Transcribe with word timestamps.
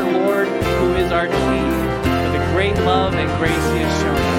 our 0.00 0.12
Lord, 0.12 0.48
who 0.48 0.94
is 0.94 1.12
our 1.12 1.26
King, 1.26 1.70
for 2.02 2.38
the 2.38 2.44
great 2.52 2.74
love 2.86 3.14
and 3.14 3.28
grace 3.38 3.52
he 3.72 3.80
has 3.80 4.02
shown 4.02 4.16
us. 4.16 4.29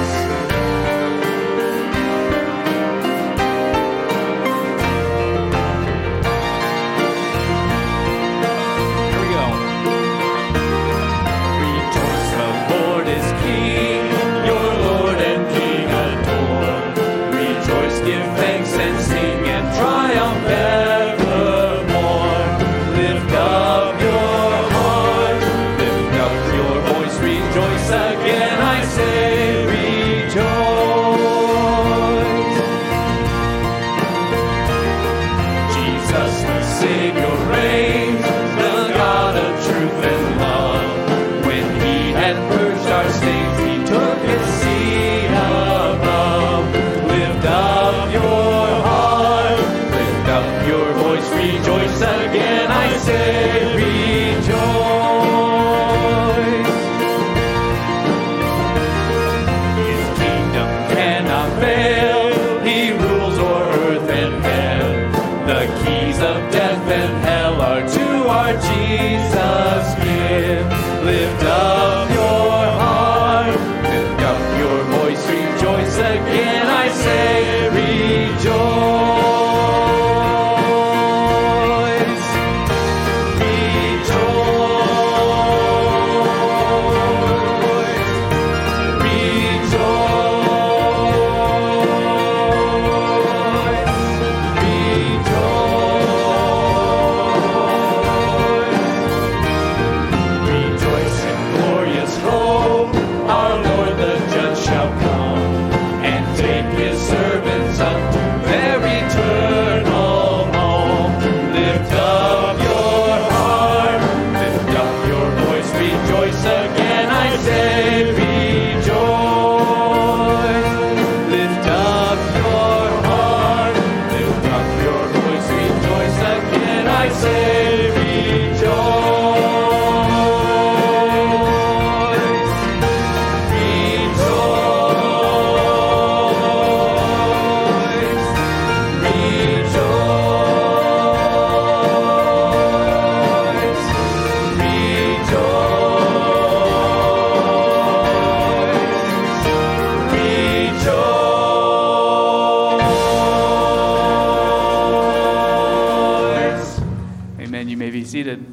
Seated. 158.21 158.45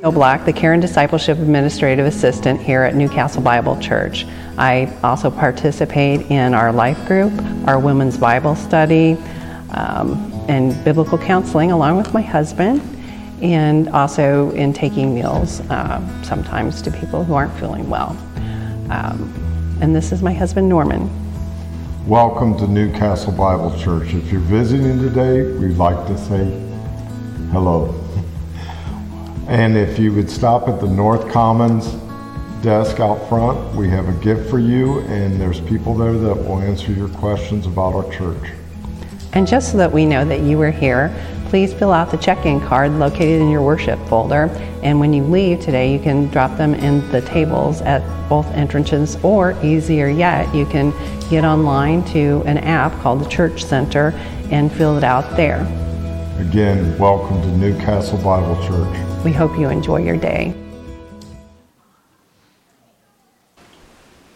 Bill 0.00 0.12
Black, 0.12 0.44
the 0.44 0.52
Care 0.52 0.74
and 0.74 0.82
Discipleship 0.82 1.38
Administrative 1.38 2.06
Assistant 2.06 2.60
here 2.60 2.82
at 2.82 2.94
Newcastle 2.94 3.42
Bible 3.42 3.76
Church. 3.80 4.24
I 4.56 4.96
also 5.02 5.28
participate 5.32 6.30
in 6.30 6.54
our 6.54 6.72
life 6.72 7.04
group, 7.08 7.32
our 7.66 7.80
women's 7.80 8.16
Bible 8.16 8.54
study, 8.54 9.14
um, 9.72 10.32
and 10.46 10.72
biblical 10.84 11.18
counseling 11.18 11.72
along 11.72 11.96
with 11.96 12.14
my 12.14 12.20
husband, 12.20 12.80
and 13.42 13.88
also 13.88 14.52
in 14.52 14.72
taking 14.72 15.12
meals 15.12 15.60
uh, 15.62 16.22
sometimes 16.22 16.80
to 16.82 16.92
people 16.92 17.24
who 17.24 17.34
aren't 17.34 17.58
feeling 17.58 17.90
well. 17.90 18.10
Um, 18.88 19.34
and 19.80 19.96
this 19.96 20.12
is 20.12 20.22
my 20.22 20.32
husband, 20.32 20.68
Norman. 20.68 21.10
Welcome 22.06 22.56
to 22.58 22.68
Newcastle 22.68 23.32
Bible 23.32 23.76
Church. 23.80 24.14
If 24.14 24.30
you're 24.30 24.40
visiting 24.42 25.00
today, 25.00 25.42
we'd 25.58 25.76
like 25.76 26.06
to 26.06 26.16
say 26.16 26.65
hello. 27.52 27.94
And 29.48 29.76
if 29.76 29.98
you 29.98 30.12
would 30.12 30.28
stop 30.28 30.68
at 30.68 30.80
the 30.80 30.88
North 30.88 31.30
Commons 31.30 31.86
desk 32.62 32.98
out 32.98 33.28
front, 33.28 33.76
we 33.76 33.88
have 33.88 34.08
a 34.08 34.24
gift 34.24 34.50
for 34.50 34.58
you, 34.58 35.00
and 35.00 35.40
there's 35.40 35.60
people 35.60 35.94
there 35.94 36.14
that 36.14 36.34
will 36.34 36.58
answer 36.58 36.90
your 36.92 37.08
questions 37.08 37.66
about 37.66 37.94
our 37.94 38.10
church. 38.12 38.50
And 39.34 39.46
just 39.46 39.70
so 39.70 39.78
that 39.78 39.92
we 39.92 40.04
know 40.04 40.24
that 40.24 40.40
you 40.40 40.58
were 40.58 40.70
here, 40.72 41.14
please 41.48 41.72
fill 41.72 41.92
out 41.92 42.10
the 42.10 42.16
check-in 42.16 42.60
card 42.60 42.90
located 42.92 43.40
in 43.40 43.48
your 43.48 43.62
worship 43.62 44.00
folder. 44.08 44.50
And 44.82 44.98
when 44.98 45.12
you 45.12 45.22
leave 45.22 45.60
today, 45.60 45.92
you 45.92 46.00
can 46.00 46.26
drop 46.28 46.56
them 46.56 46.74
in 46.74 47.08
the 47.12 47.20
tables 47.20 47.82
at 47.82 48.02
both 48.28 48.46
entrances, 48.48 49.16
or 49.22 49.56
easier 49.62 50.08
yet, 50.08 50.52
you 50.52 50.66
can 50.66 50.90
get 51.30 51.44
online 51.44 52.04
to 52.06 52.42
an 52.46 52.58
app 52.58 52.92
called 53.00 53.20
the 53.20 53.28
Church 53.28 53.64
Center 53.64 54.08
and 54.50 54.72
fill 54.72 54.96
it 54.98 55.04
out 55.04 55.36
there. 55.36 55.64
Again, 56.38 56.98
welcome 56.98 57.40
to 57.40 57.48
Newcastle 57.48 58.18
Bible 58.18 58.56
Church. 58.66 59.24
We 59.24 59.32
hope 59.32 59.58
you 59.58 59.70
enjoy 59.70 60.02
your 60.04 60.18
day. 60.18 60.54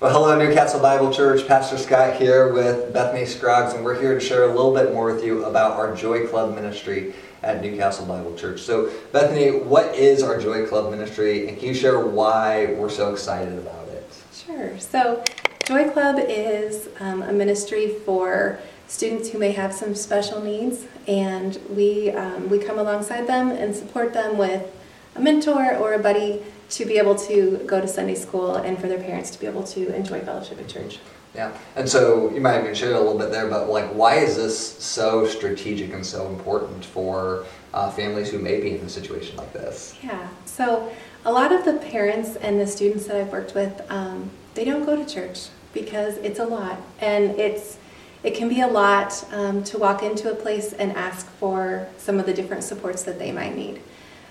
Well, 0.01 0.11
hello, 0.11 0.39
Newcastle 0.39 0.81
Bible 0.81 1.13
Church. 1.13 1.47
Pastor 1.47 1.77
Scott 1.77 2.17
here 2.17 2.55
with 2.55 2.95
Bethany 2.95 3.27
Scroggs, 3.27 3.75
and 3.75 3.85
we're 3.85 4.01
here 4.01 4.15
to 4.15 4.21
share 4.21 4.45
a 4.45 4.47
little 4.47 4.73
bit 4.73 4.95
more 4.95 5.13
with 5.13 5.23
you 5.23 5.45
about 5.45 5.73
our 5.73 5.95
Joy 5.95 6.27
Club 6.27 6.55
ministry 6.55 7.13
at 7.43 7.61
Newcastle 7.61 8.07
Bible 8.07 8.35
Church. 8.35 8.63
So, 8.63 8.91
Bethany, 9.13 9.59
what 9.61 9.95
is 9.95 10.23
our 10.23 10.41
Joy 10.41 10.67
Club 10.67 10.91
ministry, 10.91 11.49
and 11.49 11.59
can 11.59 11.69
you 11.69 11.75
share 11.75 12.01
why 12.01 12.75
we're 12.79 12.89
so 12.89 13.13
excited 13.13 13.59
about 13.59 13.89
it? 13.89 14.11
Sure. 14.33 14.79
So, 14.79 15.23
Joy 15.67 15.91
Club 15.91 16.17
is 16.19 16.89
um, 16.99 17.21
a 17.21 17.33
ministry 17.33 17.91
for 18.07 18.59
students 18.91 19.29
who 19.31 19.39
may 19.39 19.53
have 19.53 19.73
some 19.73 19.95
special 19.95 20.43
needs, 20.43 20.87
and 21.07 21.59
we 21.71 22.11
um, 22.11 22.49
we 22.49 22.59
come 22.59 22.79
alongside 22.79 23.27
them 23.27 23.51
and 23.51 23.75
support 23.75 24.13
them 24.13 24.39
with 24.39 24.71
a 25.17 25.21
mentor 25.21 25.77
or 25.77 25.95
a 25.95 25.99
buddy 25.99 26.43
to 26.71 26.85
be 26.85 26.99
able 26.99 27.17
to 27.17 27.59
go 27.67 27.81
to 27.81 27.89
Sunday 27.89 28.15
school 28.15 28.55
and 28.57 28.79
for 28.79 28.87
their 28.87 28.99
parents 28.99 29.31
to 29.31 29.41
be 29.41 29.47
able 29.47 29.65
to 29.65 29.95
enjoy 29.95 30.21
fellowship 30.21 30.59
at 30.61 30.69
church. 30.69 30.99
Yeah, 31.35 31.57
and 31.77 31.89
so 31.89 32.31
you 32.33 32.41
might 32.41 32.55
have 32.55 32.65
even 32.65 32.75
share 32.75 32.95
a 32.95 32.99
little 32.99 33.19
bit 33.19 33.31
there, 33.31 33.49
but 33.49 33.69
like, 33.69 33.89
why 33.91 34.17
is 34.17 34.37
this 34.37 34.59
so 34.59 35.27
strategic 35.27 35.93
and 35.93 36.05
so 36.05 36.27
important 36.29 36.85
for 36.85 37.47
uh, 37.73 37.91
families 37.91 38.31
who 38.31 38.39
may 38.39 38.61
be 38.61 38.77
in 38.77 38.85
a 38.85 38.89
situation 38.89 39.37
like 39.37 39.53
this? 39.53 39.97
Yeah. 40.03 40.29
So 40.45 40.93
a 41.25 41.31
lot 41.31 41.53
of 41.53 41.65
the 41.65 41.75
parents 41.75 42.35
and 42.37 42.59
the 42.59 42.67
students 42.67 43.07
that 43.07 43.17
I've 43.17 43.31
worked 43.31 43.55
with, 43.55 43.81
um, 43.91 44.31
they 44.55 44.65
don't 44.65 44.85
go 44.85 44.97
to 44.97 45.05
church 45.05 45.49
because 45.73 46.17
it's 46.19 46.41
a 46.41 46.45
lot, 46.45 46.81
and 47.01 47.39
it's 47.39 47.79
it 48.23 48.35
can 48.35 48.49
be 48.49 48.61
a 48.61 48.67
lot 48.67 49.25
um, 49.33 49.65
to 49.65 49.79
walk 49.79 50.03
into 50.03 50.31
a 50.31 50.35
place 50.35 50.73
and 50.73 50.93
ask 50.93 51.27
for 51.33 51.89
some 51.97 52.19
of 52.21 52.27
the 52.27 52.35
different 52.35 52.63
supports 52.65 53.03
that 53.05 53.19
they 53.19 53.33
might 53.33 53.57
need. 53.57 53.81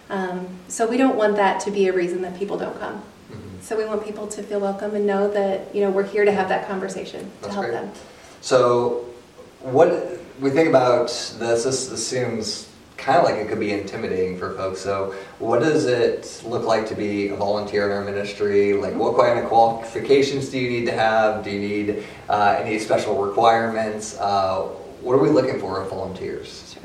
Um, 0.10 0.48
so 0.68 0.88
we 0.88 0.98
don't 0.98 1.16
want 1.16 1.36
that 1.36 1.60
to 1.62 1.72
be 1.72 1.88
a 1.88 1.94
reason 1.94 2.22
that 2.22 2.38
people 2.38 2.58
don't 2.58 2.80
come. 2.80 3.02
Mhm. 3.32 3.62
So 3.62 3.78
we 3.78 3.86
want 3.86 4.04
people 4.04 4.28
to 4.28 4.44
feel 4.44 4.60
welcome 4.60 4.96
and 4.96 5.06
know 5.06 5.30
that 5.32 5.74
you 5.74 5.82
know 5.82 5.90
we're 5.92 6.04
here 6.04 6.26
to 6.26 6.32
have 6.32 6.50
that 6.50 6.68
conversation 6.68 7.30
to 7.44 7.50
help 7.52 7.66
great. 7.66 7.74
them. 7.74 7.92
So, 8.42 9.06
what 9.62 10.20
we 10.40 10.50
think 10.50 10.70
about 10.70 11.08
this, 11.08 11.64
this 11.64 11.92
assumes 11.92 12.69
kind 13.00 13.18
of 13.18 13.24
like 13.24 13.36
it 13.36 13.48
could 13.48 13.60
be 13.60 13.72
intimidating 13.72 14.38
for 14.38 14.54
folks. 14.54 14.82
So, 14.82 15.16
what 15.40 15.60
does 15.60 15.86
it 15.86 16.44
look 16.46 16.66
like 16.66 16.88
to 16.90 16.96
be 16.96 17.30
a 17.30 17.36
volunteer 17.36 17.86
in 17.90 17.92
our 17.96 18.04
ministry? 18.04 18.74
Like, 18.74 18.96
what 18.96 19.18
kind 19.18 19.40
of 19.40 19.46
qualifications 19.46 20.50
do 20.50 20.60
you 20.60 20.70
need 20.70 20.86
to 20.86 20.92
have? 20.92 21.44
Do 21.44 21.52
you 21.52 21.60
need 21.60 22.04
uh, 22.28 22.60
any 22.60 22.80
special 22.80 23.22
requirements? 23.22 24.18
Uh, 24.20 24.64
what 25.02 25.14
are 25.14 25.20
we 25.20 25.30
looking 25.30 25.60
for 25.60 25.82
as 25.82 25.90
volunteers? 25.90 26.74
Sure. 26.74 26.84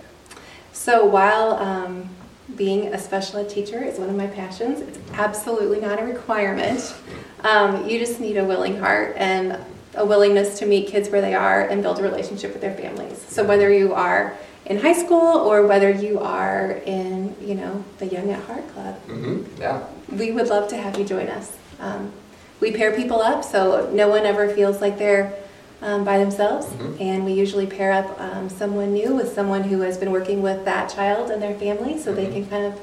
So 0.72 1.04
while 1.04 1.54
um, 1.54 2.08
being 2.56 2.94
a 2.94 2.98
special 2.98 3.40
ed 3.40 3.50
teacher 3.50 3.82
is 3.82 3.98
one 3.98 4.08
of 4.08 4.16
my 4.16 4.28
passions, 4.28 4.80
it's 4.80 4.98
absolutely 5.14 5.80
not 5.80 6.00
a 6.00 6.04
requirement. 6.04 6.94
Um, 7.40 7.88
you 7.88 7.98
just 7.98 8.20
need 8.20 8.36
a 8.36 8.44
willing 8.44 8.78
heart 8.78 9.14
and 9.16 9.58
a 9.94 10.04
willingness 10.04 10.58
to 10.58 10.66
meet 10.66 10.88
kids 10.88 11.08
where 11.08 11.20
they 11.20 11.34
are 11.34 11.62
and 11.62 11.82
build 11.82 11.98
a 11.98 12.02
relationship 12.02 12.52
with 12.52 12.60
their 12.60 12.74
families. 12.74 13.18
So 13.28 13.44
whether 13.44 13.72
you 13.72 13.94
are 13.94 14.36
in 14.66 14.78
high 14.80 14.92
school 14.94 15.18
or 15.48 15.66
whether 15.66 15.90
you 15.90 16.18
are 16.20 16.80
in, 16.86 17.34
you 17.40 17.54
know, 17.54 17.84
the 17.98 18.06
Young 18.06 18.30
at 18.30 18.42
Heart 18.44 18.66
Club, 18.74 18.94
Mm-hmm. 19.08 19.60
Yeah. 19.60 19.82
we 20.16 20.32
would 20.32 20.48
love 20.48 20.68
to 20.68 20.76
have 20.76 20.98
you 20.98 21.04
join 21.04 21.28
us. 21.28 21.52
Um, 21.80 22.12
we 22.60 22.72
pair 22.72 22.92
people 22.92 23.20
up 23.20 23.44
so 23.44 23.90
no 23.92 24.08
one 24.08 24.24
ever 24.24 24.48
feels 24.48 24.80
like 24.80 24.98
they're 24.98 25.34
um, 25.82 26.02
by 26.02 26.16
themselves, 26.16 26.66
Mhm. 26.68 26.98
and 27.00 27.24
we 27.26 27.32
usually 27.34 27.66
pair 27.66 27.92
up 27.92 28.18
um, 28.18 28.48
someone 28.48 28.94
new 28.94 29.14
with 29.14 29.34
someone 29.34 29.64
who 29.64 29.82
has 29.82 29.98
been 29.98 30.12
working 30.12 30.40
with 30.40 30.64
that 30.64 30.88
child 30.88 31.30
and 31.30 31.42
their 31.42 31.54
family 31.56 31.98
so 32.00 32.14
they 32.14 32.24
Mhm. 32.26 32.32
can 32.32 32.46
kind 32.46 32.64
of 32.66 32.74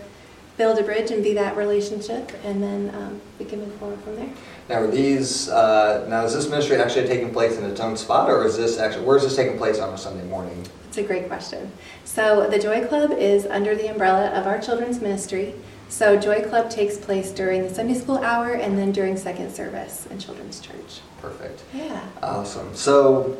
build 0.55 0.77
a 0.77 0.83
bridge 0.83 1.09
and 1.09 1.23
be 1.23 1.33
that 1.33 1.57
relationship, 1.57 2.31
and 2.45 2.61
then 2.61 2.91
um, 2.95 3.19
we 3.39 3.45
can 3.45 3.59
move 3.59 3.73
forward 3.79 3.97
from 4.03 4.17
there. 4.17 4.29
Now, 4.69 4.81
are 4.83 4.87
these 4.87 5.49
uh, 5.49 6.05
now 6.09 6.25
is 6.25 6.35
this 6.35 6.47
ministry 6.47 6.77
actually 6.77 7.07
taking 7.07 7.31
place 7.31 7.57
in 7.57 7.63
its 7.63 7.79
own 7.79 7.97
spot, 7.97 8.29
or 8.29 8.45
is 8.45 8.55
this 8.57 8.77
actually 8.77 9.05
where 9.05 9.17
is 9.17 9.23
this 9.23 9.35
taking 9.35 9.57
place 9.57 9.79
on 9.79 9.91
a 9.91 9.97
Sunday 9.97 10.25
morning? 10.25 10.63
It's 10.91 10.97
a 10.97 11.03
great 11.03 11.29
question. 11.29 11.71
So, 12.03 12.49
the 12.49 12.59
Joy 12.59 12.85
Club 12.85 13.13
is 13.13 13.45
under 13.45 13.75
the 13.75 13.87
umbrella 13.87 14.25
of 14.31 14.45
our 14.45 14.59
children's 14.59 14.99
ministry. 14.99 15.55
So, 15.87 16.19
Joy 16.19 16.41
Club 16.41 16.69
takes 16.69 16.97
place 16.97 17.31
during 17.31 17.63
the 17.63 17.73
Sunday 17.73 17.93
school 17.93 18.17
hour 18.17 18.55
and 18.55 18.77
then 18.77 18.91
during 18.91 19.15
second 19.15 19.55
service 19.55 20.05
in 20.07 20.19
children's 20.19 20.59
church. 20.59 20.99
Perfect. 21.21 21.63
Yeah. 21.73 22.05
Awesome. 22.21 22.75
So, 22.75 23.37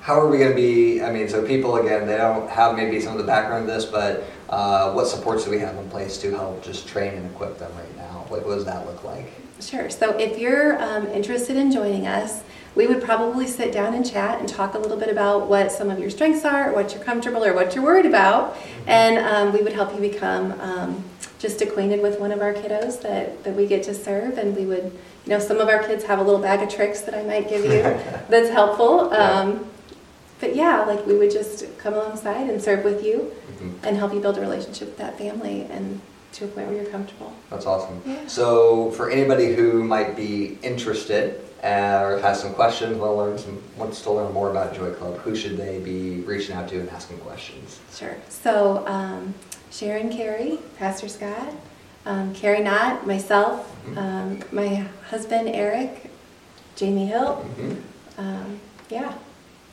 how 0.00 0.18
are 0.18 0.26
we 0.26 0.38
going 0.38 0.52
to 0.52 0.56
be? 0.56 1.02
I 1.02 1.12
mean, 1.12 1.28
so 1.28 1.46
people 1.46 1.76
again, 1.76 2.06
they 2.06 2.16
don't 2.16 2.48
have 2.48 2.76
maybe 2.76 2.98
some 2.98 3.12
of 3.12 3.18
the 3.18 3.26
background 3.26 3.68
of 3.68 3.76
this, 3.76 3.84
but 3.84 4.24
uh, 4.48 4.94
what 4.94 5.06
supports 5.06 5.44
do 5.44 5.50
we 5.50 5.58
have 5.58 5.76
in 5.76 5.90
place 5.90 6.16
to 6.22 6.30
help 6.30 6.64
just 6.64 6.88
train 6.88 7.12
and 7.12 7.30
equip 7.30 7.58
them 7.58 7.72
right 7.76 7.96
now? 7.98 8.26
Like, 8.30 8.46
what 8.46 8.54
does 8.54 8.64
that 8.64 8.86
look 8.86 9.04
like? 9.04 9.30
Sure. 9.60 9.90
So 9.90 10.16
if 10.16 10.38
you're 10.38 10.82
um, 10.82 11.06
interested 11.08 11.58
in 11.58 11.70
joining 11.70 12.06
us, 12.06 12.42
we 12.74 12.86
would 12.86 13.02
probably 13.02 13.46
sit 13.46 13.72
down 13.72 13.94
and 13.94 14.08
chat 14.08 14.38
and 14.38 14.48
talk 14.48 14.74
a 14.74 14.78
little 14.78 14.96
bit 14.96 15.08
about 15.08 15.48
what 15.48 15.72
some 15.72 15.90
of 15.90 15.98
your 15.98 16.10
strengths 16.10 16.44
are, 16.44 16.72
what 16.72 16.94
you're 16.94 17.02
comfortable, 17.02 17.44
or 17.44 17.52
what 17.52 17.74
you're 17.74 17.84
worried 17.84 18.06
about, 18.06 18.56
and 18.86 19.18
um, 19.18 19.52
we 19.52 19.60
would 19.62 19.72
help 19.72 19.92
you 19.94 20.00
become 20.00 20.52
um, 20.60 21.04
just 21.38 21.60
acquainted 21.62 22.00
with 22.00 22.20
one 22.20 22.30
of 22.32 22.40
our 22.40 22.52
kiddos 22.54 23.00
that, 23.02 23.42
that 23.44 23.56
we 23.56 23.66
get 23.66 23.82
to 23.82 23.94
serve. 23.94 24.38
And 24.38 24.54
we 24.56 24.66
would, 24.66 24.84
you 25.24 25.30
know, 25.30 25.38
some 25.38 25.58
of 25.58 25.68
our 25.68 25.82
kids 25.82 26.04
have 26.04 26.18
a 26.18 26.22
little 26.22 26.40
bag 26.40 26.62
of 26.62 26.68
tricks 26.68 27.00
that 27.02 27.14
I 27.14 27.22
might 27.24 27.48
give 27.48 27.64
you 27.64 27.70
that's 28.28 28.50
helpful. 28.50 29.12
Um, 29.12 29.66
but 30.38 30.54
yeah, 30.54 30.82
like 30.84 31.04
we 31.06 31.16
would 31.16 31.30
just 31.30 31.76
come 31.78 31.94
alongside 31.94 32.48
and 32.48 32.62
serve 32.62 32.84
with 32.84 33.04
you 33.04 33.32
Mhm. 33.60 33.74
and 33.82 33.96
help 33.96 34.14
you 34.14 34.20
build 34.20 34.38
a 34.38 34.40
relationship 34.40 34.88
with 34.88 34.96
that 34.98 35.18
family 35.18 35.66
and 35.70 36.00
to 36.32 36.44
a 36.44 36.48
point 36.48 36.68
where 36.68 36.76
you're 36.76 36.90
comfortable. 36.90 37.32
That's 37.50 37.66
awesome. 37.66 38.00
Yeah. 38.06 38.26
So, 38.26 38.90
for 38.92 39.10
anybody 39.10 39.52
who 39.54 39.82
might 39.84 40.16
be 40.16 40.56
interested 40.62 41.40
uh, 41.62 42.00
or 42.04 42.18
has 42.20 42.40
some 42.40 42.54
questions, 42.54 42.96
want 42.98 43.10
to 43.12 43.14
learn 43.16 43.38
some, 43.38 43.62
wants 43.76 44.02
to 44.02 44.10
learn 44.10 44.32
more 44.32 44.50
about 44.50 44.74
Joy 44.74 44.92
Club, 44.92 45.18
who 45.18 45.36
should 45.36 45.56
they 45.56 45.78
be 45.78 46.20
reaching 46.22 46.54
out 46.54 46.68
to 46.70 46.80
and 46.80 46.88
asking 46.90 47.18
questions? 47.18 47.78
Sure. 47.94 48.16
So 48.28 48.86
um, 48.86 49.34
Sharon 49.70 50.10
Carey, 50.10 50.58
Pastor 50.78 51.08
Scott, 51.08 51.52
um, 52.06 52.34
Carrie 52.34 52.62
Knott, 52.62 53.06
myself, 53.06 53.66
Mhm. 53.86 53.96
um, 53.96 54.42
my 54.52 54.86
husband 55.10 55.48
Eric, 55.50 56.10
Jamie 56.76 57.06
Hill. 57.06 57.44
Mhm. 57.58 57.76
Um, 58.18 58.60
yeah. 58.88 59.12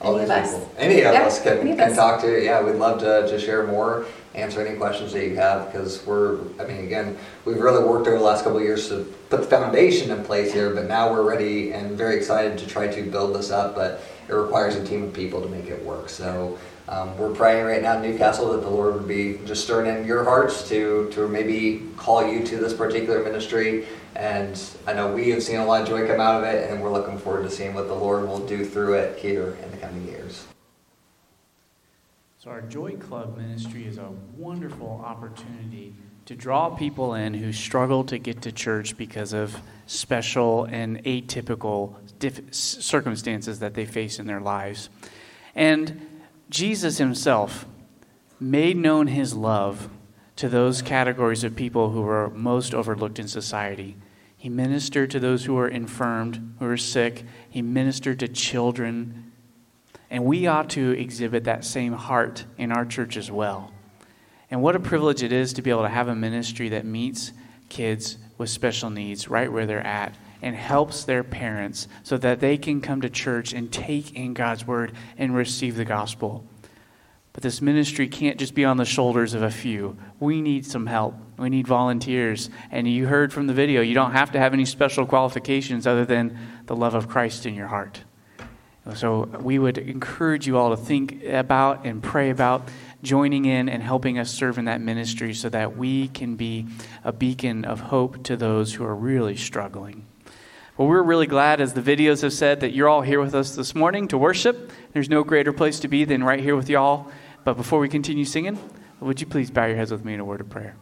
All 0.02 0.12
Any 0.16 0.20
these 0.26 0.30
of 0.30 0.36
us. 0.44 0.52
people. 0.54 0.72
Any 0.78 1.02
of 1.02 1.14
Yeah, 1.14 1.24
us 1.24 1.42
can, 1.42 1.60
can 1.76 1.80
us. 1.92 1.96
talk 1.96 2.22
to. 2.22 2.44
Yeah, 2.44 2.62
we'd 2.64 2.76
love 2.76 3.00
to, 3.00 3.28
to 3.28 3.40
share 3.40 3.64
more, 3.66 4.06
answer 4.38 4.66
any 4.66 4.78
questions 4.78 5.12
that 5.14 5.26
you 5.26 5.36
have 5.36 5.72
because 5.72 6.06
we're, 6.06 6.40
I 6.60 6.66
mean, 6.66 6.86
again, 6.86 7.18
we've 7.44 7.60
really 7.60 7.84
worked 7.84 8.08
over 8.08 8.18
the 8.18 8.24
last 8.24 8.44
couple 8.44 8.62
years 8.62 8.88
to 8.90 9.04
put 9.30 9.42
the 9.42 9.48
foundation 9.48 10.12
in 10.12 10.24
place 10.24 10.54
here, 10.54 10.74
but 10.74 10.86
now 10.86 11.12
we're 11.12 11.24
ready 11.24 11.74
and 11.74 11.98
very 11.98 12.16
excited 12.16 12.58
to 12.60 12.68
try 12.68 12.88
to 12.88 13.04
build 13.04 13.36
this 13.36 13.50
up, 13.50 13.76
but 13.76 14.02
it 14.30 14.34
requires 14.34 14.76
a 14.76 14.86
team 14.86 15.04
of 15.04 15.14
people 15.14 15.42
to 15.42 15.48
make 15.50 15.66
it 15.66 15.84
work. 15.84 16.08
So 16.10 16.58
um, 16.88 17.18
we're 17.18 17.34
praying 17.34 17.66
right 17.66 17.82
now 17.82 17.98
in 17.98 18.12
Newcastle 18.12 18.54
that 18.54 18.62
the 18.62 18.70
Lord 18.70 18.94
would 18.94 19.08
be 19.08 19.40
just 19.46 19.64
stirring 19.64 19.94
in 19.94 20.06
your 20.06 20.24
hearts 20.24 20.68
to, 20.70 21.10
to 21.12 21.28
maybe 21.28 21.84
call 21.98 22.26
you 22.26 22.46
to 22.46 22.58
this 22.58 22.74
particular 22.74 23.24
ministry. 23.24 23.86
And 24.16 24.60
I 24.86 24.94
know 24.94 25.12
we 25.12 25.30
have 25.32 25.44
seen 25.44 25.58
a 25.58 25.66
lot 25.66 25.82
of 25.82 25.88
joy 25.88 26.08
come 26.08 26.22
out 26.22 26.42
of 26.42 26.44
it, 26.48 26.72
and 26.72 26.82
we're 26.82 26.92
looking 26.92 27.18
forward 27.18 27.44
to 27.44 27.50
seeing 27.50 27.74
what 27.74 27.88
the 27.88 27.94
Lord 27.94 28.28
will 28.28 28.46
do 28.46 28.64
through 28.64 28.94
it 28.94 29.20
here 29.20 29.58
in 29.64 29.72
the 29.72 29.78
coming 29.78 30.08
years. 30.08 30.47
So, 32.48 32.54
our 32.54 32.62
Joy 32.62 32.96
Club 32.96 33.36
ministry 33.36 33.86
is 33.86 33.98
a 33.98 34.10
wonderful 34.38 35.04
opportunity 35.04 35.94
to 36.28 36.34
draw 36.34 36.70
people 36.70 37.14
in 37.14 37.34
who 37.34 37.52
struggle 37.52 38.06
to 38.06 38.18
get 38.18 38.44
to 38.44 38.54
church 38.54 38.96
because 38.96 39.34
of 39.34 39.62
special 39.86 40.64
and 40.64 41.04
atypical 41.04 41.96
diff- 42.20 42.54
circumstances 42.54 43.60
that 43.60 43.74
they 43.74 43.86
face 43.86 44.18
in 44.18 44.28
their 44.28 44.40
lives. 44.40 44.90
And 45.56 46.08
Jesus 46.50 47.00
himself 47.00 47.66
made 48.40 48.78
known 48.78 49.08
his 49.08 49.34
love 49.34 49.90
to 50.38 50.48
those 50.48 50.82
categories 50.82 51.44
of 51.44 51.54
people 51.54 51.90
who 51.90 52.02
were 52.02 52.30
most 52.30 52.74
overlooked 52.74 53.20
in 53.20 53.28
society. 53.28 53.98
He 54.38 54.48
ministered 54.48 55.12
to 55.12 55.20
those 55.20 55.44
who 55.44 55.56
were 55.56 55.68
infirmed, 55.68 56.56
who 56.60 56.66
were 56.66 56.78
sick. 56.78 57.26
He 57.50 57.62
ministered 57.62 58.20
to 58.20 58.30
children, 58.30 59.27
and 60.10 60.26
we 60.26 60.48
ought 60.48 60.70
to 60.72 60.92
exhibit 60.92 61.44
that 61.46 61.66
same 61.66 61.94
heart 61.94 62.46
in 62.58 62.72
our 62.72 62.86
church 62.86 63.18
as 63.18 63.32
well. 63.32 63.72
And 64.50 64.62
what 64.62 64.76
a 64.76 64.80
privilege 64.80 65.24
it 65.24 65.32
is 65.32 65.54
to 65.54 65.62
be 65.62 65.70
able 65.70 65.82
to 65.84 65.90
have 65.90 66.08
a 66.08 66.16
ministry 66.16 66.70
that 66.70 66.86
meets 66.86 67.34
kids 67.70 68.18
with 68.38 68.50
special 68.50 68.90
needs 68.90 69.28
right 69.28 69.52
where 69.52 69.66
they're 69.66 69.86
at 69.86 70.16
and 70.42 70.56
helps 70.56 71.04
their 71.04 71.24
parents 71.24 71.88
so 72.04 72.18
that 72.18 72.40
they 72.40 72.58
can 72.58 72.80
come 72.80 73.02
to 73.02 73.10
church 73.10 73.54
and 73.54 73.72
take 73.72 74.14
in 74.14 74.34
God's 74.34 74.66
word 74.66 74.94
and 75.18 75.36
receive 75.36 75.76
the 75.76 75.86
gospel. 75.86 76.46
But 77.34 77.44
this 77.44 77.62
ministry 77.62 78.08
can't 78.08 78.40
just 78.40 78.56
be 78.56 78.66
on 78.66 78.78
the 78.78 78.86
shoulders 78.86 79.34
of 79.34 79.44
a 79.44 79.52
few. 79.52 79.98
We 80.20 80.42
need 80.42 80.66
some 80.66 80.88
help. 80.88 81.14
We 81.38 81.50
need 81.50 81.68
volunteers. 81.68 82.50
And 82.72 82.88
you 82.88 83.06
heard 83.06 83.32
from 83.32 83.46
the 83.46 83.54
video, 83.54 83.82
you 83.82 83.94
don't 83.94 84.14
have 84.14 84.32
to 84.32 84.40
have 84.40 84.54
any 84.54 84.66
special 84.66 85.06
qualifications 85.06 85.86
other 85.86 86.06
than 86.06 86.38
the 86.66 86.76
love 86.76 86.96
of 86.96 87.08
Christ 87.08 87.46
in 87.46 87.54
your 87.54 87.68
heart. 87.68 88.02
So 88.96 89.26
we 89.42 89.60
would 89.60 89.78
encourage 89.78 90.48
you 90.48 90.58
all 90.58 90.70
to 90.70 90.78
think 90.78 91.24
about 91.24 91.86
and 91.86 92.02
pray 92.02 92.30
about 92.30 92.70
joining 93.04 93.46
in 93.46 93.70
and 93.70 93.84
helping 93.84 94.18
us 94.18 94.32
serve 94.32 94.58
in 94.58 94.66
that 94.66 94.82
ministry 94.82 95.34
so 95.34 95.50
that 95.50 95.78
we 95.78 96.08
can 96.08 96.36
be 96.36 96.66
a 97.04 97.12
beacon 97.12 97.66
of 97.66 97.80
hope 97.80 98.24
to 98.24 98.38
those 98.38 98.74
who 98.74 98.84
are 98.86 98.96
really 98.96 99.36
struggling. 99.36 100.06
Well, 100.78 100.88
we're 100.88 101.02
really 101.02 101.28
glad, 101.28 101.60
as 101.60 101.74
the 101.74 101.82
videos 101.82 102.22
have 102.22 102.34
said, 102.34 102.60
that 102.60 102.74
you're 102.74 102.88
all 102.88 103.02
here 103.02 103.20
with 103.20 103.34
us 103.34 103.56
this 103.56 103.74
morning 103.74 104.08
to 104.10 104.18
worship. 104.18 104.72
There's 104.94 105.10
no 105.10 105.24
greater 105.24 105.52
place 105.52 105.80
to 105.80 105.88
be 105.88 106.06
than 106.06 106.24
right 106.24 106.40
here 106.40 106.56
with 106.56 106.70
y'all. 106.70 107.12
But 107.44 107.56
before 107.56 107.80
we 107.80 107.90
continue 107.90 108.26
singing, 108.26 108.60
would 109.00 109.20
you 109.20 109.28
please 109.28 109.50
bow 109.50 109.66
your 109.66 109.76
heads 109.76 109.92
with 109.92 110.06
me 110.06 110.14
in 110.14 110.20
a 110.20 110.26
word 110.26 110.42
of 110.42 110.50
prayer? 110.50 110.76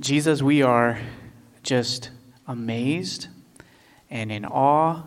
Jesus, 0.00 0.42
we 0.42 0.62
are 0.62 0.98
just 1.62 2.10
amazed 2.48 3.28
and 4.12 4.30
in 4.30 4.44
awe 4.44 5.04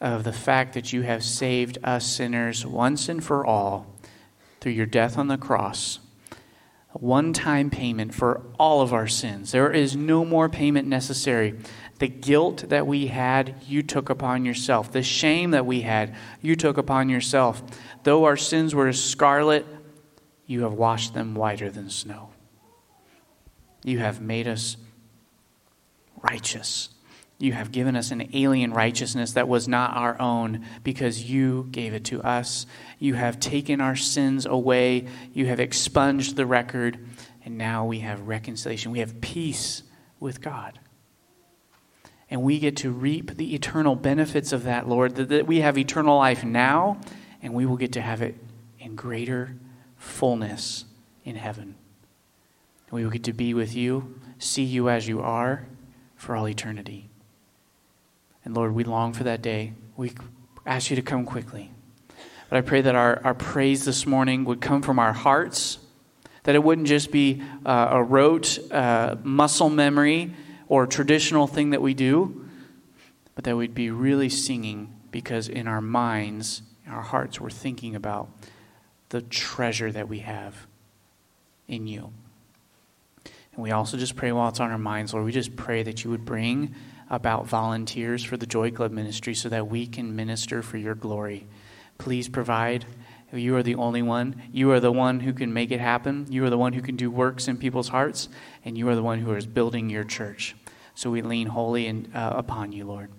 of 0.00 0.24
the 0.24 0.32
fact 0.32 0.74
that 0.74 0.92
you 0.92 1.02
have 1.02 1.22
saved 1.22 1.78
us 1.84 2.04
sinners 2.04 2.66
once 2.66 3.08
and 3.08 3.22
for 3.22 3.46
all 3.46 3.86
through 4.60 4.72
your 4.72 4.86
death 4.86 5.16
on 5.16 5.28
the 5.28 5.38
cross. 5.38 6.00
A 6.94 6.98
one 6.98 7.32
time 7.32 7.70
payment 7.70 8.12
for 8.12 8.42
all 8.58 8.82
of 8.82 8.92
our 8.92 9.06
sins. 9.06 9.52
There 9.52 9.70
is 9.70 9.94
no 9.94 10.24
more 10.24 10.48
payment 10.48 10.88
necessary. 10.88 11.54
The 12.00 12.08
guilt 12.08 12.68
that 12.68 12.88
we 12.88 13.06
had, 13.06 13.54
you 13.66 13.82
took 13.82 14.10
upon 14.10 14.44
yourself. 14.44 14.90
The 14.90 15.02
shame 15.02 15.52
that 15.52 15.64
we 15.64 15.82
had, 15.82 16.14
you 16.42 16.56
took 16.56 16.76
upon 16.76 17.08
yourself. 17.08 17.62
Though 18.02 18.24
our 18.24 18.36
sins 18.36 18.74
were 18.74 18.88
as 18.88 19.02
scarlet, 19.02 19.64
you 20.46 20.62
have 20.62 20.72
washed 20.72 21.14
them 21.14 21.36
whiter 21.36 21.70
than 21.70 21.88
snow. 21.88 22.30
You 23.84 24.00
have 24.00 24.20
made 24.20 24.48
us 24.48 24.76
righteous. 26.20 26.93
You 27.44 27.52
have 27.52 27.72
given 27.72 27.94
us 27.94 28.10
an 28.10 28.30
alien 28.32 28.72
righteousness 28.72 29.32
that 29.32 29.48
was 29.48 29.68
not 29.68 29.94
our 29.94 30.18
own 30.18 30.64
because 30.82 31.30
you 31.30 31.68
gave 31.70 31.92
it 31.92 32.04
to 32.06 32.22
us. 32.22 32.64
You 32.98 33.12
have 33.12 33.38
taken 33.38 33.82
our 33.82 33.96
sins 33.96 34.46
away. 34.46 35.08
You 35.34 35.44
have 35.48 35.60
expunged 35.60 36.36
the 36.36 36.46
record. 36.46 36.98
And 37.44 37.58
now 37.58 37.84
we 37.84 37.98
have 37.98 38.22
reconciliation. 38.22 38.92
We 38.92 39.00
have 39.00 39.20
peace 39.20 39.82
with 40.18 40.40
God. 40.40 40.78
And 42.30 42.42
we 42.42 42.58
get 42.58 42.78
to 42.78 42.90
reap 42.90 43.36
the 43.36 43.54
eternal 43.54 43.94
benefits 43.94 44.50
of 44.54 44.62
that, 44.62 44.88
Lord, 44.88 45.16
that, 45.16 45.46
we 45.46 45.60
have 45.60 45.76
eternal 45.76 46.16
life 46.16 46.44
now, 46.44 46.98
and 47.42 47.52
we 47.52 47.66
will 47.66 47.76
get 47.76 47.92
to 47.92 48.00
have 48.00 48.22
it 48.22 48.36
in 48.78 48.96
greater 48.96 49.54
fullness 49.98 50.86
in 51.24 51.36
heaven. 51.36 51.74
We 52.90 53.04
will 53.04 53.10
get 53.10 53.24
to 53.24 53.34
be 53.34 53.52
with 53.52 53.76
you, 53.76 54.18
see 54.38 54.64
you 54.64 54.88
as 54.88 55.06
you 55.06 55.20
are 55.20 55.66
for 56.16 56.36
all 56.36 56.48
eternity. 56.48 57.10
And 58.44 58.54
Lord, 58.54 58.74
we 58.74 58.84
long 58.84 59.12
for 59.12 59.24
that 59.24 59.42
day. 59.42 59.72
We 59.96 60.12
ask 60.66 60.90
you 60.90 60.96
to 60.96 61.02
come 61.02 61.24
quickly. 61.24 61.70
But 62.50 62.58
I 62.58 62.60
pray 62.60 62.82
that 62.82 62.94
our, 62.94 63.20
our 63.24 63.34
praise 63.34 63.84
this 63.84 64.06
morning 64.06 64.44
would 64.44 64.60
come 64.60 64.82
from 64.82 64.98
our 64.98 65.12
hearts, 65.12 65.78
that 66.44 66.54
it 66.54 66.62
wouldn't 66.62 66.86
just 66.86 67.10
be 67.10 67.42
uh, 67.64 67.88
a 67.90 68.02
rote 68.02 68.58
uh, 68.70 69.16
muscle 69.22 69.70
memory 69.70 70.34
or 70.68 70.86
traditional 70.86 71.46
thing 71.46 71.70
that 71.70 71.80
we 71.82 71.94
do, 71.94 72.48
but 73.34 73.44
that 73.44 73.56
we'd 73.56 73.74
be 73.74 73.90
really 73.90 74.28
singing 74.28 74.94
because 75.10 75.48
in 75.48 75.66
our 75.66 75.80
minds, 75.80 76.62
our 76.88 77.02
hearts, 77.02 77.40
we're 77.40 77.50
thinking 77.50 77.94
about 77.94 78.28
the 79.08 79.22
treasure 79.22 79.90
that 79.90 80.08
we 80.08 80.18
have 80.20 80.66
in 81.66 81.86
you. 81.86 82.12
And 83.54 83.62
we 83.62 83.70
also 83.70 83.96
just 83.96 84.16
pray 84.16 84.32
while 84.32 84.48
it's 84.48 84.60
on 84.60 84.70
our 84.70 84.78
minds, 84.78 85.14
Lord, 85.14 85.24
we 85.24 85.32
just 85.32 85.56
pray 85.56 85.82
that 85.82 86.04
you 86.04 86.10
would 86.10 86.24
bring 86.24 86.74
about 87.10 87.46
volunteers 87.46 88.24
for 88.24 88.36
the 88.36 88.46
Joy 88.46 88.70
Club 88.70 88.92
ministry 88.92 89.34
so 89.34 89.48
that 89.48 89.68
we 89.68 89.86
can 89.86 90.16
minister 90.16 90.62
for 90.62 90.76
your 90.76 90.94
glory. 90.94 91.46
Please 91.98 92.28
provide. 92.28 92.86
You 93.32 93.56
are 93.56 93.62
the 93.62 93.74
only 93.74 94.02
one. 94.02 94.42
You 94.52 94.70
are 94.72 94.80
the 94.80 94.92
one 94.92 95.20
who 95.20 95.32
can 95.32 95.52
make 95.52 95.70
it 95.70 95.80
happen. 95.80 96.26
You 96.30 96.44
are 96.44 96.50
the 96.50 96.58
one 96.58 96.72
who 96.72 96.82
can 96.82 96.96
do 96.96 97.10
works 97.10 97.48
in 97.48 97.56
people's 97.56 97.88
hearts, 97.88 98.28
and 98.64 98.78
you 98.78 98.88
are 98.88 98.94
the 98.94 99.02
one 99.02 99.20
who 99.20 99.34
is 99.34 99.46
building 99.46 99.90
your 99.90 100.04
church. 100.04 100.54
So 100.94 101.10
we 101.10 101.22
lean 101.22 101.48
wholly 101.48 101.86
in, 101.86 102.10
uh, 102.14 102.34
upon 102.36 102.72
you, 102.72 102.84
Lord. 102.84 103.10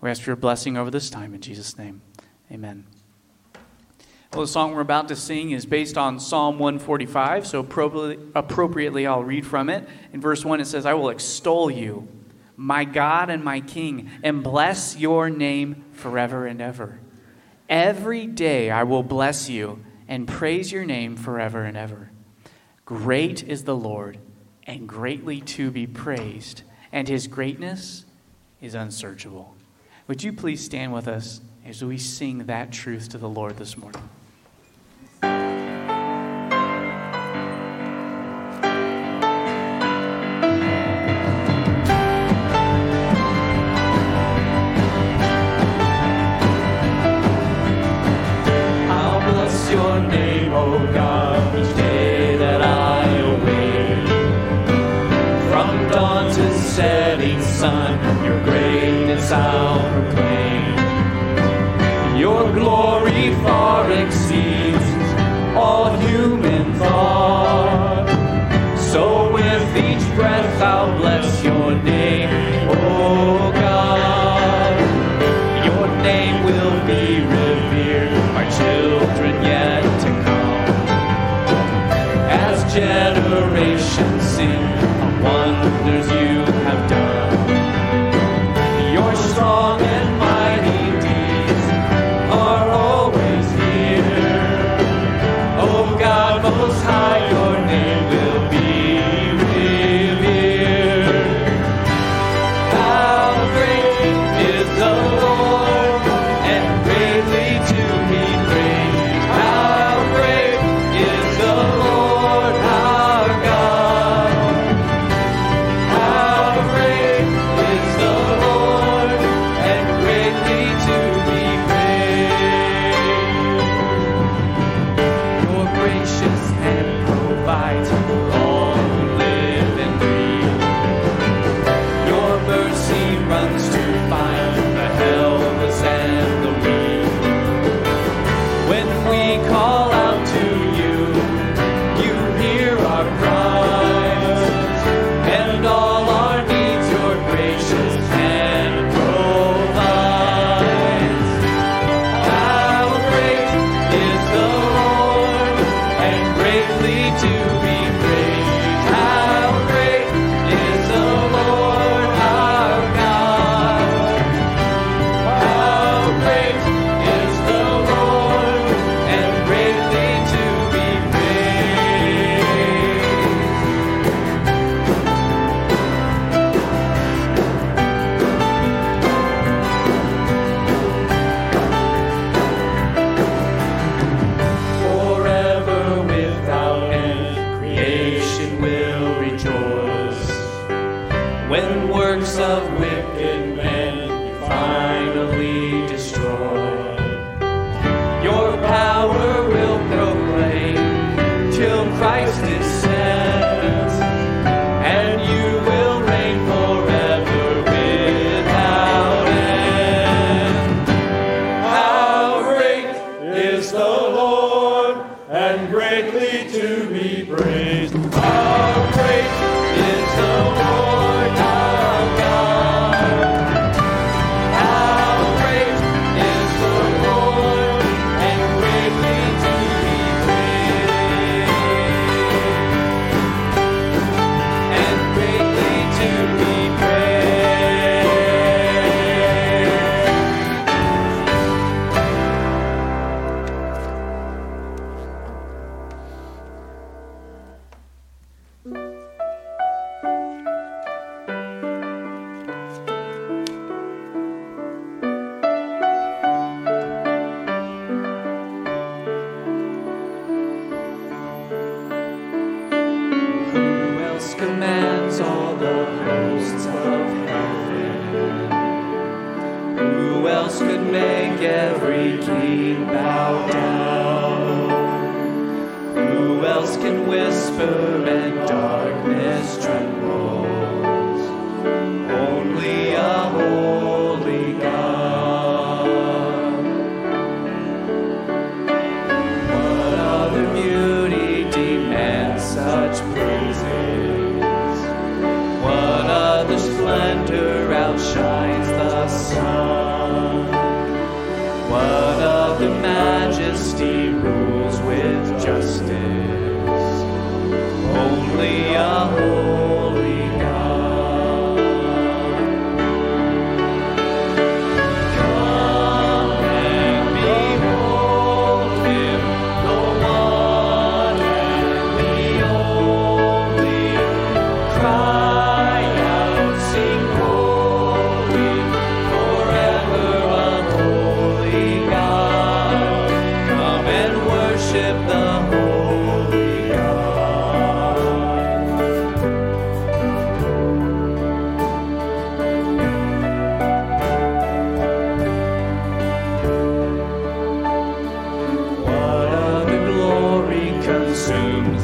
We 0.00 0.10
ask 0.10 0.22
for 0.22 0.30
your 0.30 0.36
blessing 0.36 0.76
over 0.76 0.90
this 0.90 1.10
time 1.10 1.34
in 1.34 1.40
Jesus' 1.40 1.76
name. 1.76 2.00
Amen. 2.50 2.86
Well, 4.32 4.42
the 4.42 4.48
song 4.48 4.74
we're 4.74 4.80
about 4.80 5.08
to 5.08 5.16
sing 5.16 5.50
is 5.50 5.66
based 5.66 5.98
on 5.98 6.20
Psalm 6.20 6.58
145, 6.58 7.46
so 7.46 7.58
appropriately 7.58 9.06
I'll 9.06 9.24
read 9.24 9.44
from 9.44 9.68
it. 9.68 9.88
In 10.12 10.20
verse 10.20 10.44
1, 10.44 10.60
it 10.60 10.66
says, 10.66 10.86
I 10.86 10.94
will 10.94 11.10
extol 11.10 11.70
you 11.70 12.06
my 12.60 12.84
God 12.84 13.30
and 13.30 13.42
my 13.42 13.58
King, 13.58 14.10
and 14.22 14.42
bless 14.42 14.94
your 14.94 15.30
name 15.30 15.82
forever 15.92 16.46
and 16.46 16.60
ever. 16.60 17.00
Every 17.70 18.26
day 18.26 18.70
I 18.70 18.82
will 18.82 19.02
bless 19.02 19.48
you 19.48 19.82
and 20.06 20.28
praise 20.28 20.70
your 20.70 20.84
name 20.84 21.16
forever 21.16 21.64
and 21.64 21.74
ever. 21.74 22.10
Great 22.84 23.42
is 23.42 23.64
the 23.64 23.74
Lord, 23.74 24.18
and 24.66 24.86
greatly 24.86 25.40
to 25.40 25.70
be 25.70 25.86
praised, 25.86 26.62
and 26.92 27.08
his 27.08 27.28
greatness 27.28 28.04
is 28.60 28.74
unsearchable. 28.74 29.54
Would 30.06 30.22
you 30.22 30.34
please 30.34 30.62
stand 30.62 30.92
with 30.92 31.08
us 31.08 31.40
as 31.64 31.82
we 31.82 31.96
sing 31.96 32.44
that 32.44 32.72
truth 32.72 33.08
to 33.08 33.18
the 33.18 33.28
Lord 33.28 33.56
this 33.56 33.78
morning? 33.78 34.06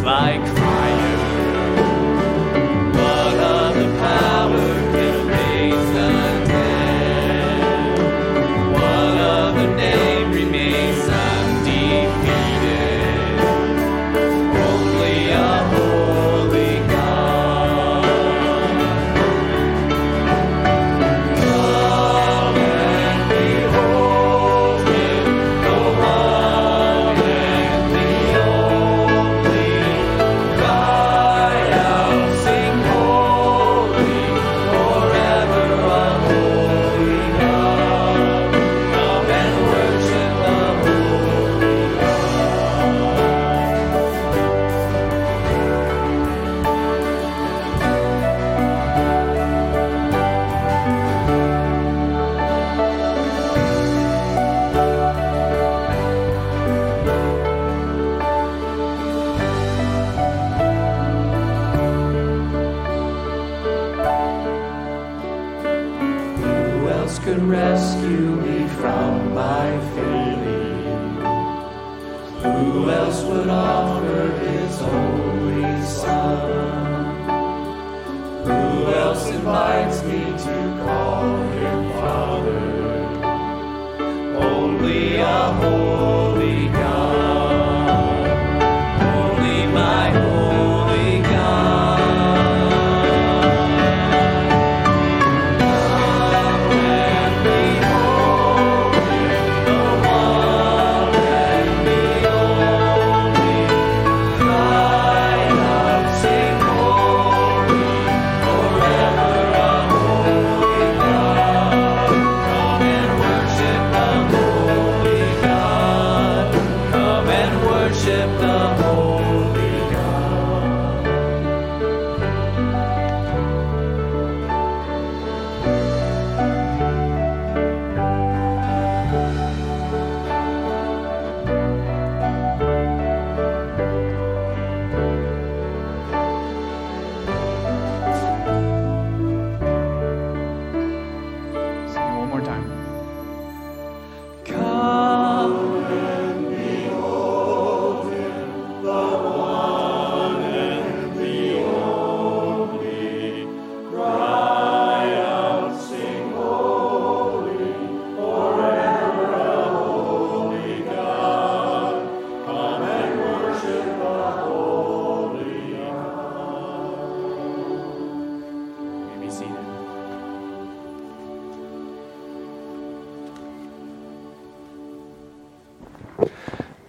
like 0.07 0.66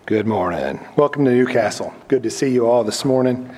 Good 0.05 0.25
morning. 0.25 0.79
Welcome 0.95 1.25
to 1.25 1.31
Newcastle. 1.31 1.93
Good 2.07 2.23
to 2.23 2.29
see 2.29 2.49
you 2.49 2.65
all 2.65 2.83
this 2.83 3.03
morning. 3.03 3.53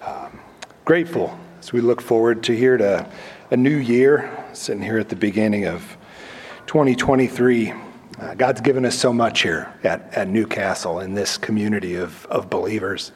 Um, 0.00 0.40
grateful 0.84 1.38
as 1.60 1.72
we 1.72 1.82
look 1.82 2.00
forward 2.00 2.42
to 2.44 2.56
here 2.56 2.78
to 2.78 3.06
a 3.50 3.56
new 3.58 3.76
year, 3.76 4.30
sitting 4.54 4.82
here 4.82 4.98
at 4.98 5.10
the 5.10 5.16
beginning 5.16 5.66
of 5.66 5.96
2023. 6.66 7.72
Uh, 8.18 8.34
God's 8.36 8.62
given 8.62 8.86
us 8.86 8.98
so 8.98 9.12
much 9.12 9.42
here 9.42 9.72
at, 9.84 10.14
at 10.14 10.28
Newcastle 10.28 11.00
in 11.00 11.12
this 11.12 11.36
community 11.36 11.96
of, 11.96 12.24
of 12.26 12.48
believers. 12.48 13.12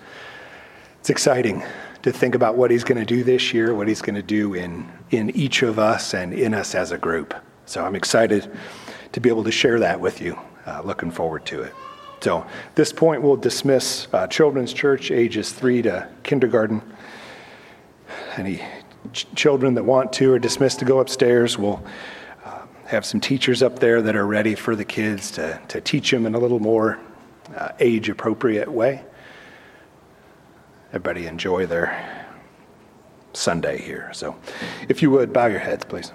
It's 1.00 1.08
exciting 1.08 1.64
to 2.02 2.12
think 2.12 2.34
about 2.34 2.56
what 2.56 2.70
He's 2.70 2.84
going 2.84 2.98
to 2.98 3.06
do 3.06 3.24
this 3.24 3.54
year, 3.54 3.74
what 3.74 3.88
He's 3.88 4.02
going 4.02 4.16
to 4.16 4.22
do 4.22 4.52
in, 4.52 4.86
in 5.10 5.30
each 5.30 5.62
of 5.62 5.78
us 5.78 6.12
and 6.12 6.34
in 6.34 6.52
us 6.52 6.74
as 6.74 6.92
a 6.92 6.98
group. 6.98 7.34
So 7.64 7.82
I'm 7.84 7.96
excited 7.96 8.50
to 9.12 9.20
be 9.20 9.30
able 9.30 9.44
to 9.44 9.52
share 9.52 9.80
that 9.80 9.98
with 9.98 10.20
you. 10.20 10.38
Uh, 10.66 10.82
looking 10.84 11.10
forward 11.10 11.46
to 11.46 11.62
it. 11.62 11.72
So, 12.20 12.38
at 12.40 12.74
this 12.74 12.92
point, 12.92 13.22
we'll 13.22 13.36
dismiss 13.36 14.08
uh, 14.12 14.26
Children's 14.26 14.72
Church, 14.72 15.10
ages 15.10 15.52
three 15.52 15.82
to 15.82 16.08
kindergarten. 16.22 16.82
Any 18.36 18.62
ch- 19.12 19.26
children 19.34 19.74
that 19.74 19.84
want 19.84 20.12
to 20.14 20.32
are 20.32 20.38
dismissed 20.38 20.78
to 20.80 20.84
go 20.84 20.98
upstairs. 20.98 21.58
We'll 21.58 21.84
uh, 22.44 22.62
have 22.86 23.04
some 23.04 23.20
teachers 23.20 23.62
up 23.62 23.78
there 23.78 24.02
that 24.02 24.16
are 24.16 24.26
ready 24.26 24.54
for 24.54 24.74
the 24.74 24.84
kids 24.84 25.30
to, 25.32 25.60
to 25.68 25.80
teach 25.80 26.10
them 26.10 26.26
in 26.26 26.34
a 26.34 26.38
little 26.38 26.58
more 26.58 26.98
uh, 27.54 27.72
age 27.80 28.08
appropriate 28.08 28.70
way. 28.70 29.04
Everybody 30.88 31.26
enjoy 31.26 31.66
their 31.66 32.26
Sunday 33.34 33.78
here. 33.80 34.10
So, 34.14 34.36
if 34.88 35.02
you 35.02 35.10
would, 35.10 35.32
bow 35.32 35.46
your 35.46 35.60
heads, 35.60 35.84
please. 35.84 36.12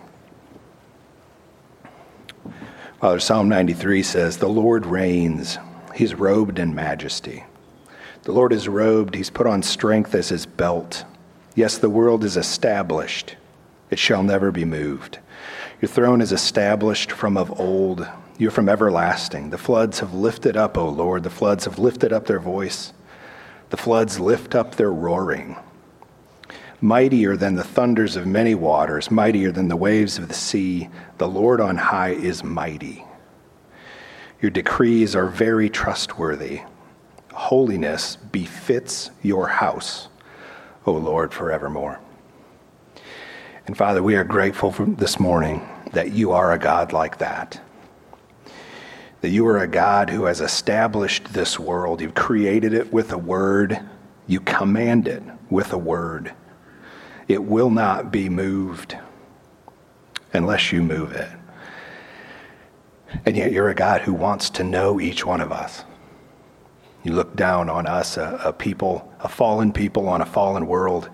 Father, 3.00 3.20
Psalm 3.20 3.48
93 3.50 4.04
says, 4.04 4.38
The 4.38 4.50
Lord 4.50 4.86
reigns 4.86 5.58
he's 5.96 6.16
robed 6.16 6.60
in 6.60 6.76
majesty. 6.76 7.44
The 8.24 8.32
Lord 8.32 8.54
is 8.54 8.68
robed, 8.68 9.16
he's 9.16 9.30
put 9.30 9.48
on 9.48 9.64
strength 9.64 10.14
as 10.14 10.30
his 10.30 10.46
belt. 10.46 11.06
Yes, 11.56 11.78
the 11.78 11.90
world 11.90 12.24
is 12.24 12.38
established, 12.38 13.36
it 13.90 14.00
shall 14.00 14.24
never 14.24 14.52
be 14.52 14.66
moved. 14.66 15.20
Your 15.82 15.90
throne 15.90 16.22
is 16.22 16.32
established 16.32 17.12
from 17.12 17.36
of 17.36 17.60
old. 17.60 18.08
You're 18.38 18.52
from 18.52 18.70
everlasting. 18.70 19.50
The 19.50 19.58
floods 19.58 20.00
have 20.00 20.14
lifted 20.14 20.56
up, 20.56 20.78
O 20.78 20.88
Lord. 20.88 21.24
The 21.24 21.30
floods 21.30 21.66
have 21.66 21.80
lifted 21.80 22.14
up 22.14 22.28
their 22.28 22.40
voice. 22.40 22.94
The 23.72 23.78
floods 23.78 24.20
lift 24.20 24.54
up 24.54 24.76
their 24.76 24.92
roaring. 24.92 25.58
Mightier 26.80 27.36
than 27.36 27.56
the 27.56 27.64
thunders 27.64 28.16
of 28.16 28.28
many 28.28 28.56
waters, 28.56 29.10
mightier 29.10 29.52
than 29.52 29.68
the 29.68 29.76
waves 29.76 30.18
of 30.18 30.28
the 30.28 30.34
sea, 30.34 30.90
the 31.18 31.28
Lord 31.28 31.62
on 31.62 31.78
high 31.78 32.10
is 32.10 32.44
mighty. 32.44 33.06
Your 34.42 34.50
decrees 34.50 35.16
are 35.16 35.28
very 35.28 35.70
trustworthy. 35.70 36.62
Holiness 37.32 38.16
befits 38.16 39.12
your 39.22 39.48
house, 39.48 40.08
O 40.86 40.94
Lord, 40.94 41.32
forevermore. 41.32 42.00
And 43.68 43.78
Father, 43.78 44.02
we 44.02 44.16
are 44.16 44.24
grateful 44.24 44.72
for 44.72 44.86
this 44.86 45.20
morning 45.20 45.62
that 45.94 46.14
you 46.14 46.32
are 46.32 46.52
a 46.52 46.58
God 46.58 46.92
like 46.92 47.20
that. 47.20 47.62
That 49.22 49.30
you 49.30 49.46
are 49.48 49.60
a 49.60 49.68
God 49.68 50.10
who 50.10 50.26
has 50.26 50.42
established 50.42 51.34
this 51.34 51.60
world. 51.60 52.02
You've 52.02 52.16
created 52.16 52.74
it 52.74 52.92
with 52.92 53.12
a 53.12 53.18
word. 53.18 53.80
You 54.26 54.40
command 54.40 55.08
it 55.08 55.22
with 55.52 55.72
a 55.72 55.78
word. 55.78 56.34
It 57.28 57.44
will 57.44 57.70
not 57.70 58.12
be 58.12 58.28
moved 58.28 58.98
unless 60.34 60.72
you 60.72 60.82
move 60.82 61.12
it. 61.12 61.30
And 63.26 63.36
yet 63.36 63.52
you're 63.52 63.70
a 63.70 63.76
God 63.76 64.02
who 64.02 64.14
wants 64.14 64.50
to 64.52 64.64
know 64.64 65.00
each 65.00 65.26
one 65.26 65.42
of 65.42 65.52
us. 65.52 65.84
You 67.04 67.14
look 67.14 67.36
down 67.36 67.70
on 67.70 67.88
us, 67.88 68.18
a, 68.18 68.40
a 68.44 68.54
people, 68.54 69.12
a 69.20 69.28
fallen 69.28 69.72
people 69.72 70.08
on 70.08 70.22
a 70.22 70.26
fallen 70.26 70.68
world, 70.68 71.10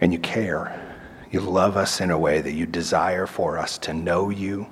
and 0.00 0.12
you 0.12 0.18
care. 0.18 0.98
You 1.30 1.40
love 1.40 1.76
us 1.76 2.00
in 2.00 2.10
a 2.10 2.18
way 2.18 2.40
that 2.40 2.52
you 2.52 2.66
desire 2.66 3.26
for 3.26 3.58
us 3.58 3.78
to 3.78 3.92
know 3.92 4.30
you, 4.30 4.66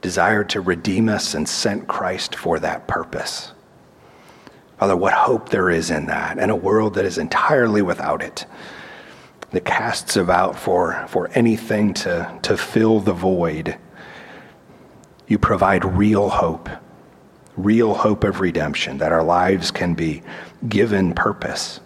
desire 0.00 0.44
to 0.44 0.60
redeem 0.60 1.08
us, 1.08 1.34
and 1.34 1.48
sent 1.48 1.86
Christ 1.86 2.34
for 2.34 2.58
that 2.58 2.88
purpose. 2.88 3.52
Father, 4.78 4.96
what 4.96 5.12
hope 5.12 5.50
there 5.50 5.70
is 5.70 5.90
in 5.90 6.06
that, 6.06 6.38
in 6.38 6.50
a 6.50 6.56
world 6.56 6.94
that 6.94 7.04
is 7.04 7.18
entirely 7.18 7.82
without 7.82 8.22
it, 8.22 8.46
that 9.50 9.64
casts 9.64 10.16
about 10.16 10.58
for, 10.58 11.04
for 11.08 11.28
anything 11.34 11.94
to, 11.94 12.38
to 12.42 12.56
fill 12.56 12.98
the 12.98 13.12
void. 13.12 13.78
You 15.32 15.38
provide 15.38 15.84
real 15.84 16.28
hope, 16.28 16.68
real 17.56 17.94
hope 17.94 18.22
of 18.22 18.40
redemption, 18.40 18.98
that 18.98 19.12
our 19.12 19.24
lives 19.24 19.70
can 19.70 19.94
be 19.94 20.22
given 20.68 21.14
purpose 21.14 21.80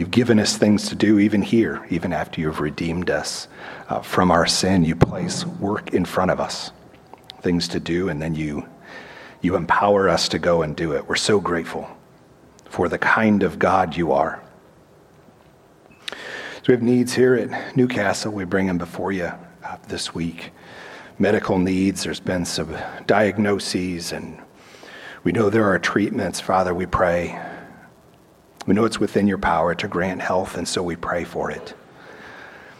You've 0.00 0.10
given 0.10 0.38
us 0.38 0.56
things 0.56 0.88
to 0.88 0.94
do 0.94 1.18
even 1.18 1.42
here, 1.42 1.86
even 1.90 2.14
after 2.14 2.40
you've 2.40 2.60
redeemed 2.60 3.10
us 3.10 3.48
uh, 3.90 4.00
from 4.00 4.30
our 4.30 4.46
sin. 4.46 4.82
You 4.82 4.96
place 4.96 5.44
work 5.44 5.92
in 5.92 6.06
front 6.06 6.30
of 6.30 6.40
us, 6.40 6.72
things 7.42 7.68
to 7.68 7.80
do, 7.80 8.08
and 8.08 8.22
then 8.22 8.34
you, 8.34 8.66
you 9.42 9.56
empower 9.56 10.08
us 10.08 10.26
to 10.30 10.38
go 10.38 10.62
and 10.62 10.74
do 10.74 10.92
it. 10.92 11.06
We're 11.06 11.16
so 11.16 11.38
grateful 11.38 11.86
for 12.64 12.88
the 12.88 12.96
kind 12.96 13.42
of 13.42 13.58
God 13.58 13.94
you 13.94 14.12
are. 14.12 14.42
So 16.08 16.68
we 16.68 16.72
have 16.72 16.82
needs 16.82 17.12
here 17.12 17.34
at 17.34 17.76
Newcastle. 17.76 18.32
We 18.32 18.44
bring 18.44 18.68
them 18.68 18.78
before 18.78 19.12
you 19.12 19.30
uh, 19.62 19.76
this 19.88 20.14
week. 20.14 20.50
Medical 21.20 21.58
needs, 21.58 22.02
there's 22.02 22.18
been 22.18 22.46
some 22.46 22.74
diagnoses, 23.06 24.10
and 24.10 24.40
we 25.22 25.32
know 25.32 25.50
there 25.50 25.68
are 25.70 25.78
treatments. 25.78 26.40
Father, 26.40 26.74
we 26.74 26.86
pray 26.86 27.38
we 28.66 28.74
know 28.74 28.84
it's 28.84 29.00
within 29.00 29.26
your 29.26 29.38
power 29.38 29.74
to 29.74 29.88
grant 29.88 30.22
health, 30.22 30.56
and 30.56 30.66
so 30.66 30.82
we 30.82 30.96
pray 30.96 31.24
for 31.24 31.50
it. 31.50 31.74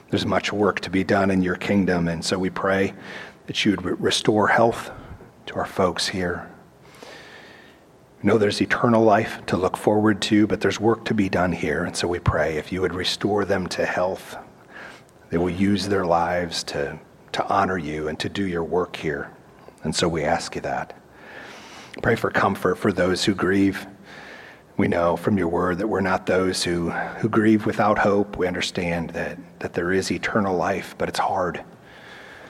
There's 0.09 0.25
much 0.25 0.53
work 0.53 0.81
to 0.81 0.91
be 0.91 1.05
done 1.05 1.31
in 1.31 1.43
your 1.43 1.57
kingdom, 1.57 2.09
and 2.09 2.25
so 2.25 2.39
we 2.39 2.49
pray 2.49 2.95
that 3.47 3.65
you 3.65 3.73
would 3.73 4.01
restore 4.01 4.49
health 4.49 4.91
to 5.47 5.55
our 5.57 5.67
folks 5.67 6.09
here. 6.09 6.51
We 8.23 8.29
know 8.29 8.39
there's 8.39 8.63
eternal 8.63 9.03
life 9.03 9.45
to 9.47 9.57
look 9.57 9.77
forward 9.77 10.23
to, 10.23 10.47
but 10.47 10.63
there's 10.63 10.81
work 10.81 11.05
to 11.07 11.15
be 11.15 11.29
done 11.29 11.53
here, 11.53 11.85
and 11.85 11.97
so 11.97 12.09
we 12.09 12.19
pray 12.19 12.57
if 12.57 12.73
you 12.73 12.81
would 12.81 12.95
restore 12.95 13.45
them 13.45 13.67
to 13.69 13.85
health, 13.85 14.37
they 15.31 15.37
will 15.37 15.51
use 15.51 15.89
their 15.89 16.05
lives 16.05 16.63
to, 16.65 16.99
to 17.33 17.47
honor 17.47 17.79
you 17.79 18.09
and 18.09 18.19
to 18.21 18.29
do 18.29 18.47
your 18.47 18.65
work 18.65 18.97
here. 18.97 19.31
And 19.83 19.95
so 19.95 20.09
we 20.09 20.25
ask 20.25 20.55
you 20.55 20.61
that. 20.63 20.97
Pray 22.03 22.17
for 22.17 22.31
comfort 22.31 22.77
for 22.77 22.93
those 22.93 23.25
who 23.25 23.35
grieve. 23.35 23.87
We 24.77 24.89
know 24.89 25.17
from 25.17 25.37
your 25.37 25.49
word 25.49 25.79
that 25.79 25.87
we're 25.87 26.01
not 26.01 26.27
those 26.27 26.65
who, 26.65 26.91
who 26.91 27.29
grieve 27.29 27.67
without 27.67 27.99
hope. 27.99 28.37
We 28.37 28.47
understand 28.47 29.11
that, 29.11 29.39
that 29.59 29.75
there 29.75 29.93
is 29.93 30.11
eternal 30.11 30.57
life, 30.57 30.95
but 30.97 31.09
it's 31.09 31.19
hard. 31.19 31.63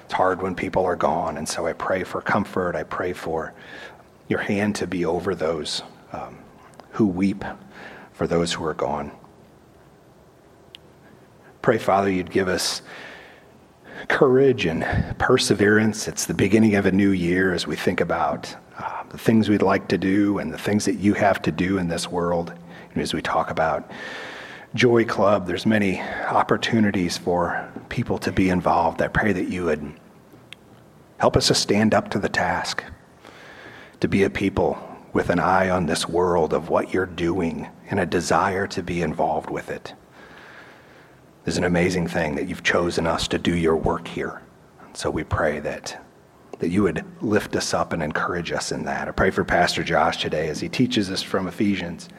It's 0.05 0.15
hard 0.15 0.43
when 0.43 0.55
people 0.55 0.85
are 0.85 0.97
gone. 0.97 1.37
And 1.37 1.49
so 1.49 1.67
I 1.67 1.73
pray 1.73 2.05
for 2.05 2.21
comfort. 2.21 2.77
I 2.77 2.85
pray 2.85 3.13
for 3.13 3.53
your 4.29 4.41
hand 4.41 4.77
to 4.77 4.87
be 4.87 5.05
over 5.05 5.35
those 5.35 5.83
um, 6.13 6.39
who 6.93 7.07
weep 7.07 7.45
for 8.13 8.27
those 8.27 8.53
who 8.53 8.65
are 8.65 8.75
gone. 8.75 9.11
Pray, 11.63 11.79
Father, 11.79 12.11
you'd 12.11 12.31
give 12.31 12.49
us 12.49 12.83
courage 14.09 14.67
and 14.67 14.85
perseverance. 15.19 16.09
It's 16.09 16.27
the 16.27 16.35
beginning 16.35 16.75
of 16.75 16.87
a 16.87 16.93
new 16.93 17.11
year 17.11 17.53
as 17.53 17.67
we 17.67 17.77
think 17.77 18.01
about 18.01 18.55
uh, 18.79 19.03
the 19.11 19.19
things 19.19 19.49
we'd 19.49 19.63
like 19.63 19.89
to 19.89 19.99
do 19.99 20.39
and 20.39 20.53
the 20.53 20.59
things 20.59 20.85
that 20.85 20.97
you 20.97 21.15
have 21.15 21.43
to 21.43 21.53
do 21.53 21.79
in 21.79 21.89
this 21.89 22.09
world. 22.09 22.53
And 22.93 23.03
as 23.03 23.15
we 23.15 23.23
talk 23.23 23.51
about 23.51 23.91
Joy 24.75 25.05
Club, 25.05 25.47
there's 25.47 25.67
many 25.67 26.01
opportunities 26.01 27.19
for 27.19 27.71
people 27.89 28.19
to 28.19 28.33
be 28.33 28.49
involved. 28.49 29.03
I 29.03 29.09
pray 29.09 29.33
that 29.33 29.49
you 29.49 29.65
would 29.65 29.93
help 31.19 31.37
us 31.37 31.49
to 31.49 31.55
stand 31.55 31.93
up 31.93 32.11
to 32.11 32.19
the 32.19 32.29
task, 32.29 32.85
to 34.01 34.09
be 34.09 34.23
a 34.23 34.31
people 34.31 34.79
with 35.13 35.29
an 35.29 35.41
eye 35.41 35.69
on 35.69 35.87
this 35.87 36.09
world 36.09 36.55
of 36.55 36.69
what 36.69 36.95
you're 36.95 37.07
doing 37.07 37.69
and 37.91 37.99
a 37.99 38.07
desire 38.07 38.67
to 38.69 38.83
be 38.83 39.03
involved 39.03 39.51
with 39.51 39.71
it. 39.71 39.93
It's 41.47 41.57
an 41.57 41.65
amazing 41.65 42.07
thing 42.07 42.35
that 42.35 42.49
you've 42.49 42.63
chosen 42.63 43.07
us 43.07 43.27
to 43.29 43.39
do 43.39 43.57
your 43.57 43.77
work 43.77 44.07
here. 44.07 44.43
And 44.85 44.97
So 44.97 45.11
we 45.11 45.25
pray 45.25 45.61
that 45.61 46.01
that 46.61 46.69
you 46.69 46.83
would 46.83 47.03
lift 47.23 47.57
us 47.57 47.73
up 47.73 47.95
and 47.95 48.03
encourage 48.03 48.53
us 48.53 48.71
in 48.71 48.85
that. 48.85 49.09
I 49.09 49.13
pray 49.13 49.31
for 49.31 49.45
Pastor 49.45 49.83
Josh 49.83 50.21
today 50.21 50.49
as 50.49 50.61
he 50.61 50.69
teaches 50.69 51.11
us 51.11 51.23
from 51.23 51.49
Ephesians. 51.49 52.11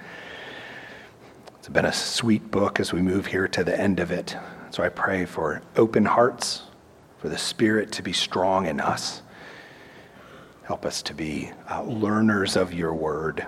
It's 1.60 1.70
been 1.70 1.86
a 1.86 1.94
sweet 1.94 2.50
book 2.50 2.80
as 2.80 2.92
we 2.92 3.04
move 3.04 3.28
here 3.28 3.48
to 3.50 3.64
the 3.64 3.80
end 3.80 4.00
of 4.00 4.12
it. 4.12 4.36
So 4.72 4.82
I 4.82 4.90
pray 4.90 5.26
for 5.26 5.62
open 5.76 6.06
hearts, 6.06 6.64
for 7.20 7.30
the 7.30 7.38
Spirit 7.38 7.92
to 7.92 8.02
be 8.02 8.14
strong 8.14 8.66
in 8.66 8.80
us. 8.80 9.22
Help 10.64 10.88
us 10.88 11.04
to 11.04 11.14
be 11.14 11.52
uh, 11.70 11.84
learners 11.84 12.56
of 12.56 12.74
your 12.74 12.96
word 12.96 13.46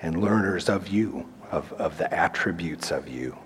and 0.00 0.22
learners 0.22 0.70
of 0.70 0.88
you, 0.88 1.28
of, 1.50 1.70
of 1.74 1.98
the 1.98 2.12
attributes 2.14 2.90
of 2.90 3.08
you. 3.08 3.36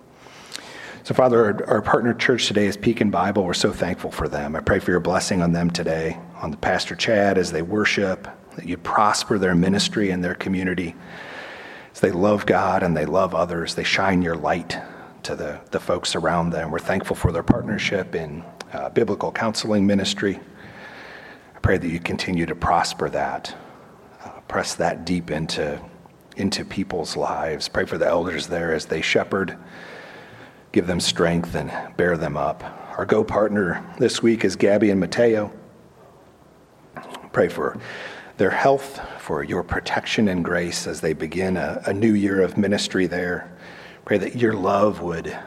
So, 1.05 1.13
Father, 1.13 1.45
our, 1.45 1.69
our, 1.69 1.83
partner 1.83 2.15
church 2.15 2.47
today 2.47 2.65
is 2.65 2.79
Pekin 2.79 3.11
Bible. 3.11 3.45
We're 3.45 3.53
so 3.53 3.73
thankful 3.73 4.11
for 4.11 4.27
them. 4.27 4.57
I 4.57 4.61
pray 4.61 4.79
for 4.79 4.91
your 4.91 5.01
blessing 5.01 5.43
on 5.43 5.53
them 5.53 5.69
today, 5.69 6.19
on 6.41 6.51
the 6.51 6.57
Pastor 6.57 6.97
Chad 6.97 7.37
as 7.37 7.53
they 7.53 7.61
worship, 7.61 8.27
that 8.57 8.67
you 8.67 8.79
prosper 8.79 9.37
their 9.37 9.55
ministry 9.55 10.09
and 10.09 10.25
their 10.25 10.35
community. 10.35 10.97
As 11.93 12.01
they 12.01 12.11
love 12.11 12.47
God 12.47 12.83
and 12.83 12.97
they 12.97 13.05
love 13.05 13.35
others, 13.35 13.75
they 13.75 13.85
shine 13.85 14.23
your 14.23 14.35
light 14.35 14.79
to 15.25 15.37
the, 15.37 15.61
the 15.73 15.79
folks 15.79 16.17
around 16.17 16.53
them. 16.53 16.71
We're 16.71 16.79
thankful 16.79 17.17
for 17.17 17.33
their 17.33 17.43
partnership 17.43 18.15
in 18.15 18.43
uh, 18.73 18.89
biblical 18.89 19.31
counseling 19.31 19.87
ministry. 19.87 20.41
I 21.55 21.59
pray 21.59 21.77
that 21.77 21.89
you 21.91 22.01
continue 22.01 22.47
to 22.47 22.55
prosper 22.55 23.11
that, 23.11 23.55
uh, 24.25 24.41
press 24.49 24.75
that 24.77 25.05
deep 25.05 25.31
into, 25.31 25.85
into 26.39 26.65
people's 26.65 27.15
lives. 27.15 27.69
Pray 27.69 27.85
for 27.85 27.99
the 27.99 28.07
elders 28.07 28.47
there 28.47 28.73
as 28.73 28.87
they 28.87 29.03
shepherd 29.03 29.59
give 30.75 30.89
them 30.89 30.99
strength 30.99 31.55
and 31.55 31.71
bear 31.97 32.17
them 32.17 32.37
up. 32.37 32.65
Our 32.99 33.07
Go 33.07 33.23
partner 33.23 33.87
this 34.01 34.21
week 34.21 34.45
is 34.45 34.57
Gabby 34.57 34.91
and 34.91 34.99
Mateo. 34.99 35.53
Pray 37.33 37.49
for 37.49 37.79
their 38.39 38.51
health, 38.51 39.01
for 39.21 39.45
your 39.45 39.63
protection 39.63 40.27
and 40.27 40.45
grace 40.45 40.89
as 40.89 41.01
they 41.01 41.13
begin 41.13 41.57
a, 41.57 41.81
a 41.87 41.93
new 41.93 42.13
year 42.15 42.43
of 42.43 42.59
ministry 42.59 43.07
there. 43.07 43.57
Pray 44.05 44.19
that 44.19 44.35
your 44.35 44.55
love 44.55 45.01
would, 45.01 45.39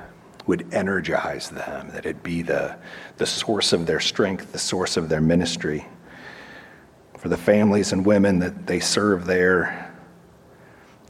would 0.46 0.74
energize 0.74 1.50
them, 1.50 1.90
that 1.90 2.06
it'd 2.06 2.24
be 2.24 2.42
the, 2.42 2.78
the 3.18 3.26
source 3.26 3.74
of 3.74 3.86
their 3.86 4.00
strength, 4.00 4.54
the 4.54 4.58
source 4.58 4.96
of 4.96 5.10
their 5.10 5.20
ministry. 5.20 5.86
For 7.18 7.28
the 7.28 7.36
families 7.36 7.92
and 7.92 8.06
women 8.06 8.40
that 8.40 8.66
they 8.66 8.80
serve 8.80 9.26
there, 9.26 9.87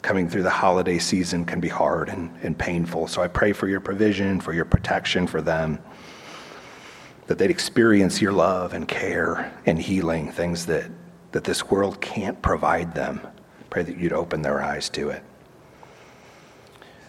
coming 0.07 0.29
through 0.29 0.43
the 0.43 0.49
holiday 0.49 0.97
season 0.97 1.43
can 1.43 1.59
be 1.59 1.67
hard 1.67 2.07
and, 2.07 2.33
and 2.41 2.57
painful. 2.57 3.07
So 3.07 3.21
I 3.21 3.27
pray 3.27 3.51
for 3.51 3.67
your 3.67 3.81
provision, 3.81 4.39
for 4.39 4.53
your 4.53 4.63
protection 4.63 5.27
for 5.27 5.41
them, 5.41 5.79
that 7.25 7.37
they'd 7.37 7.51
experience 7.51 8.21
your 8.21 8.31
love 8.31 8.73
and 8.73 8.87
care 8.87 9.51
and 9.65 9.77
healing, 9.77 10.31
things 10.31 10.65
that, 10.67 10.89
that 11.33 11.43
this 11.43 11.69
world 11.69 11.99
can't 11.99 12.41
provide 12.41 12.95
them. 12.95 13.19
Pray 13.69 13.83
that 13.83 13.97
you'd 13.97 14.13
open 14.13 14.41
their 14.41 14.61
eyes 14.63 14.87
to 14.91 15.09
it 15.09 15.21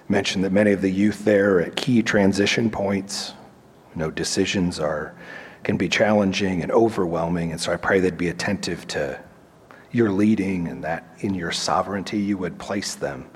mentioned 0.09 0.43
that 0.43 0.53
many 0.53 0.73
of 0.73 0.81
the 0.81 0.91
youth 0.91 1.25
there 1.27 1.59
are 1.59 1.61
at 1.61 1.77
key 1.77 2.03
transition 2.03 2.71
points. 2.71 3.35
You 3.95 4.01
know, 4.01 4.11
decisions 4.11 4.81
are 4.81 5.15
can 5.65 5.77
be 5.77 5.87
challenging 5.89 6.63
and 6.63 6.73
overwhelming, 6.73 7.53
and 7.53 7.61
so 7.61 7.73
I 7.73 7.77
pray 7.77 8.01
they'd 8.01 8.17
be 8.17 8.29
attentive 8.29 8.87
to 8.89 9.21
your 9.91 10.11
leading 10.11 10.69
and 10.69 10.85
that 10.85 11.05
in 11.21 11.35
your 11.35 11.53
sovereignty 11.53 12.19
you 12.19 12.37
would 12.37 12.59
place 12.59 12.95
them 12.95 13.29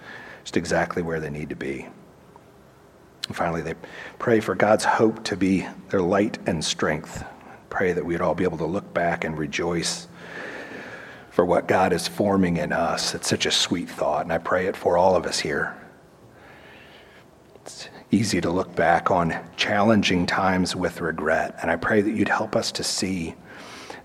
just 0.44 0.56
exactly 0.56 1.02
where 1.02 1.20
they 1.20 1.30
need 1.30 1.48
to 1.48 1.56
be. 1.56 1.86
And 3.28 3.36
finally, 3.36 3.62
they 3.62 3.74
pray 4.18 4.40
for 4.40 4.54
God's 4.54 4.84
hope 4.84 5.22
to 5.24 5.36
be 5.36 5.66
their 5.90 6.02
light 6.02 6.38
and 6.46 6.64
strength. 6.64 7.24
Pray 7.70 7.92
that 7.92 8.04
we'd 8.04 8.20
all 8.20 8.34
be 8.34 8.44
able 8.44 8.58
to 8.58 8.66
look 8.66 8.92
back 8.92 9.24
and 9.24 9.38
rejoice 9.38 10.08
for 11.30 11.44
what 11.44 11.66
God 11.66 11.92
is 11.92 12.06
forming 12.08 12.58
in 12.58 12.72
us. 12.72 13.14
It's 13.14 13.28
such 13.28 13.46
a 13.46 13.50
sweet 13.50 13.88
thought, 13.88 14.24
and 14.24 14.32
I 14.32 14.38
pray 14.38 14.66
it 14.66 14.76
for 14.76 14.98
all 14.98 15.16
of 15.16 15.24
us 15.24 15.38
here. 15.38 15.74
It's 17.56 17.88
easy 18.10 18.40
to 18.40 18.50
look 18.50 18.74
back 18.74 19.10
on 19.10 19.34
challenging 19.56 20.26
times 20.26 20.76
with 20.76 21.00
regret, 21.00 21.56
and 21.62 21.70
I 21.70 21.76
pray 21.76 22.02
that 22.02 22.10
you'd 22.10 22.28
help 22.28 22.54
us 22.56 22.72
to 22.72 22.84
see 22.84 23.34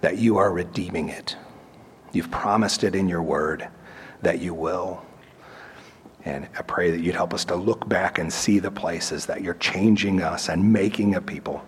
that 0.01 0.19
you 0.19 0.37
are 0.37 0.51
redeeming 0.51 1.09
it. 1.09 1.35
You've 2.17 2.31
promised 2.31 2.83
it 2.83 2.95
in 2.95 3.07
your 3.07 3.21
word 3.21 3.67
that 4.23 4.39
you 4.39 4.55
will. 4.55 5.05
And 6.25 6.47
I 6.57 6.63
pray 6.63 6.89
that 6.89 6.99
you'd 6.99 7.13
help 7.13 7.31
us 7.31 7.45
to 7.45 7.55
look 7.55 7.87
back 7.87 8.17
and 8.17 8.33
see 8.33 8.57
the 8.57 8.71
places 8.71 9.27
that 9.27 9.43
you're 9.43 9.53
changing 9.53 10.23
us 10.23 10.49
and 10.49 10.73
making 10.73 11.13
a 11.13 11.21
people, 11.21 11.63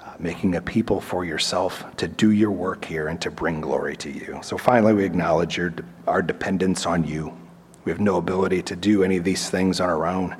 uh, 0.00 0.14
making 0.18 0.54
a 0.54 0.62
people 0.62 1.02
for 1.02 1.26
yourself 1.26 1.84
to 1.96 2.08
do 2.08 2.30
your 2.30 2.50
work 2.50 2.82
here 2.82 3.08
and 3.08 3.20
to 3.20 3.30
bring 3.30 3.60
glory 3.60 3.94
to 3.98 4.10
you. 4.10 4.40
So 4.42 4.56
finally, 4.56 4.94
we 4.94 5.04
acknowledge 5.04 5.58
your, 5.58 5.74
our 6.06 6.22
dependence 6.22 6.86
on 6.86 7.04
you. 7.04 7.36
We 7.84 7.92
have 7.92 8.00
no 8.00 8.16
ability 8.16 8.62
to 8.62 8.74
do 8.74 9.02
any 9.04 9.18
of 9.18 9.24
these 9.24 9.50
things 9.50 9.80
on 9.80 9.90
our 9.90 10.06
own 10.06 10.34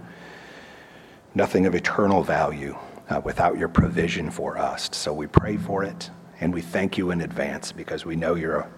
nothing 1.34 1.66
of 1.66 1.74
eternal 1.74 2.22
value 2.22 2.74
uh, 3.10 3.20
without 3.22 3.58
your 3.58 3.68
provision 3.68 4.30
for 4.30 4.56
us. 4.56 4.88
So 4.92 5.12
we 5.12 5.26
pray 5.26 5.58
for 5.58 5.84
it 5.84 6.08
and 6.40 6.52
we 6.52 6.60
thank 6.60 6.98
you 6.98 7.10
in 7.10 7.20
advance 7.22 7.72
because 7.72 8.04
we 8.04 8.16
know 8.16 8.34
you're 8.34 8.60
a 8.60 8.70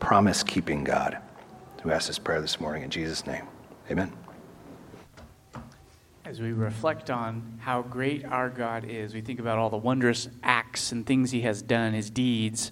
promise 0.00 0.42
keeping 0.42 0.84
God 0.84 1.18
who 1.82 1.90
asked 1.90 2.08
this 2.08 2.18
prayer 2.18 2.40
this 2.40 2.60
morning 2.60 2.82
in 2.82 2.90
Jesus' 2.90 3.26
name. 3.26 3.46
Amen. 3.90 4.12
As 6.24 6.40
we 6.40 6.52
reflect 6.52 7.10
on 7.10 7.58
how 7.60 7.82
great 7.82 8.24
our 8.24 8.50
God 8.50 8.84
is, 8.84 9.14
we 9.14 9.22
think 9.22 9.40
about 9.40 9.58
all 9.58 9.70
the 9.70 9.78
wondrous 9.78 10.28
acts 10.42 10.92
and 10.92 11.06
things 11.06 11.30
he 11.30 11.40
has 11.42 11.62
done, 11.62 11.94
his 11.94 12.10
deeds. 12.10 12.70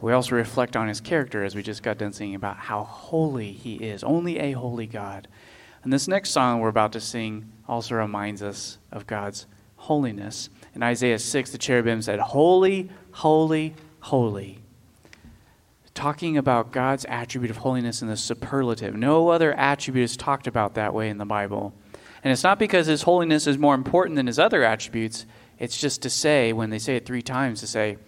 We 0.00 0.12
also 0.12 0.34
reflect 0.34 0.76
on 0.76 0.88
his 0.88 1.00
character 1.00 1.44
as 1.44 1.54
we 1.54 1.62
just 1.62 1.82
got 1.82 1.98
done 1.98 2.12
singing 2.12 2.34
about 2.34 2.56
how 2.56 2.84
holy 2.84 3.52
he 3.52 3.76
is, 3.76 4.02
only 4.02 4.38
a 4.38 4.52
holy 4.52 4.86
God. 4.86 5.28
And 5.84 5.92
this 5.92 6.08
next 6.08 6.30
song 6.30 6.60
we're 6.60 6.68
about 6.68 6.92
to 6.92 7.00
sing 7.00 7.52
also 7.68 7.94
reminds 7.94 8.42
us 8.42 8.78
of 8.90 9.06
God's 9.06 9.46
holiness. 9.76 10.50
In 10.74 10.82
Isaiah 10.82 11.18
6, 11.18 11.50
the 11.50 11.58
cherubim 11.58 12.02
said, 12.02 12.18
Holy, 12.18 12.90
holy, 13.12 13.74
holy. 14.00 14.58
Talking 15.98 16.38
about 16.38 16.70
God's 16.70 17.04
attribute 17.06 17.50
of 17.50 17.56
holiness 17.56 18.02
in 18.02 18.06
the 18.06 18.16
superlative. 18.16 18.94
No 18.94 19.30
other 19.30 19.52
attribute 19.54 20.04
is 20.04 20.16
talked 20.16 20.46
about 20.46 20.74
that 20.74 20.94
way 20.94 21.08
in 21.08 21.18
the 21.18 21.24
Bible. 21.24 21.74
And 22.22 22.32
it's 22.32 22.44
not 22.44 22.60
because 22.60 22.86
his 22.86 23.02
holiness 23.02 23.48
is 23.48 23.58
more 23.58 23.74
important 23.74 24.14
than 24.14 24.28
his 24.28 24.38
other 24.38 24.62
attributes. 24.62 25.26
It's 25.58 25.76
just 25.76 26.00
to 26.02 26.08
say, 26.08 26.52
when 26.52 26.70
they 26.70 26.78
say 26.78 26.94
it 26.94 27.04
three 27.04 27.20
times, 27.20 27.58
to 27.62 27.66
say, 27.66 27.98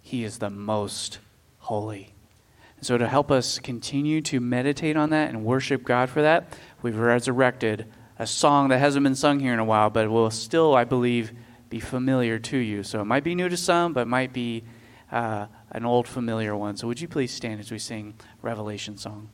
He 0.00 0.22
is 0.22 0.38
the 0.38 0.50
most 0.50 1.18
holy. 1.58 2.14
And 2.76 2.86
so, 2.86 2.96
to 2.96 3.08
help 3.08 3.32
us 3.32 3.58
continue 3.58 4.20
to 4.20 4.38
meditate 4.38 4.96
on 4.96 5.10
that 5.10 5.28
and 5.28 5.44
worship 5.44 5.82
God 5.82 6.10
for 6.10 6.22
that, 6.22 6.56
we've 6.80 6.96
resurrected 6.96 7.86
a 8.20 8.26
song 8.28 8.68
that 8.68 8.78
hasn't 8.78 9.02
been 9.02 9.16
sung 9.16 9.40
here 9.40 9.52
in 9.52 9.58
a 9.58 9.64
while, 9.64 9.90
but 9.90 10.08
will 10.08 10.30
still, 10.30 10.76
I 10.76 10.84
believe, 10.84 11.32
be 11.70 11.80
familiar 11.80 12.38
to 12.38 12.56
you. 12.56 12.84
So 12.84 13.00
it 13.00 13.06
might 13.06 13.24
be 13.24 13.34
new 13.34 13.48
to 13.48 13.56
some, 13.56 13.94
but 13.94 14.06
might 14.06 14.32
be 14.32 14.62
uh, 15.10 15.46
an 15.72 15.84
old 15.84 16.06
familiar 16.06 16.54
one. 16.56 16.76
So 16.76 16.86
would 16.86 17.00
you 17.00 17.08
please 17.08 17.32
stand 17.32 17.60
as 17.60 17.70
we 17.70 17.78
sing 17.78 18.14
Revelation 18.42 18.96
song? 18.96 19.30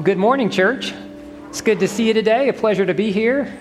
Well, 0.00 0.06
good 0.06 0.16
morning, 0.16 0.48
church. 0.48 0.94
It's 1.50 1.60
good 1.60 1.78
to 1.80 1.86
see 1.86 2.08
you 2.08 2.14
today. 2.14 2.48
A 2.48 2.54
pleasure 2.54 2.86
to 2.86 2.94
be 2.94 3.12
here. 3.12 3.54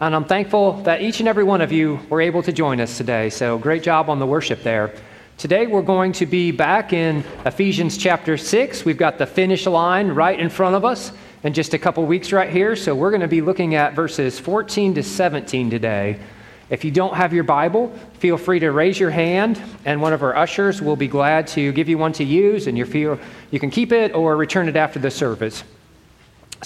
And 0.00 0.14
I'm 0.14 0.24
thankful 0.24 0.80
that 0.84 1.02
each 1.02 1.18
and 1.18 1.28
every 1.28 1.42
one 1.42 1.60
of 1.60 1.72
you 1.72 1.98
were 2.08 2.20
able 2.20 2.44
to 2.44 2.52
join 2.52 2.80
us 2.80 2.96
today. 2.96 3.28
So, 3.28 3.58
great 3.58 3.82
job 3.82 4.08
on 4.08 4.20
the 4.20 4.26
worship 4.26 4.62
there. 4.62 4.94
Today, 5.36 5.66
we're 5.66 5.82
going 5.82 6.12
to 6.12 6.26
be 6.26 6.52
back 6.52 6.92
in 6.92 7.24
Ephesians 7.44 7.98
chapter 7.98 8.36
6. 8.36 8.84
We've 8.84 8.96
got 8.96 9.18
the 9.18 9.26
finish 9.26 9.66
line 9.66 10.10
right 10.12 10.38
in 10.38 10.48
front 10.48 10.76
of 10.76 10.84
us 10.84 11.10
in 11.42 11.54
just 11.54 11.74
a 11.74 11.78
couple 11.78 12.06
weeks 12.06 12.30
right 12.30 12.50
here. 12.50 12.76
So, 12.76 12.94
we're 12.94 13.10
going 13.10 13.22
to 13.22 13.26
be 13.26 13.40
looking 13.40 13.74
at 13.74 13.94
verses 13.94 14.38
14 14.38 14.94
to 14.94 15.02
17 15.02 15.70
today. 15.70 16.20
If 16.68 16.84
you 16.84 16.92
don't 16.92 17.14
have 17.14 17.32
your 17.32 17.42
Bible, 17.42 17.92
feel 18.20 18.36
free 18.36 18.60
to 18.60 18.70
raise 18.70 19.00
your 19.00 19.10
hand, 19.10 19.60
and 19.84 20.00
one 20.00 20.12
of 20.12 20.22
our 20.22 20.36
ushers 20.36 20.80
will 20.80 20.94
be 20.94 21.08
glad 21.08 21.48
to 21.48 21.72
give 21.72 21.88
you 21.88 21.98
one 21.98 22.12
to 22.12 22.22
use, 22.22 22.68
and 22.68 22.78
you 22.78 22.84
feel 22.84 23.18
you 23.50 23.58
can 23.58 23.70
keep 23.70 23.90
it 23.90 24.14
or 24.14 24.36
return 24.36 24.68
it 24.68 24.76
after 24.76 25.00
the 25.00 25.10
service. 25.10 25.64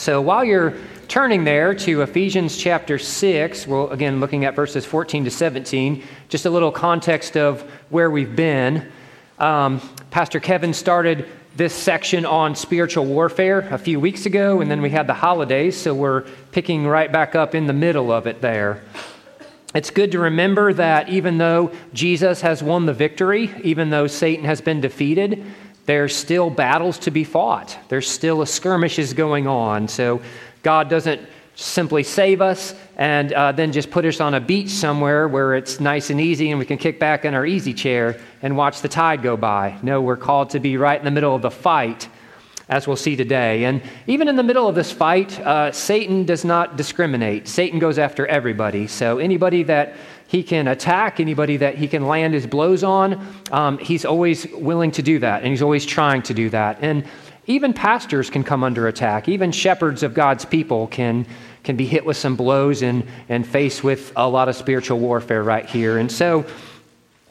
So 0.04 0.20
while 0.20 0.44
you're 0.44 0.74
turning 1.08 1.44
there 1.44 1.72
to 1.76 2.02
Ephesians 2.02 2.58
chapter 2.58 2.98
6, 2.98 3.66
we're 3.66 3.90
again 3.90 4.20
looking 4.20 4.44
at 4.44 4.54
verses 4.54 4.84
14 4.84 5.24
to 5.24 5.30
17, 5.30 6.04
just 6.28 6.44
a 6.44 6.50
little 6.50 6.70
context 6.70 7.38
of 7.38 7.62
where 7.88 8.10
we've 8.10 8.36
been. 8.36 8.92
Um, 9.38 9.80
Pastor 10.10 10.40
Kevin 10.40 10.74
started 10.74 11.26
this 11.56 11.72
section 11.72 12.26
on 12.26 12.54
spiritual 12.54 13.06
warfare 13.06 13.60
a 13.70 13.78
few 13.78 13.98
weeks 13.98 14.26
ago, 14.26 14.60
and 14.60 14.70
then 14.70 14.82
we 14.82 14.90
had 14.90 15.06
the 15.06 15.14
holidays, 15.14 15.74
so 15.74 15.94
we're 15.94 16.26
picking 16.52 16.86
right 16.86 17.10
back 17.10 17.34
up 17.34 17.54
in 17.54 17.66
the 17.66 17.72
middle 17.72 18.12
of 18.12 18.26
it 18.26 18.42
there. 18.42 18.82
It's 19.74 19.88
good 19.88 20.12
to 20.12 20.18
remember 20.18 20.74
that 20.74 21.08
even 21.08 21.38
though 21.38 21.72
Jesus 21.94 22.42
has 22.42 22.62
won 22.62 22.84
the 22.84 22.92
victory, 22.92 23.54
even 23.64 23.88
though 23.88 24.06
Satan 24.06 24.44
has 24.44 24.60
been 24.60 24.82
defeated, 24.82 25.46
there's 25.86 26.14
still 26.14 26.50
battles 26.50 26.98
to 27.00 27.10
be 27.10 27.24
fought. 27.24 27.78
There's 27.88 28.08
still 28.08 28.42
a 28.42 28.46
skirmishes 28.46 29.12
going 29.12 29.46
on. 29.46 29.88
So 29.88 30.22
God 30.62 30.88
doesn't 30.88 31.20
simply 31.56 32.02
save 32.02 32.40
us 32.40 32.74
and 32.96 33.32
uh, 33.32 33.52
then 33.52 33.70
just 33.70 33.90
put 33.90 34.04
us 34.04 34.20
on 34.20 34.34
a 34.34 34.40
beach 34.40 34.70
somewhere 34.70 35.28
where 35.28 35.54
it's 35.54 35.78
nice 35.78 36.10
and 36.10 36.20
easy 36.20 36.50
and 36.50 36.58
we 36.58 36.66
can 36.66 36.78
kick 36.78 36.98
back 36.98 37.24
in 37.24 37.34
our 37.34 37.46
easy 37.46 37.72
chair 37.72 38.20
and 38.42 38.56
watch 38.56 38.80
the 38.80 38.88
tide 38.88 39.22
go 39.22 39.36
by. 39.36 39.78
No, 39.82 40.00
we're 40.00 40.16
called 40.16 40.50
to 40.50 40.60
be 40.60 40.76
right 40.76 40.98
in 40.98 41.04
the 41.04 41.10
middle 41.10 41.34
of 41.34 41.42
the 41.42 41.50
fight 41.50 42.08
as 42.68 42.86
we'll 42.86 42.96
see 42.96 43.16
today. 43.16 43.64
And 43.64 43.82
even 44.06 44.28
in 44.28 44.36
the 44.36 44.42
middle 44.42 44.68
of 44.68 44.74
this 44.74 44.90
fight, 44.90 45.38
uh, 45.40 45.70
Satan 45.72 46.24
does 46.24 46.44
not 46.44 46.76
discriminate. 46.76 47.46
Satan 47.46 47.78
goes 47.78 47.98
after 47.98 48.26
everybody. 48.26 48.86
So 48.86 49.18
anybody 49.18 49.62
that 49.64 49.94
he 50.26 50.42
can 50.42 50.68
attack, 50.68 51.20
anybody 51.20 51.58
that 51.58 51.76
he 51.76 51.86
can 51.86 52.06
land 52.06 52.34
his 52.34 52.46
blows 52.46 52.82
on, 52.82 53.34
um, 53.52 53.78
he's 53.78 54.04
always 54.04 54.46
willing 54.52 54.90
to 54.92 55.02
do 55.02 55.18
that, 55.18 55.42
and 55.42 55.50
he's 55.50 55.62
always 55.62 55.84
trying 55.84 56.22
to 56.22 56.34
do 56.34 56.50
that. 56.50 56.78
And 56.80 57.04
even 57.46 57.74
pastors 57.74 58.30
can 58.30 58.42
come 58.42 58.64
under 58.64 58.88
attack. 58.88 59.28
Even 59.28 59.52
shepherds 59.52 60.02
of 60.02 60.14
God's 60.14 60.44
people 60.44 60.86
can 60.86 61.26
can 61.62 61.76
be 61.76 61.86
hit 61.86 62.04
with 62.04 62.16
some 62.16 62.36
blows 62.36 62.82
and 62.82 63.06
and 63.28 63.46
faced 63.46 63.84
with 63.84 64.12
a 64.16 64.28
lot 64.28 64.48
of 64.48 64.56
spiritual 64.56 64.98
warfare 64.98 65.42
right 65.42 65.66
here. 65.66 65.98
And 65.98 66.10
so 66.10 66.46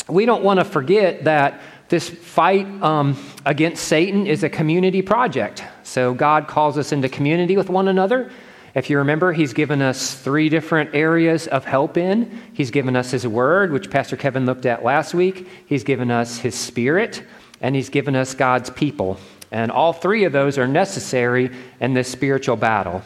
we 0.08 0.26
don't 0.26 0.44
want 0.44 0.60
to 0.60 0.66
forget 0.66 1.24
that 1.24 1.62
this 1.94 2.10
fight 2.10 2.66
um, 2.82 3.16
against 3.46 3.84
Satan 3.84 4.26
is 4.26 4.42
a 4.42 4.50
community 4.50 5.04
project. 5.04 5.64
So 5.84 6.16
God 6.16 6.48
calls 6.48 6.76
us 6.76 6.92
into 6.92 7.08
community 7.08 7.56
with 7.56 7.70
one 7.70 7.88
another. 7.88 8.32
If 8.74 8.90
you 8.90 8.98
remember, 8.98 9.32
He's 9.32 9.54
given 9.54 9.80
us 9.80 10.16
three 10.16 10.50
different 10.50 10.96
areas 10.96 11.46
of 11.46 11.66
help 11.66 11.96
in. 11.96 12.42
He's 12.52 12.72
given 12.72 12.96
us 12.96 13.12
His 13.12 13.28
Word, 13.28 13.72
which 13.72 13.92
Pastor 13.92 14.18
Kevin 14.18 14.48
looked 14.48 14.66
at 14.66 14.84
last 14.84 15.14
week. 15.14 15.48
He's 15.68 15.84
given 15.84 16.10
us 16.10 16.40
His 16.40 16.56
Spirit, 16.56 17.22
and 17.62 17.76
He's 17.76 17.90
given 17.90 18.16
us 18.16 18.34
God's 18.34 18.72
people. 18.72 19.20
And 19.52 19.72
all 19.72 19.94
three 19.94 20.24
of 20.24 20.34
those 20.34 20.58
are 20.58 20.68
necessary 20.68 21.52
in 21.80 21.94
this 21.94 22.08
spiritual 22.08 22.56
battle. 22.56 23.04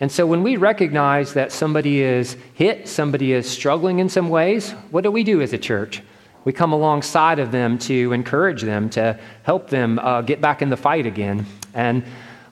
And 0.00 0.10
so 0.10 0.26
when 0.26 0.42
we 0.42 0.56
recognize 0.56 1.34
that 1.34 1.52
somebody 1.52 2.00
is 2.00 2.38
hit, 2.54 2.88
somebody 2.88 3.34
is 3.34 3.46
struggling 3.46 3.98
in 3.98 4.08
some 4.08 4.30
ways, 4.30 4.70
what 4.90 5.04
do 5.04 5.10
we 5.10 5.24
do 5.24 5.42
as 5.42 5.52
a 5.52 5.58
church? 5.58 6.00
We 6.44 6.52
come 6.52 6.72
alongside 6.72 7.38
of 7.38 7.52
them 7.52 7.78
to 7.80 8.12
encourage 8.12 8.62
them, 8.62 8.88
to 8.90 9.18
help 9.42 9.68
them 9.68 9.98
uh, 9.98 10.22
get 10.22 10.40
back 10.40 10.62
in 10.62 10.70
the 10.70 10.76
fight 10.76 11.06
again. 11.06 11.46
And 11.74 12.04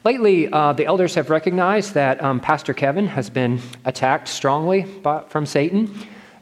lately, 0.04 0.48
uh, 0.52 0.74
the 0.74 0.84
elders 0.86 1.14
have 1.14 1.30
recognized 1.30 1.94
that 1.94 2.22
um, 2.22 2.40
Pastor 2.40 2.74
Kevin 2.74 3.06
has 3.06 3.30
been 3.30 3.60
attacked 3.84 4.28
strongly 4.28 4.82
by, 4.82 5.22
from 5.28 5.46
Satan 5.46 5.94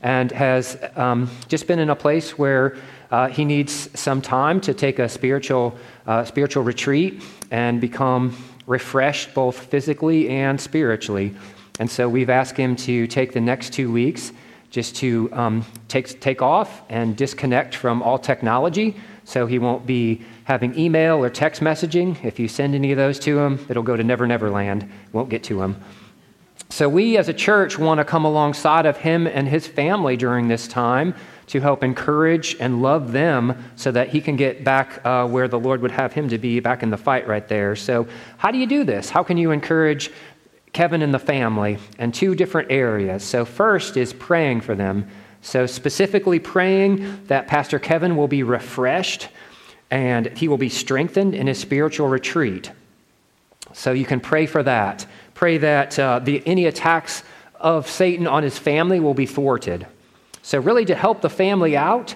and 0.03 0.31
has 0.33 0.77
um, 0.97 1.31
just 1.49 1.67
been 1.67 1.79
in 1.79 1.91
a 1.91 1.97
place 1.97 2.37
where 2.37 2.77
uh, 3.11 3.29
he 3.29 3.45
needs 3.45 3.89
some 3.99 4.21
time 4.21 4.61
to 4.61 4.75
take 4.75 4.99
a 4.99 5.09
spiritual, 5.09 5.77
uh, 6.07 6.25
spiritual 6.25 6.65
retreat 6.65 7.23
and 7.51 7.81
become 7.81 8.37
refreshed 8.67 9.33
both 9.35 9.57
physically 9.57 10.29
and 10.29 10.61
spiritually. 10.61 11.35
And 11.79 11.91
so 11.91 12.09
we've 12.09 12.31
asked 12.31 12.57
him 12.57 12.75
to 12.77 13.07
take 13.07 13.33
the 13.33 13.41
next 13.41 13.73
two 13.73 13.93
weeks 13.93 14.33
just 14.77 14.95
to 14.95 15.31
um, 15.33 15.65
take, 15.89 16.21
take 16.21 16.43
off 16.43 16.83
and 16.91 17.17
disconnect 17.17 17.75
from 17.75 18.03
all 18.03 18.19
technology 18.19 18.95
so 19.25 19.47
he 19.47 19.59
won't 19.59 19.87
be 19.87 20.21
having 20.45 20.79
email 20.79 21.17
or 21.17 21.31
text 21.31 21.63
messaging. 21.63 22.23
If 22.23 22.39
you 22.39 22.47
send 22.47 22.75
any 22.75 22.93
of 22.93 22.99
those 22.99 23.19
to 23.21 23.39
him, 23.39 23.65
it'll 23.71 23.83
go 23.83 23.97
to 23.97 24.05
Never 24.05 24.27
Never 24.27 24.51
Land, 24.51 24.87
won't 25.15 25.31
get 25.31 25.43
to 25.45 25.63
him. 25.63 25.83
So 26.69 26.91
we 26.91 27.17
as 27.17 27.31
a 27.31 27.33
church 27.33 27.79
want 27.79 28.01
to 28.01 28.05
come 28.05 28.27
alongside 28.27 28.85
of 28.85 28.99
him 28.99 29.27
and 29.27 29.49
his 29.49 29.67
family 29.67 30.15
during 30.15 30.49
this 30.49 30.69
time 30.69 31.15
to 31.47 31.61
help 31.61 31.83
encourage 31.83 32.55
and 32.61 32.83
love 32.83 33.13
them 33.13 33.57
so 33.77 33.91
that 33.93 34.11
he 34.11 34.21
can 34.21 34.37
get 34.37 34.63
back 34.63 35.01
uh, 35.07 35.27
where 35.27 35.49
the 35.49 35.59
Lord 35.59 35.81
would 35.81 35.93
have 35.93 36.13
him 36.13 36.29
to 36.29 36.37
be, 36.37 36.61
back 36.61 36.83
in 36.83 36.91
the 36.91 36.99
fight 36.99 37.27
right 37.27 37.49
there. 37.49 37.77
So, 37.77 38.07
how 38.37 38.51
do 38.51 38.59
you 38.59 38.67
do 38.67 38.85
this? 38.85 39.09
How 39.09 39.23
can 39.23 39.39
you 39.39 39.53
encourage 39.53 40.11
Kevin 40.77 41.01
and 41.01 41.15
the 41.15 41.19
family 41.19 41.79
in 41.99 42.13
two 42.13 42.35
different 42.35 42.71
areas. 42.71 43.25
So, 43.25 43.47
first 43.47 43.97
is 43.97 44.13
praying 44.13 44.61
for 44.61 44.75
them. 44.75 45.09
So, 45.41 45.65
specifically 45.65 46.39
praying 46.39 47.25
that 47.29 47.47
Pastor 47.47 47.79
Kevin 47.79 48.15
will 48.15 48.29
be 48.29 48.43
refreshed 48.43 49.31
and 49.91 50.27
he 50.37 50.49
will 50.49 50.59
be 50.59 50.69
strengthened 50.69 51.35
in 51.35 51.47
his 51.47 51.59
spiritual 51.59 52.09
retreat. 52.09 52.73
So, 53.73 53.93
you 53.93 54.05
can 54.05 54.21
pray 54.21 54.45
for 54.45 54.63
that. 54.65 55.07
Pray 55.33 55.57
that 55.57 55.99
uh, 55.99 56.19
the, 56.19 56.43
any 56.47 56.67
attacks 56.67 57.23
of 57.59 57.89
Satan 57.89 58.27
on 58.27 58.43
his 58.43 58.59
family 58.59 59.01
will 59.01 59.15
be 59.15 59.25
thwarted. 59.25 59.87
So, 60.43 60.59
really, 60.59 60.85
to 60.85 60.95
help 60.95 61.23
the 61.23 61.31
family 61.31 61.75
out, 61.75 62.15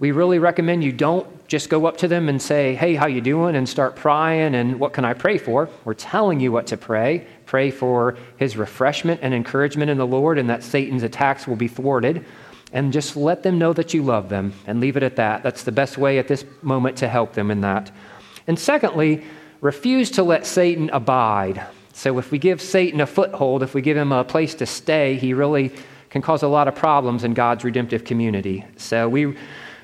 we 0.00 0.12
really 0.12 0.38
recommend 0.38 0.84
you 0.84 0.92
don't 0.92 1.26
just 1.48 1.70
go 1.70 1.86
up 1.86 1.96
to 1.98 2.08
them 2.08 2.28
and 2.28 2.42
say, 2.42 2.74
"Hey, 2.74 2.94
how 2.94 3.06
you 3.06 3.22
doing?" 3.22 3.56
and 3.56 3.66
start 3.66 3.96
prying 3.96 4.54
and 4.54 4.78
what 4.78 4.92
can 4.92 5.06
I 5.06 5.14
pray 5.14 5.38
for? 5.38 5.70
We're 5.86 5.94
telling 5.94 6.40
you 6.40 6.52
what 6.52 6.66
to 6.66 6.76
pray. 6.76 7.26
Pray 7.46 7.70
for 7.70 8.16
his 8.36 8.56
refreshment 8.56 9.20
and 9.22 9.32
encouragement 9.32 9.90
in 9.90 9.98
the 9.98 10.06
Lord 10.06 10.38
and 10.38 10.50
that 10.50 10.62
Satan's 10.62 11.02
attacks 11.02 11.46
will 11.46 11.56
be 11.56 11.68
thwarted. 11.68 12.24
And 12.72 12.92
just 12.92 13.16
let 13.16 13.42
them 13.42 13.58
know 13.58 13.72
that 13.72 13.94
you 13.94 14.02
love 14.02 14.28
them 14.28 14.52
and 14.66 14.80
leave 14.80 14.96
it 14.96 15.02
at 15.02 15.16
that. 15.16 15.42
That's 15.42 15.62
the 15.62 15.72
best 15.72 15.96
way 15.96 16.18
at 16.18 16.28
this 16.28 16.44
moment 16.62 16.98
to 16.98 17.08
help 17.08 17.32
them 17.32 17.50
in 17.50 17.60
that. 17.60 17.90
And 18.46 18.58
secondly, 18.58 19.24
refuse 19.60 20.10
to 20.12 20.22
let 20.22 20.44
Satan 20.44 20.90
abide. 20.90 21.64
So 21.92 22.18
if 22.18 22.30
we 22.30 22.38
give 22.38 22.60
Satan 22.60 23.00
a 23.00 23.06
foothold, 23.06 23.62
if 23.62 23.72
we 23.72 23.80
give 23.80 23.96
him 23.96 24.12
a 24.12 24.24
place 24.24 24.54
to 24.56 24.66
stay, 24.66 25.16
he 25.16 25.32
really 25.32 25.72
can 26.10 26.22
cause 26.22 26.42
a 26.42 26.48
lot 26.48 26.68
of 26.68 26.74
problems 26.74 27.24
in 27.24 27.34
God's 27.34 27.64
redemptive 27.64 28.04
community. 28.04 28.64
So 28.76 29.08
we 29.08 29.36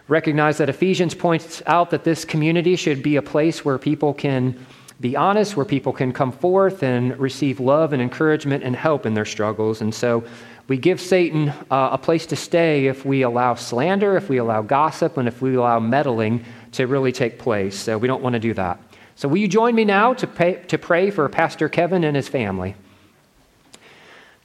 recognize 0.08 0.58
that 0.58 0.68
Ephesians 0.68 1.14
points 1.14 1.62
out 1.66 1.90
that 1.90 2.04
this 2.04 2.24
community 2.24 2.76
should 2.76 3.02
be 3.02 3.16
a 3.16 3.22
place 3.22 3.64
where 3.64 3.78
people 3.78 4.12
can 4.12 4.66
be 5.02 5.16
honest, 5.16 5.56
where 5.56 5.66
people 5.66 5.92
can 5.92 6.12
come 6.12 6.30
forth 6.30 6.84
and 6.84 7.18
receive 7.18 7.58
love 7.58 7.92
and 7.92 8.00
encouragement 8.00 8.62
and 8.62 8.76
help 8.76 9.04
in 9.04 9.14
their 9.14 9.24
struggles. 9.24 9.80
And 9.80 9.92
so 9.92 10.22
we 10.68 10.76
give 10.76 11.00
Satan 11.00 11.48
uh, 11.48 11.90
a 11.92 11.98
place 11.98 12.24
to 12.26 12.36
stay 12.36 12.86
if 12.86 13.04
we 13.04 13.22
allow 13.22 13.56
slander, 13.56 14.16
if 14.16 14.28
we 14.28 14.36
allow 14.36 14.62
gossip, 14.62 15.16
and 15.16 15.26
if 15.26 15.42
we 15.42 15.56
allow 15.56 15.80
meddling 15.80 16.44
to 16.72 16.86
really 16.86 17.10
take 17.10 17.40
place. 17.40 17.76
So 17.76 17.98
we 17.98 18.06
don't 18.06 18.22
want 18.22 18.34
to 18.34 18.38
do 18.38 18.54
that. 18.54 18.80
So 19.16 19.26
will 19.26 19.38
you 19.38 19.48
join 19.48 19.74
me 19.74 19.84
now 19.84 20.14
to 20.14 20.26
pray, 20.26 20.62
to 20.68 20.78
pray 20.78 21.10
for 21.10 21.28
Pastor 21.28 21.68
Kevin 21.68 22.04
and 22.04 22.14
his 22.14 22.28
family? 22.28 22.76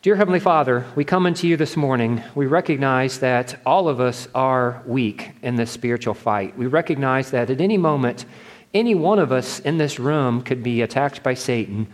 Dear 0.02 0.16
Heavenly 0.16 0.40
Father, 0.40 0.86
we 0.96 1.04
come 1.04 1.28
unto 1.28 1.48
you 1.48 1.56
this 1.56 1.78
morning. 1.78 2.24
We 2.34 2.48
recognize 2.48 3.20
that 3.20 3.60
all 3.64 3.88
of 3.88 4.00
us 4.00 4.28
are 4.34 4.82
weak 4.88 5.32
in 5.44 5.56
this 5.56 5.70
spiritual 5.70 6.16
fight. 6.16 6.58
We 6.58 6.66
recognize 6.66 7.30
that 7.32 7.52
at 7.52 7.62
any 7.62 7.78
moment, 7.78 8.26
any 8.74 8.96
one 8.96 9.20
of 9.20 9.32
us 9.32 9.60
in 9.60 9.78
this 9.78 10.00
room 10.00 10.42
could 10.42 10.64
be 10.64 10.82
attacked 10.82 11.24
by 11.24 11.34
Satan, 11.34 11.88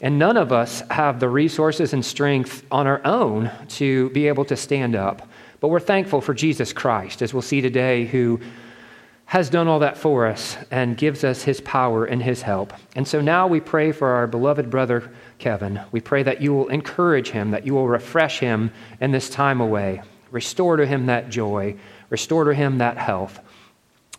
and 0.00 0.18
none 0.18 0.36
of 0.36 0.52
us 0.52 0.82
have 0.90 1.20
the 1.20 1.28
resources 1.28 1.92
and 1.92 2.04
strength 2.04 2.64
on 2.70 2.86
our 2.86 3.00
own 3.04 3.50
to 3.68 4.10
be 4.10 4.28
able 4.28 4.44
to 4.46 4.56
stand 4.56 4.96
up. 4.96 5.28
But 5.60 5.68
we're 5.68 5.80
thankful 5.80 6.20
for 6.20 6.34
Jesus 6.34 6.72
Christ, 6.72 7.22
as 7.22 7.32
we'll 7.32 7.42
see 7.42 7.60
today, 7.60 8.06
who 8.06 8.40
has 9.26 9.48
done 9.48 9.68
all 9.68 9.78
that 9.78 9.96
for 9.96 10.26
us 10.26 10.58
and 10.70 10.96
gives 10.96 11.24
us 11.24 11.42
his 11.42 11.60
power 11.60 12.04
and 12.04 12.22
his 12.22 12.42
help. 12.42 12.72
And 12.94 13.08
so 13.08 13.20
now 13.20 13.46
we 13.46 13.60
pray 13.60 13.92
for 13.92 14.08
our 14.08 14.26
beloved 14.26 14.68
brother 14.68 15.10
Kevin. 15.38 15.80
We 15.90 16.00
pray 16.00 16.22
that 16.24 16.42
you 16.42 16.52
will 16.52 16.68
encourage 16.68 17.30
him, 17.30 17.52
that 17.52 17.64
you 17.64 17.72
will 17.72 17.88
refresh 17.88 18.40
him 18.40 18.72
in 19.00 19.10
this 19.12 19.30
time 19.30 19.60
away. 19.60 20.02
Restore 20.30 20.76
to 20.76 20.86
him 20.86 21.06
that 21.06 21.30
joy, 21.30 21.76
restore 22.10 22.44
to 22.44 22.54
him 22.54 22.78
that 22.78 22.98
health. 22.98 23.40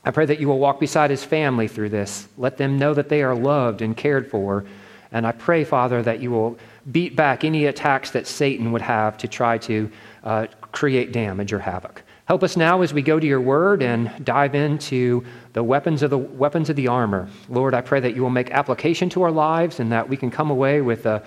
I 0.06 0.12
pray 0.12 0.26
that 0.26 0.40
you 0.40 0.48
will 0.48 0.60
walk 0.60 0.80
beside 0.80 1.10
his 1.10 1.24
family 1.24 1.68
through 1.68 1.90
this. 1.90 2.28
Let 2.38 2.58
them 2.58 2.78
know 2.78 2.94
that 2.94 3.10
they 3.10 3.24
are 3.24 3.36
loved 3.36 3.82
and 3.82 3.96
cared 3.96 4.30
for. 4.30 4.66
And 5.12 5.26
I 5.26 5.32
pray, 5.32 5.64
Father, 5.64 6.02
that 6.02 6.20
you 6.20 6.32
will 6.32 6.58
beat 6.92 7.16
back 7.16 7.44
any 7.44 7.68
attacks 7.68 8.12
that 8.12 8.28
Satan 8.28 8.72
would 8.72 8.82
have 8.82 9.18
to 9.20 9.28
try 9.28 9.58
to 9.60 9.90
uh, 10.24 10.48
create 10.72 11.12
damage 11.12 11.54
or 11.54 11.60
havoc. 11.60 12.02
Help 12.26 12.42
us 12.42 12.58
now 12.58 12.82
as 12.82 12.94
we 12.94 13.02
go 13.02 13.20
to 13.20 13.28
your 13.28 13.42
word 13.42 13.84
and 13.84 14.12
dive 14.26 14.56
into 14.56 15.24
the 15.54 15.64
weapons 15.64 16.02
of 16.02 16.10
the 16.10 16.18
weapons 16.18 16.70
of 16.70 16.76
the 16.76 16.88
armor. 16.88 17.30
Lord, 17.50 17.74
I 17.74 17.82
pray 17.82 18.00
that 18.00 18.16
you 18.16 18.24
will 18.24 18.30
make 18.30 18.50
application 18.52 19.10
to 19.10 19.24
our 19.24 19.32
lives 19.32 19.80
and 19.80 19.92
that 19.92 20.08
we 20.08 20.18
can 20.18 20.32
come 20.32 20.50
away 20.50 20.82
with 20.82 21.06
a, 21.06 21.22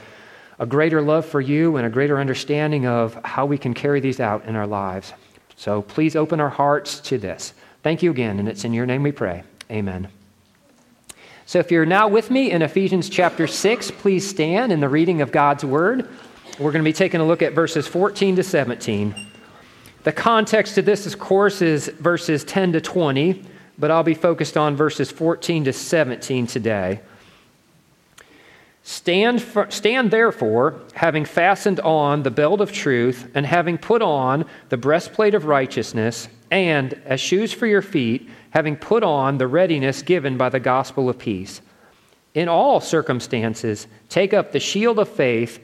a 0.58 0.66
greater 0.66 1.02
love 1.02 1.26
for 1.26 1.40
you 1.40 1.76
and 1.76 1.86
a 1.86 1.90
greater 1.90 2.18
understanding 2.18 2.86
of 2.86 3.14
how 3.24 3.46
we 3.46 3.58
can 3.58 3.74
carry 3.74 4.00
these 4.00 4.20
out 4.20 4.44
in 4.46 4.56
our 4.56 4.66
lives. 4.66 5.12
So 5.54 5.82
please 5.82 6.16
open 6.16 6.40
our 6.40 6.50
hearts 6.50 6.98
to 7.00 7.18
this. 7.18 7.54
Thank 7.86 8.02
you 8.02 8.10
again, 8.10 8.40
and 8.40 8.48
it's 8.48 8.64
in 8.64 8.74
your 8.74 8.84
name 8.84 9.04
we 9.04 9.12
pray. 9.12 9.44
Amen. 9.70 10.08
So 11.44 11.60
if 11.60 11.70
you're 11.70 11.86
now 11.86 12.08
with 12.08 12.32
me 12.32 12.50
in 12.50 12.60
Ephesians 12.62 13.08
chapter 13.08 13.46
6, 13.46 13.92
please 13.92 14.28
stand 14.28 14.72
in 14.72 14.80
the 14.80 14.88
reading 14.88 15.20
of 15.20 15.30
God's 15.30 15.64
word. 15.64 16.08
We're 16.58 16.72
going 16.72 16.82
to 16.82 16.88
be 16.88 16.92
taking 16.92 17.20
a 17.20 17.24
look 17.24 17.42
at 17.42 17.52
verses 17.52 17.86
14 17.86 18.34
to 18.34 18.42
17. 18.42 19.14
The 20.02 20.10
context 20.10 20.78
of 20.78 20.84
this, 20.84 21.06
of 21.06 21.20
course, 21.20 21.62
is 21.62 21.86
verses 21.86 22.42
10 22.42 22.72
to 22.72 22.80
20, 22.80 23.44
but 23.78 23.92
I'll 23.92 24.02
be 24.02 24.14
focused 24.14 24.56
on 24.56 24.74
verses 24.74 25.12
14 25.12 25.66
to 25.66 25.72
17 25.72 26.48
today. 26.48 27.00
Stand, 28.82 29.40
for, 29.40 29.70
stand 29.70 30.10
therefore, 30.10 30.80
having 30.94 31.24
fastened 31.24 31.78
on 31.78 32.24
the 32.24 32.32
belt 32.32 32.60
of 32.60 32.72
truth, 32.72 33.30
and 33.36 33.46
having 33.46 33.78
put 33.78 34.02
on 34.02 34.44
the 34.70 34.76
breastplate 34.76 35.34
of 35.36 35.44
righteousness, 35.44 36.26
and 36.50 36.94
as 37.04 37.20
shoes 37.20 37.52
for 37.52 37.66
your 37.66 37.82
feet, 37.82 38.28
having 38.50 38.76
put 38.76 39.02
on 39.02 39.38
the 39.38 39.46
readiness 39.46 40.02
given 40.02 40.36
by 40.36 40.48
the 40.48 40.60
gospel 40.60 41.08
of 41.08 41.18
peace. 41.18 41.60
In 42.34 42.48
all 42.48 42.80
circumstances, 42.80 43.86
take 44.08 44.34
up 44.34 44.52
the 44.52 44.60
shield 44.60 44.98
of 44.98 45.08
faith 45.08 45.58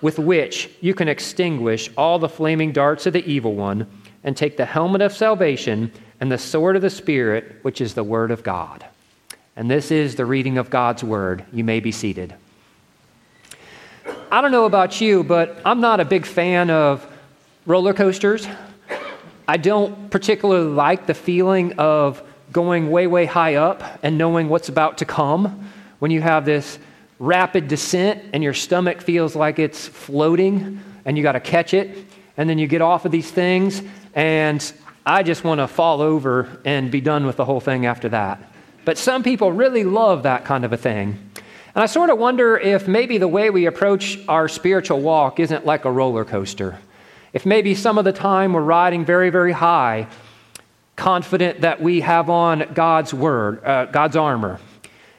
with 0.00 0.18
which 0.18 0.70
you 0.80 0.94
can 0.94 1.08
extinguish 1.08 1.90
all 1.96 2.18
the 2.18 2.28
flaming 2.28 2.72
darts 2.72 3.06
of 3.06 3.12
the 3.12 3.24
evil 3.24 3.54
one, 3.54 3.86
and 4.24 4.36
take 4.36 4.56
the 4.56 4.64
helmet 4.64 5.00
of 5.00 5.12
salvation 5.12 5.90
and 6.20 6.30
the 6.30 6.38
sword 6.38 6.76
of 6.76 6.82
the 6.82 6.90
Spirit, 6.90 7.58
which 7.62 7.80
is 7.80 7.94
the 7.94 8.04
Word 8.04 8.30
of 8.30 8.42
God. 8.42 8.84
And 9.54 9.70
this 9.70 9.90
is 9.90 10.16
the 10.16 10.26
reading 10.26 10.58
of 10.58 10.68
God's 10.68 11.04
Word. 11.04 11.44
You 11.52 11.62
may 11.64 11.80
be 11.80 11.92
seated. 11.92 12.34
I 14.30 14.40
don't 14.40 14.50
know 14.50 14.64
about 14.64 15.00
you, 15.00 15.22
but 15.22 15.60
I'm 15.64 15.80
not 15.80 16.00
a 16.00 16.04
big 16.04 16.26
fan 16.26 16.70
of 16.70 17.06
roller 17.66 17.94
coasters. 17.94 18.46
I 19.48 19.56
don't 19.56 20.10
particularly 20.10 20.70
like 20.70 21.06
the 21.06 21.14
feeling 21.14 21.74
of 21.78 22.22
going 22.52 22.90
way, 22.90 23.06
way 23.06 23.26
high 23.26 23.56
up 23.56 23.82
and 24.02 24.18
knowing 24.18 24.48
what's 24.48 24.68
about 24.68 24.98
to 24.98 25.04
come 25.04 25.70
when 25.98 26.10
you 26.10 26.20
have 26.20 26.44
this 26.44 26.78
rapid 27.18 27.68
descent 27.68 28.22
and 28.32 28.42
your 28.42 28.54
stomach 28.54 29.00
feels 29.00 29.36
like 29.36 29.58
it's 29.58 29.86
floating 29.86 30.80
and 31.04 31.16
you 31.16 31.22
got 31.22 31.32
to 31.32 31.40
catch 31.40 31.74
it. 31.74 32.04
And 32.36 32.50
then 32.50 32.58
you 32.58 32.66
get 32.66 32.82
off 32.82 33.06
of 33.06 33.12
these 33.12 33.30
things, 33.30 33.80
and 34.12 34.72
I 35.06 35.22
just 35.22 35.42
want 35.42 35.60
to 35.60 35.66
fall 35.66 36.02
over 36.02 36.60
and 36.66 36.90
be 36.90 37.00
done 37.00 37.24
with 37.24 37.36
the 37.36 37.46
whole 37.46 37.60
thing 37.60 37.86
after 37.86 38.10
that. 38.10 38.52
But 38.84 38.98
some 38.98 39.22
people 39.22 39.52
really 39.52 39.84
love 39.84 40.24
that 40.24 40.44
kind 40.44 40.62
of 40.64 40.72
a 40.72 40.76
thing. 40.76 41.18
And 41.74 41.82
I 41.82 41.86
sort 41.86 42.10
of 42.10 42.18
wonder 42.18 42.58
if 42.58 42.86
maybe 42.86 43.16
the 43.16 43.28
way 43.28 43.48
we 43.48 43.64
approach 43.64 44.18
our 44.28 44.48
spiritual 44.48 45.00
walk 45.00 45.40
isn't 45.40 45.64
like 45.64 45.86
a 45.86 45.90
roller 45.90 46.26
coaster. 46.26 46.78
If 47.36 47.44
maybe 47.44 47.74
some 47.74 47.98
of 47.98 48.06
the 48.06 48.14
time 48.14 48.54
we're 48.54 48.62
riding 48.62 49.04
very, 49.04 49.28
very 49.28 49.52
high, 49.52 50.06
confident 50.96 51.60
that 51.60 51.82
we 51.82 52.00
have 52.00 52.30
on 52.30 52.72
God's 52.72 53.12
word, 53.12 53.62
uh, 53.62 53.84
God's 53.84 54.16
armor, 54.16 54.58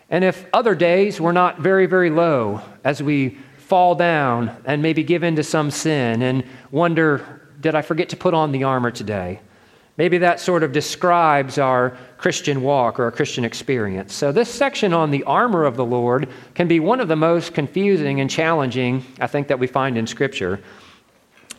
and 0.10 0.24
if 0.24 0.48
other 0.52 0.74
days 0.74 1.22
we're 1.22 1.32
not 1.32 1.60
very, 1.60 1.86
very 1.86 2.10
low 2.10 2.60
as 2.84 3.04
we 3.04 3.38
fall 3.60 3.94
down 3.94 4.50
and 4.66 4.82
maybe 4.82 5.04
give 5.04 5.22
in 5.22 5.36
to 5.36 5.44
some 5.44 5.70
sin 5.70 6.24
and 6.24 6.44
wonder, 6.72 7.52
did 7.62 7.76
I 7.76 7.84
forget 7.84 8.10
to 8.10 8.18
put 8.18 8.34
on 8.34 8.52
the 8.52 8.64
armor 8.64 8.90
today? 8.90 9.40
Maybe 9.96 10.18
that 10.18 10.40
sort 10.40 10.64
of 10.64 10.72
describes 10.72 11.60
our 11.60 11.96
Christian 12.18 12.64
walk 12.64 13.00
or 13.00 13.04
our 13.04 13.12
Christian 13.12 13.46
experience. 13.46 14.16
So, 14.16 14.32
this 14.32 14.52
section 14.52 14.92
on 14.92 15.12
the 15.12 15.24
armor 15.26 15.66
of 15.66 15.76
the 15.76 15.86
Lord 15.86 16.30
can 16.56 16.68
be 16.68 16.80
one 16.80 17.00
of 17.00 17.10
the 17.10 17.16
most 17.16 17.54
confusing 17.54 18.22
and 18.22 18.28
challenging, 18.28 19.06
I 19.20 19.28
think, 19.28 19.50
that 19.50 19.60
we 19.60 19.68
find 19.68 20.00
in 20.00 20.08
Scripture. 20.08 20.64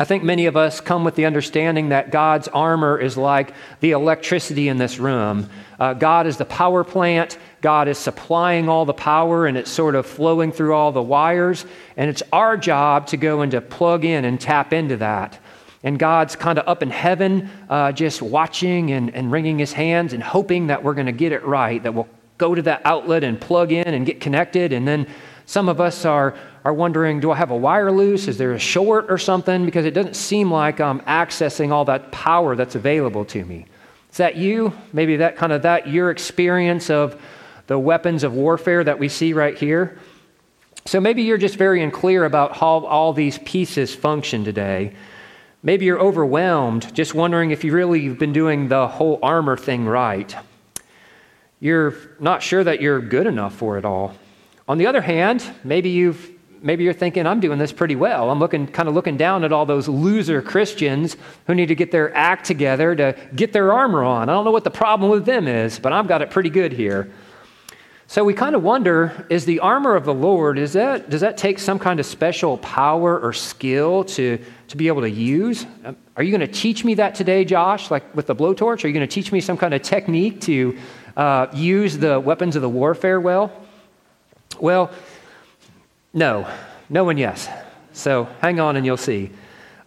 I 0.00 0.04
think 0.04 0.22
many 0.22 0.46
of 0.46 0.56
us 0.56 0.80
come 0.80 1.02
with 1.02 1.16
the 1.16 1.26
understanding 1.26 1.88
that 1.88 2.12
God's 2.12 2.46
armor 2.48 2.98
is 2.98 3.16
like 3.16 3.52
the 3.80 3.90
electricity 3.90 4.68
in 4.68 4.78
this 4.78 4.98
room. 4.98 5.50
Uh, 5.80 5.94
God 5.94 6.26
is 6.28 6.36
the 6.36 6.44
power 6.44 6.84
plant, 6.84 7.36
God 7.60 7.88
is 7.88 7.98
supplying 7.98 8.68
all 8.68 8.84
the 8.84 8.94
power 8.94 9.46
and 9.46 9.56
it's 9.56 9.70
sort 9.70 9.96
of 9.96 10.06
flowing 10.06 10.52
through 10.52 10.74
all 10.74 10.92
the 10.92 11.02
wires. 11.02 11.66
And 11.96 12.08
it's 12.08 12.22
our 12.32 12.56
job 12.56 13.08
to 13.08 13.16
go 13.16 13.40
and 13.40 13.50
to 13.50 13.60
plug 13.60 14.04
in 14.04 14.24
and 14.24 14.40
tap 14.40 14.72
into 14.72 14.98
that. 14.98 15.38
And 15.82 15.98
God's 15.98 16.36
kind 16.36 16.58
of 16.58 16.68
up 16.68 16.82
in 16.82 16.90
heaven, 16.90 17.50
uh, 17.68 17.92
just 17.92 18.22
watching 18.22 18.92
and, 18.92 19.14
and 19.14 19.32
wringing 19.32 19.58
his 19.58 19.72
hands 19.72 20.12
and 20.12 20.22
hoping 20.22 20.68
that 20.68 20.84
we're 20.84 20.94
going 20.94 21.06
to 21.06 21.12
get 21.12 21.32
it 21.32 21.44
right, 21.44 21.82
that 21.82 21.94
we'll 21.94 22.08
go 22.36 22.54
to 22.54 22.62
that 22.62 22.82
outlet 22.84 23.24
and 23.24 23.40
plug 23.40 23.72
in 23.72 23.86
and 23.86 24.06
get 24.06 24.20
connected. 24.20 24.72
And 24.72 24.86
then 24.86 25.08
some 25.46 25.68
of 25.68 25.80
us 25.80 26.04
are, 26.04 26.36
are 26.68 26.74
wondering 26.74 27.18
do 27.18 27.30
I 27.30 27.36
have 27.36 27.50
a 27.50 27.56
wire 27.56 27.90
loose? 27.90 28.28
Is 28.28 28.36
there 28.36 28.52
a 28.52 28.58
short 28.58 29.06
or 29.08 29.16
something? 29.16 29.64
Because 29.64 29.86
it 29.86 29.92
doesn't 29.92 30.16
seem 30.16 30.52
like 30.52 30.80
I'm 30.82 31.00
accessing 31.00 31.72
all 31.72 31.86
that 31.86 32.12
power 32.12 32.56
that's 32.56 32.74
available 32.74 33.24
to 33.26 33.42
me. 33.42 33.64
Is 34.10 34.18
that 34.18 34.36
you? 34.36 34.74
Maybe 34.92 35.16
that 35.16 35.36
kind 35.36 35.50
of 35.50 35.62
that 35.62 35.88
your 35.88 36.10
experience 36.10 36.90
of 36.90 37.18
the 37.68 37.78
weapons 37.78 38.22
of 38.22 38.34
warfare 38.34 38.84
that 38.84 38.98
we 38.98 39.08
see 39.08 39.32
right 39.32 39.56
here. 39.56 39.98
So 40.84 41.00
maybe 41.00 41.22
you're 41.22 41.38
just 41.38 41.56
very 41.56 41.82
unclear 41.82 42.26
about 42.26 42.54
how 42.54 42.84
all 42.84 43.14
these 43.14 43.38
pieces 43.38 43.94
function 43.94 44.44
today. 44.44 44.92
Maybe 45.62 45.86
you're 45.86 46.00
overwhelmed, 46.00 46.94
just 46.94 47.14
wondering 47.14 47.50
if 47.50 47.64
you 47.64 47.72
really 47.72 48.04
have 48.08 48.18
been 48.18 48.34
doing 48.34 48.68
the 48.68 48.88
whole 48.88 49.18
armor 49.22 49.56
thing 49.56 49.86
right. 49.86 50.36
You're 51.60 51.94
not 52.20 52.42
sure 52.42 52.62
that 52.62 52.82
you're 52.82 53.00
good 53.00 53.26
enough 53.26 53.54
for 53.54 53.78
it 53.78 53.86
all. 53.86 54.14
On 54.68 54.76
the 54.76 54.86
other 54.86 55.00
hand, 55.00 55.50
maybe 55.64 55.88
you've 55.88 56.37
maybe 56.62 56.84
you're 56.84 56.92
thinking 56.92 57.26
I'm 57.26 57.40
doing 57.40 57.58
this 57.58 57.72
pretty 57.72 57.96
well. 57.96 58.30
I'm 58.30 58.38
looking 58.38 58.66
kind 58.66 58.88
of 58.88 58.94
looking 58.94 59.16
down 59.16 59.44
at 59.44 59.52
all 59.52 59.66
those 59.66 59.88
loser 59.88 60.42
Christians 60.42 61.16
who 61.46 61.54
need 61.54 61.66
to 61.66 61.74
get 61.74 61.90
their 61.90 62.14
act 62.14 62.44
together 62.44 62.94
to 62.96 63.16
get 63.34 63.52
their 63.52 63.72
armor 63.72 64.04
on. 64.04 64.28
I 64.28 64.32
don't 64.32 64.44
know 64.44 64.50
what 64.50 64.64
the 64.64 64.70
problem 64.70 65.10
with 65.10 65.24
them 65.24 65.48
is, 65.48 65.78
but 65.78 65.92
I've 65.92 66.08
got 66.08 66.22
it 66.22 66.30
pretty 66.30 66.50
good 66.50 66.72
here. 66.72 67.10
So 68.10 68.24
we 68.24 68.32
kind 68.32 68.56
of 68.56 68.62
wonder 68.62 69.26
is 69.28 69.44
the 69.44 69.60
armor 69.60 69.94
of 69.94 70.06
the 70.06 70.14
Lord, 70.14 70.58
is 70.58 70.72
that, 70.72 71.10
does 71.10 71.20
that 71.20 71.36
take 71.36 71.58
some 71.58 71.78
kind 71.78 72.00
of 72.00 72.06
special 72.06 72.56
power 72.56 73.20
or 73.20 73.34
skill 73.34 74.02
to, 74.04 74.42
to 74.68 74.76
be 74.78 74.88
able 74.88 75.02
to 75.02 75.10
use? 75.10 75.66
Um, 75.84 75.94
are 76.16 76.22
you 76.22 76.30
going 76.36 76.40
to 76.40 76.52
teach 76.52 76.86
me 76.86 76.94
that 76.94 77.14
today, 77.14 77.44
Josh, 77.44 77.90
like 77.90 78.16
with 78.16 78.26
the 78.26 78.34
blowtorch? 78.34 78.82
Are 78.82 78.88
you 78.88 78.94
going 78.94 79.06
to 79.06 79.14
teach 79.14 79.30
me 79.30 79.42
some 79.42 79.58
kind 79.58 79.74
of 79.74 79.82
technique 79.82 80.40
to 80.40 80.78
uh, 81.18 81.48
use 81.52 81.98
the 81.98 82.18
weapons 82.18 82.56
of 82.56 82.62
the 82.62 82.68
warfare 82.68 83.20
well? 83.20 83.52
Well, 84.58 84.90
no. 86.12 86.48
No 86.88 87.08
and 87.08 87.18
yes. 87.18 87.48
So 87.92 88.24
hang 88.40 88.60
on 88.60 88.76
and 88.76 88.86
you'll 88.86 88.96
see. 88.96 89.30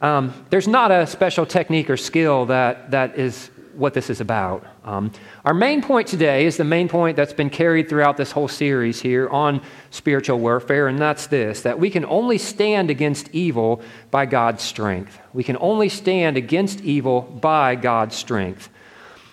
Um, 0.01 0.34
there's 0.49 0.67
not 0.67 0.91
a 0.91 1.05
special 1.05 1.45
technique 1.45 1.89
or 1.89 1.97
skill 1.97 2.47
that, 2.47 2.91
that 2.91 3.17
is 3.17 3.49
what 3.74 3.93
this 3.93 4.09
is 4.09 4.19
about. 4.19 4.65
Um, 4.84 5.11
our 5.45 5.53
main 5.53 5.82
point 5.82 6.07
today 6.07 6.45
is 6.45 6.57
the 6.57 6.63
main 6.63 6.89
point 6.89 7.15
that's 7.15 7.34
been 7.34 7.49
carried 7.49 7.88
throughout 7.88 8.17
this 8.17 8.32
whole 8.32 8.47
series 8.47 8.99
here 9.01 9.30
on 9.30 9.61
spiritual 9.91 10.39
warfare, 10.39 10.88
and 10.88 10.99
that's 10.99 11.28
this 11.28 11.61
that 11.61 11.80
we 11.80 11.89
can 11.89 12.05
only 12.05 12.38
stand 12.38 12.89
against 12.89 13.30
evil 13.34 13.82
by 14.09 14.26
God's 14.26 14.63
strength. 14.63 15.19
We 15.34 15.43
can 15.43 15.57
only 15.59 15.89
stand 15.89 16.38
against 16.38 16.82
evil 16.82 17.22
by 17.22 17.76
God's 17.76 18.15
strength. 18.15 18.69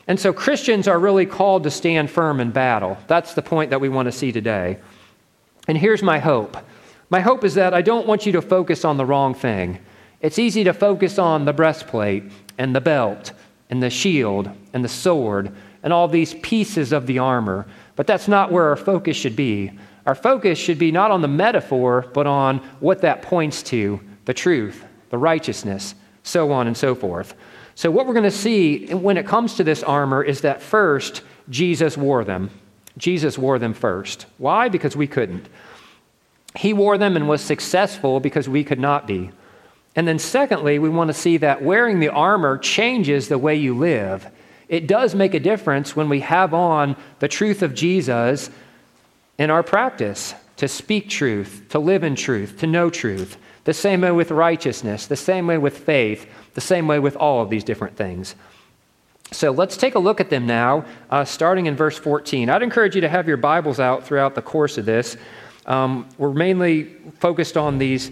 And 0.06 0.18
so 0.18 0.32
Christians 0.32 0.88
are 0.88 0.98
really 0.98 1.26
called 1.26 1.64
to 1.64 1.70
stand 1.70 2.10
firm 2.10 2.40
in 2.40 2.50
battle. 2.50 2.96
That's 3.06 3.34
the 3.34 3.42
point 3.42 3.70
that 3.70 3.80
we 3.80 3.88
want 3.88 4.06
to 4.06 4.12
see 4.12 4.32
today. 4.32 4.78
And 5.66 5.76
here's 5.76 6.02
my 6.02 6.18
hope 6.18 6.56
my 7.10 7.20
hope 7.20 7.44
is 7.44 7.54
that 7.54 7.74
I 7.74 7.82
don't 7.82 8.06
want 8.06 8.26
you 8.26 8.32
to 8.32 8.42
focus 8.42 8.84
on 8.84 8.96
the 8.96 9.06
wrong 9.06 9.34
thing. 9.34 9.78
It's 10.20 10.38
easy 10.38 10.64
to 10.64 10.74
focus 10.74 11.18
on 11.18 11.44
the 11.44 11.52
breastplate 11.52 12.24
and 12.58 12.74
the 12.74 12.80
belt 12.80 13.32
and 13.70 13.82
the 13.82 13.90
shield 13.90 14.50
and 14.72 14.84
the 14.84 14.88
sword 14.88 15.54
and 15.82 15.92
all 15.92 16.08
these 16.08 16.34
pieces 16.34 16.92
of 16.92 17.06
the 17.06 17.18
armor, 17.18 17.66
but 17.96 18.06
that's 18.06 18.28
not 18.28 18.50
where 18.50 18.68
our 18.68 18.76
focus 18.76 19.16
should 19.16 19.36
be. 19.36 19.70
Our 20.06 20.14
focus 20.14 20.58
should 20.58 20.78
be 20.78 20.90
not 20.90 21.10
on 21.10 21.22
the 21.22 21.28
metaphor, 21.28 22.06
but 22.12 22.26
on 22.26 22.58
what 22.80 23.02
that 23.02 23.22
points 23.22 23.62
to 23.64 24.00
the 24.24 24.34
truth, 24.34 24.84
the 25.10 25.18
righteousness, 25.18 25.94
so 26.22 26.50
on 26.50 26.66
and 26.66 26.76
so 26.76 26.94
forth. 26.94 27.34
So, 27.74 27.90
what 27.90 28.06
we're 28.06 28.14
going 28.14 28.24
to 28.24 28.30
see 28.30 28.92
when 28.92 29.16
it 29.16 29.26
comes 29.26 29.54
to 29.54 29.64
this 29.64 29.82
armor 29.82 30.22
is 30.22 30.40
that 30.40 30.60
first, 30.60 31.22
Jesus 31.48 31.96
wore 31.96 32.24
them. 32.24 32.50
Jesus 32.96 33.38
wore 33.38 33.58
them 33.58 33.72
first. 33.72 34.26
Why? 34.38 34.68
Because 34.68 34.96
we 34.96 35.06
couldn't. 35.06 35.48
He 36.58 36.72
wore 36.72 36.98
them 36.98 37.14
and 37.14 37.28
was 37.28 37.40
successful 37.40 38.18
because 38.18 38.48
we 38.48 38.64
could 38.64 38.80
not 38.80 39.06
be. 39.06 39.30
And 39.94 40.08
then, 40.08 40.18
secondly, 40.18 40.80
we 40.80 40.88
want 40.88 41.06
to 41.06 41.14
see 41.14 41.36
that 41.36 41.62
wearing 41.62 42.00
the 42.00 42.08
armor 42.08 42.58
changes 42.58 43.28
the 43.28 43.38
way 43.38 43.54
you 43.54 43.78
live. 43.78 44.26
It 44.68 44.88
does 44.88 45.14
make 45.14 45.34
a 45.34 45.40
difference 45.40 45.94
when 45.94 46.08
we 46.08 46.18
have 46.18 46.52
on 46.52 46.96
the 47.20 47.28
truth 47.28 47.62
of 47.62 47.76
Jesus 47.76 48.50
in 49.38 49.50
our 49.50 49.62
practice 49.62 50.34
to 50.56 50.66
speak 50.66 51.08
truth, 51.08 51.62
to 51.68 51.78
live 51.78 52.02
in 52.02 52.16
truth, 52.16 52.58
to 52.58 52.66
know 52.66 52.90
truth. 52.90 53.36
The 53.62 53.72
same 53.72 54.00
way 54.00 54.10
with 54.10 54.32
righteousness, 54.32 55.06
the 55.06 55.14
same 55.14 55.46
way 55.46 55.58
with 55.58 55.78
faith, 55.78 56.28
the 56.54 56.60
same 56.60 56.88
way 56.88 56.98
with 56.98 57.14
all 57.14 57.40
of 57.40 57.50
these 57.50 57.62
different 57.62 57.96
things. 57.96 58.34
So 59.30 59.52
let's 59.52 59.76
take 59.76 59.94
a 59.94 60.00
look 60.00 60.20
at 60.20 60.30
them 60.30 60.48
now, 60.48 60.86
uh, 61.08 61.24
starting 61.24 61.66
in 61.66 61.76
verse 61.76 61.96
14. 61.98 62.50
I'd 62.50 62.64
encourage 62.64 62.96
you 62.96 63.02
to 63.02 63.08
have 63.08 63.28
your 63.28 63.36
Bibles 63.36 63.78
out 63.78 64.04
throughout 64.04 64.34
the 64.34 64.42
course 64.42 64.76
of 64.76 64.86
this. 64.86 65.16
Um, 65.68 66.08
we're 66.18 66.32
mainly 66.32 66.96
focused 67.20 67.56
on 67.56 67.78
these 67.78 68.10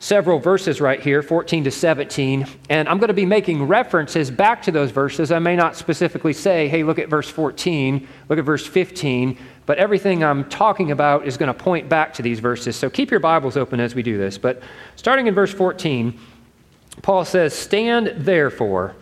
several 0.00 0.40
verses 0.40 0.80
right 0.80 1.00
here, 1.00 1.22
14 1.22 1.64
to 1.64 1.70
17, 1.70 2.46
and 2.68 2.88
I'm 2.88 2.98
going 2.98 3.08
to 3.08 3.14
be 3.14 3.24
making 3.24 3.68
references 3.68 4.30
back 4.30 4.60
to 4.62 4.72
those 4.72 4.90
verses. 4.90 5.30
I 5.30 5.38
may 5.38 5.54
not 5.54 5.76
specifically 5.76 6.32
say, 6.32 6.66
hey, 6.66 6.82
look 6.82 6.98
at 6.98 7.08
verse 7.08 7.28
14, 7.28 8.08
look 8.28 8.38
at 8.38 8.44
verse 8.44 8.66
15, 8.66 9.38
but 9.66 9.78
everything 9.78 10.24
I'm 10.24 10.44
talking 10.48 10.90
about 10.90 11.24
is 11.26 11.36
going 11.36 11.46
to 11.46 11.54
point 11.54 11.88
back 11.88 12.12
to 12.14 12.22
these 12.22 12.40
verses. 12.40 12.74
So 12.74 12.90
keep 12.90 13.12
your 13.12 13.20
Bibles 13.20 13.56
open 13.56 13.78
as 13.78 13.94
we 13.94 14.02
do 14.02 14.18
this. 14.18 14.36
But 14.36 14.62
starting 14.96 15.28
in 15.28 15.34
verse 15.34 15.54
14, 15.54 16.18
Paul 17.00 17.24
says, 17.24 17.54
Stand 17.54 18.12
therefore 18.16 18.96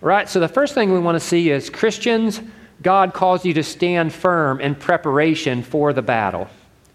Right? 0.00 0.28
So 0.28 0.38
the 0.38 0.48
first 0.48 0.74
thing 0.74 0.92
we 0.92 1.00
want 1.00 1.16
to 1.20 1.26
see 1.26 1.50
is 1.50 1.70
Christians, 1.70 2.40
God 2.82 3.12
calls 3.12 3.44
you 3.44 3.52
to 3.54 3.64
stand 3.64 4.12
firm 4.12 4.60
in 4.60 4.76
preparation 4.76 5.62
for 5.62 5.92
the 5.92 6.02
battle. 6.02 6.48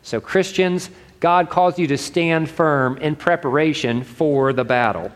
So, 0.04 0.22
Christians, 0.22 0.90
God 1.20 1.50
calls 1.50 1.80
you 1.80 1.88
to 1.88 1.98
stand 1.98 2.50
firm 2.50 2.98
in 2.98 3.16
preparation 3.16 4.04
for 4.04 4.54
the 4.54 4.66
battle. 4.66 5.12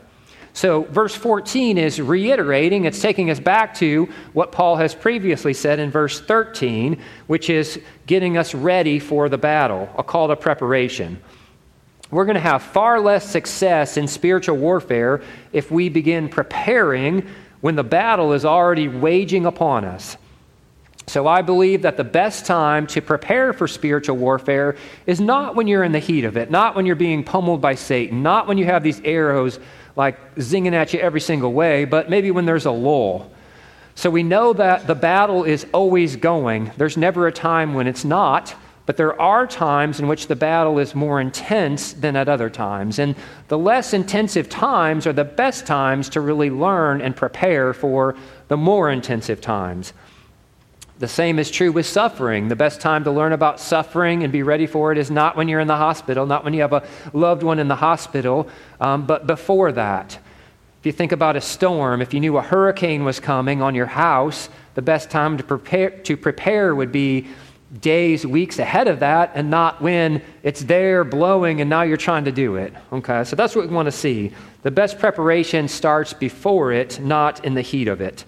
So, 0.54 0.84
verse 0.84 1.14
14 1.14 1.78
is 1.78 2.02
reiterating, 2.02 2.86
it's 2.86 3.00
taking 3.02 3.30
us 3.30 3.40
back 3.40 3.76
to 3.76 4.10
what 4.34 4.52
Paul 4.52 4.78
has 4.78 4.96
previously 4.96 5.54
said 5.54 5.78
in 5.78 5.92
verse 5.92 6.20
13, 6.20 7.00
which 7.28 7.50
is 7.50 7.80
getting 8.08 8.38
us 8.38 8.56
ready 8.56 8.98
for 8.98 9.30
the 9.30 9.38
battle, 9.38 9.88
a 9.98 10.04
call 10.04 10.30
to 10.30 10.36
preparation. 10.36 11.22
We're 12.10 12.26
going 12.26 12.36
to 12.36 12.42
have 12.42 12.64
far 12.64 13.00
less 13.02 13.30
success 13.30 13.98
in 13.98 14.08
spiritual 14.08 14.58
warfare 14.58 15.22
if 15.52 15.70
we 15.70 15.90
begin 15.90 16.30
preparing 16.30 17.28
when 17.62 17.76
the 17.76 17.84
battle 17.84 18.34
is 18.34 18.46
already 18.46 18.88
waging 18.88 19.46
upon 19.46 19.84
us. 19.84 20.18
So 21.10 21.26
I 21.26 21.42
believe 21.42 21.84
that 21.84 21.96
the 21.96 22.04
best 22.04 22.46
time 22.46 22.86
to 22.88 23.02
prepare 23.02 23.54
for 23.54 23.66
spiritual 23.66 24.18
warfare 24.18 24.76
is 25.06 25.22
not 25.22 25.56
when 25.56 25.66
you're 25.66 25.86
in 25.86 25.94
the 25.94 26.00
heat 26.00 26.26
of 26.26 26.36
it, 26.36 26.52
not 26.52 26.76
when 26.76 26.86
you're 26.86 26.98
being 26.98 27.24
pummeled 27.24 27.62
by 27.62 27.76
Satan, 27.76 28.22
not 28.22 28.46
when 28.46 28.58
you 28.58 28.66
have 28.66 28.84
these 28.84 29.00
arrows 29.06 29.58
like 29.96 30.36
zinging 30.36 30.74
at 30.74 30.94
you 30.94 31.00
every 31.00 31.22
single 31.22 31.54
way, 31.54 31.86
but 31.86 32.10
maybe 32.10 32.30
when 32.30 32.46
there's 32.46 32.66
a 32.66 32.72
lull. 32.72 33.32
So 33.96 34.10
we 34.10 34.22
know 34.22 34.52
that 34.54 34.86
the 34.86 34.96
battle 34.96 35.46
is 35.46 35.66
always 35.74 36.18
going. 36.18 36.72
There's 36.76 36.98
never 36.98 37.26
a 37.26 37.32
time 37.32 37.74
when 37.74 37.88
it's 37.88 38.04
not. 38.04 38.54
But 38.86 38.96
there 38.96 39.20
are 39.20 39.46
times 39.46 40.00
in 40.00 40.08
which 40.08 40.28
the 40.28 40.36
battle 40.36 40.80
is 40.80 40.96
more 40.96 41.20
intense 41.20 41.92
than 41.92 42.16
at 42.16 42.30
other 42.30 42.50
times. 42.50 43.00
And 43.00 43.16
the 43.50 43.58
less 43.58 43.94
intensive 43.94 44.48
times 44.48 45.06
are 45.06 45.14
the 45.14 45.26
best 45.26 45.66
times 45.66 46.08
to 46.10 46.22
really 46.22 46.50
learn 46.50 47.02
and 47.02 47.14
prepare 47.14 47.74
for 47.74 48.16
the 48.48 48.56
more 48.56 48.90
intensive 48.90 49.42
times. 49.42 49.92
The 51.00 51.08
same 51.08 51.38
is 51.38 51.52
true 51.52 51.72
with 51.72 51.86
suffering. 51.86 52.48
The 52.48 52.56
best 52.56 52.82
time 52.82 53.04
to 53.04 53.12
learn 53.12 53.32
about 53.32 53.60
suffering 53.60 54.24
and 54.24 54.34
be 54.34 54.42
ready 54.42 54.66
for 54.66 54.92
it 54.92 54.98
is 54.98 55.12
not 55.12 55.36
when 55.36 55.48
you're 55.48 55.60
in 55.60 55.68
the 55.68 55.78
hospital, 55.78 56.26
not 56.26 56.44
when 56.44 56.56
you 56.56 56.62
have 56.62 56.74
a 56.74 56.88
loved 57.14 57.44
one 57.44 57.60
in 57.60 57.68
the 57.68 57.76
hospital, 57.76 58.50
um, 58.82 59.06
but 59.06 59.28
before 59.28 59.72
that. 59.74 60.18
If 60.80 60.86
you 60.86 60.92
think 60.92 61.12
about 61.12 61.36
a 61.36 61.42
storm, 61.42 62.02
if 62.02 62.16
you 62.16 62.20
knew 62.20 62.38
a 62.38 62.42
hurricane 62.42 63.04
was 63.04 63.20
coming 63.20 63.62
on 63.62 63.76
your 63.76 63.86
house, 63.86 64.50
the 64.74 64.82
best 64.82 65.12
time 65.12 65.38
to 65.38 65.44
prepare, 65.44 65.92
to 65.92 66.18
prepare 66.18 66.74
would 66.74 66.92
be 66.92 67.28
days, 67.82 68.26
weeks 68.26 68.58
ahead 68.58 68.88
of 68.88 69.00
that, 69.02 69.32
and 69.36 69.52
not 69.52 69.82
when 69.82 70.22
it's 70.42 70.62
there 70.62 71.04
blowing 71.04 71.62
and 71.62 71.70
now 71.70 71.82
you're 71.84 71.98
trying 71.98 72.26
to 72.26 72.32
do 72.32 72.56
it. 72.56 72.74
Okay, 72.92 73.24
so 73.24 73.36
that's 73.36 73.56
what 73.56 73.68
we 73.68 73.76
want 73.76 73.86
to 73.88 73.92
see. 73.92 74.32
The 74.64 74.72
best 74.72 74.98
preparation 74.98 75.68
starts 75.68 76.14
before 76.14 76.72
it, 76.72 77.00
not 77.00 77.46
in 77.46 77.54
the 77.54 77.62
heat 77.62 77.88
of 77.88 78.02
it. 78.02 78.26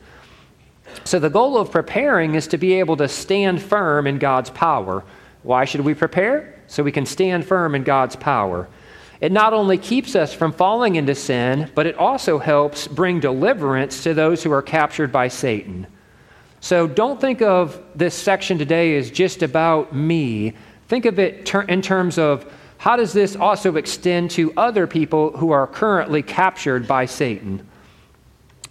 So 1.04 1.20
the 1.20 1.30
goal 1.30 1.58
of 1.58 1.72
preparing 1.72 2.36
is 2.36 2.48
to 2.48 2.58
be 2.58 2.74
able 2.80 2.98
to 2.98 3.08
stand 3.08 3.62
firm 3.62 4.08
in 4.08 4.20
God's 4.20 4.50
power. 4.50 5.04
Why 5.44 5.66
should 5.66 5.82
we 5.82 5.94
prepare? 5.94 6.56
So 6.68 6.84
we 6.84 6.92
can 6.92 7.06
stand 7.06 7.46
firm 7.46 7.76
in 7.76 7.84
God's 7.84 8.16
power. 8.16 8.68
It 9.22 9.32
not 9.32 9.54
only 9.54 9.78
keeps 9.78 10.16
us 10.16 10.34
from 10.34 10.54
falling 10.54 10.96
into 10.96 11.16
sin, 11.16 11.70
but 11.76 11.86
it 11.86 11.96
also 11.96 12.40
helps 12.40 12.88
bring 12.88 13.20
deliverance 13.20 14.04
to 14.04 14.14
those 14.14 14.44
who 14.44 14.52
are 14.52 14.62
captured 14.62 15.12
by 15.12 15.28
Satan. 15.28 15.88
So 16.62 16.88
don't 16.88 17.20
think 17.20 17.42
of 17.42 17.82
this 17.96 18.16
section 18.16 18.58
today 18.58 18.98
as 18.98 19.12
just 19.12 19.44
about 19.44 19.94
me. 19.94 20.54
Think 20.88 21.06
of 21.06 21.20
it 21.20 21.46
ter- 21.46 21.62
in 21.64 21.82
terms 21.82 22.18
of 22.18 22.52
how 22.78 22.96
does 22.96 23.12
this 23.12 23.36
also 23.36 23.76
extend 23.76 24.32
to 24.32 24.54
other 24.56 24.88
people 24.88 25.36
who 25.38 25.52
are 25.52 25.68
currently 25.68 26.22
captured 26.22 26.88
by 26.88 27.06
Satan? 27.06 27.68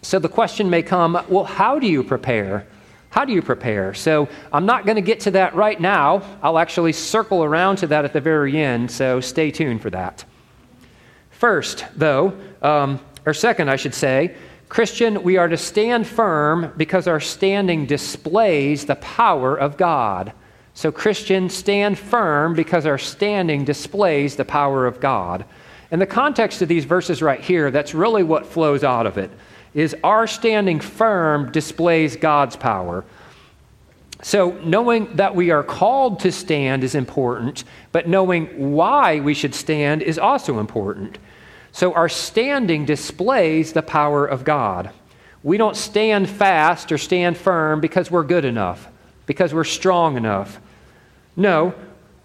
So 0.03 0.19
the 0.19 0.29
question 0.29 0.71
may 0.71 0.83
come 0.83 1.21
well, 1.29 1.45
how 1.45 1.79
do 1.79 1.87
you 1.87 2.03
prepare? 2.03 2.67
How 3.11 3.25
do 3.25 3.33
you 3.33 3.43
prepare? 3.43 3.95
So 3.95 4.29
I'm 4.53 4.67
not 4.67 4.85
going 4.85 4.97
to 4.97 5.03
get 5.03 5.21
to 5.21 5.31
that 5.33 5.55
right 5.55 5.81
now. 5.81 6.23
I'll 6.43 6.59
actually 6.59 6.93
circle 6.93 7.43
around 7.43 7.77
to 7.77 7.87
that 7.89 8.05
at 8.05 8.13
the 8.13 8.21
very 8.21 8.59
end, 8.59 8.91
so 8.91 9.21
stay 9.21 9.51
tuned 9.51 9.81
for 9.81 9.91
that. 9.91 10.25
First, 11.31 11.85
though, 11.97 12.37
um, 12.63 13.01
or 13.25 13.33
second, 13.33 13.71
I 13.71 13.77
should 13.77 13.95
say, 13.95 14.35
Christian, 14.69 15.23
we 15.23 15.39
are 15.39 15.49
to 15.49 15.57
stand 15.57 16.07
firm 16.07 16.73
because 16.77 17.07
our 17.07 17.21
standing 17.21 17.87
displays 17.87 18.85
the 18.85 18.97
power 18.97 19.57
of 19.57 19.77
God. 19.77 20.33
So, 20.75 20.93
Christian, 20.93 21.49
stand 21.49 21.99
firm 21.99 22.55
because 22.55 22.87
our 22.87 22.99
standing 22.99 23.65
displays 23.65 24.37
the 24.37 24.45
power 24.45 24.87
of 24.87 25.01
God. 25.01 25.45
In 25.91 25.99
the 25.99 26.07
context 26.07 26.61
of 26.61 26.69
these 26.69 26.85
verses 26.85 27.23
right 27.23 27.41
here, 27.41 27.71
that's 27.71 27.95
really 27.95 28.23
what 28.23 28.47
flows 28.47 28.85
out 28.85 29.07
of 29.07 29.17
it. 29.17 29.31
Is 29.79 29.95
our 30.03 30.27
standing 30.27 30.81
firm 30.81 31.53
displays 31.53 32.17
God's 32.17 32.57
power. 32.57 33.05
So, 34.23 34.51
knowing 34.65 35.15
that 35.15 35.37
we 35.37 35.53
are 35.53 35.63
called 35.63 36.19
to 36.21 36.33
stand 36.33 36.83
is 36.83 36.97
important, 36.97 37.63
but 37.93 38.09
knowing 38.09 38.73
why 38.73 39.21
we 39.21 39.35
should 39.35 39.55
stand 39.55 40.03
is 40.03 40.19
also 40.19 40.59
important. 40.59 41.19
So 41.71 41.93
our 41.95 42.09
standing 42.09 42.87
displays 42.87 43.73
the 43.73 43.83
power 43.83 44.27
of 44.27 44.43
God. 44.43 44.91
We 45.45 45.59
don't 45.59 45.77
stand 45.77 46.29
fast 46.29 46.91
or 46.91 46.99
stand 46.99 47.37
firm 47.37 47.81
because 47.81 48.11
we're 48.11 48.25
good 48.25 48.45
enough, 48.45 48.89
because 49.27 49.55
we're 49.55 49.63
strong 49.63 50.17
enough. 50.17 50.61
No, 51.37 51.73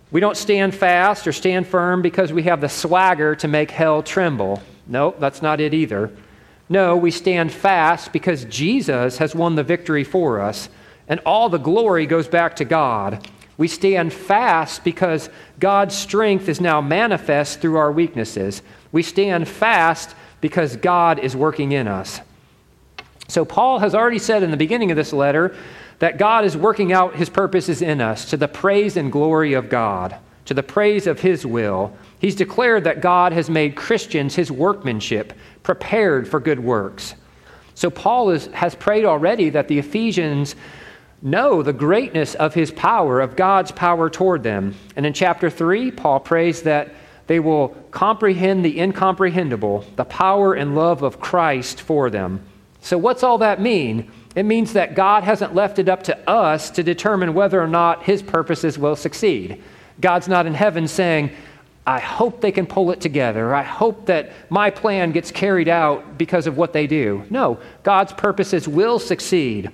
we 0.10 0.20
don't 0.20 0.38
stand 0.38 0.74
fast 0.74 1.28
or 1.28 1.32
stand 1.32 1.68
firm 1.68 2.02
because 2.02 2.34
we 2.34 2.42
have 2.44 2.62
the 2.62 2.70
swagger 2.70 3.36
to 3.36 3.48
make 3.48 3.70
hell 3.70 4.02
tremble. 4.02 4.64
No, 4.88 5.14
that's 5.20 5.44
not 5.44 5.62
it 5.62 5.76
either. 5.76 6.12
No, 6.70 6.96
we 6.96 7.12
stand 7.12 7.52
fast 7.52 8.14
because 8.14 8.46
Jesus 8.46 9.18
has 9.18 9.36
won 9.36 9.56
the 9.56 9.64
victory 9.64 10.04
for 10.04 10.40
us, 10.40 10.70
and 11.08 11.20
all 11.26 11.50
the 11.50 11.58
glory 11.58 12.06
goes 12.06 12.28
back 12.28 12.56
to 12.58 12.66
God. 12.66 13.28
We 13.58 13.68
stand 13.68 14.14
fast 14.14 14.84
because 14.84 15.30
God's 15.60 15.96
strength 15.96 16.50
is 16.50 16.60
now 16.60 16.82
manifest 16.82 17.62
through 17.62 17.78
our 17.78 17.92
weaknesses. 17.92 18.62
We 18.92 19.04
stand 19.04 19.48
fast 19.48 20.16
because 20.42 20.76
God 20.78 21.20
is 21.20 21.36
working 21.36 21.72
in 21.72 21.88
us. 21.88 22.20
So, 23.28 23.46
Paul 23.46 23.80
has 23.80 23.96
already 23.96 24.20
said 24.20 24.44
in 24.44 24.52
the 24.52 24.58
beginning 24.58 24.92
of 24.92 24.98
this 24.98 25.14
letter 25.14 25.56
that 26.00 26.18
God 26.18 26.44
is 26.46 26.58
working 26.58 26.92
out 26.92 27.16
his 27.16 27.30
purposes 27.30 27.82
in 27.82 28.02
us 28.02 28.30
to 28.30 28.38
the 28.38 28.48
praise 28.48 28.98
and 28.98 29.12
glory 29.12 29.54
of 29.54 29.70
God, 29.70 30.16
to 30.46 30.54
the 30.54 30.64
praise 30.64 31.08
of 31.08 31.22
his 31.22 31.46
will. 31.46 31.96
He's 32.20 32.36
declared 32.36 32.84
that 32.84 33.02
God 33.02 33.32
has 33.32 33.50
made 33.50 33.76
Christians 33.76 34.36
his 34.36 34.52
workmanship, 34.52 35.34
prepared 35.64 36.28
for 36.28 36.40
good 36.40 36.60
works. 36.60 37.16
So, 37.76 37.90
Paul 37.90 38.30
is, 38.30 38.48
has 38.48 38.76
prayed 38.76 39.06
already 39.06 39.50
that 39.50 39.68
the 39.68 39.80
Ephesians 39.80 40.56
know 41.24 41.64
the 41.64 41.74
greatness 41.74 42.36
of 42.36 42.54
his 42.54 42.70
power, 42.70 43.22
of 43.22 43.36
God's 43.36 43.72
power 43.72 44.10
toward 44.10 44.44
them. 44.44 44.76
And 44.96 45.06
in 45.06 45.14
chapter 45.14 45.50
3, 45.50 45.90
Paul 45.92 46.20
prays 46.20 46.64
that 46.64 46.94
they 47.28 47.40
will 47.40 47.70
comprehend 47.92 48.66
the 48.66 48.80
incomprehensible, 48.80 49.86
the 49.96 50.06
power 50.06 50.54
and 50.54 50.76
love 50.76 51.02
of 51.02 51.22
Christ 51.22 51.82
for 51.82 52.10
them. 52.10 52.42
So, 52.82 52.98
what's 52.98 53.24
all 53.24 53.38
that 53.40 53.62
mean? 53.62 54.12
It 54.36 54.44
means 54.44 54.74
that 54.74 54.96
God 54.96 55.24
hasn't 55.24 55.56
left 55.56 55.80
it 55.80 55.88
up 55.88 56.04
to 56.04 56.30
us 56.30 56.70
to 56.72 56.84
determine 56.84 57.34
whether 57.34 57.62
or 57.62 57.68
not 57.68 58.04
his 58.04 58.22
purposes 58.22 58.78
will 58.78 58.96
succeed. 58.96 59.64
God's 60.02 60.28
not 60.28 60.46
in 60.46 60.56
heaven 60.56 60.88
saying, 60.88 61.32
I 61.86 62.00
hope 62.00 62.40
they 62.40 62.52
can 62.52 62.66
pull 62.66 62.92
it 62.92 63.02
together. 63.02 63.54
I 63.54 63.64
hope 63.64 64.06
that 64.06 64.32
my 64.50 64.70
plan 64.70 65.12
gets 65.12 65.32
carried 65.32 65.68
out 65.68 66.18
because 66.18 66.48
of 66.48 66.56
what 66.56 66.72
they 66.72 66.88
do. 66.88 67.26
No, 67.30 67.60
God's 67.84 68.14
purposes 68.14 68.68
will 68.68 69.00
succeed. 69.00 69.70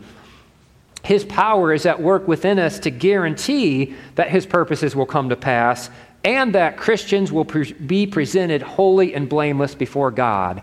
His 1.03 1.23
power 1.23 1.71
is 1.71 1.85
at 1.85 2.01
work 2.01 2.27
within 2.27 2.59
us 2.59 2.79
to 2.79 2.89
guarantee 2.89 3.95
that 4.15 4.29
His 4.29 4.45
purposes 4.45 4.95
will 4.95 5.05
come 5.05 5.29
to 5.29 5.35
pass 5.35 5.89
and 6.23 6.53
that 6.55 6.77
Christians 6.77 7.31
will 7.31 7.45
pre- 7.45 7.73
be 7.73 8.05
presented 8.05 8.61
holy 8.61 9.13
and 9.13 9.29
blameless 9.29 9.75
before 9.75 10.11
God. 10.11 10.61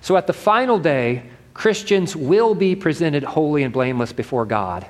So 0.00 0.16
at 0.16 0.26
the 0.26 0.32
final 0.32 0.78
day, 0.78 1.24
Christians 1.52 2.14
will 2.14 2.54
be 2.54 2.76
presented 2.76 3.24
holy 3.24 3.62
and 3.62 3.72
blameless 3.72 4.12
before 4.12 4.46
God. 4.46 4.86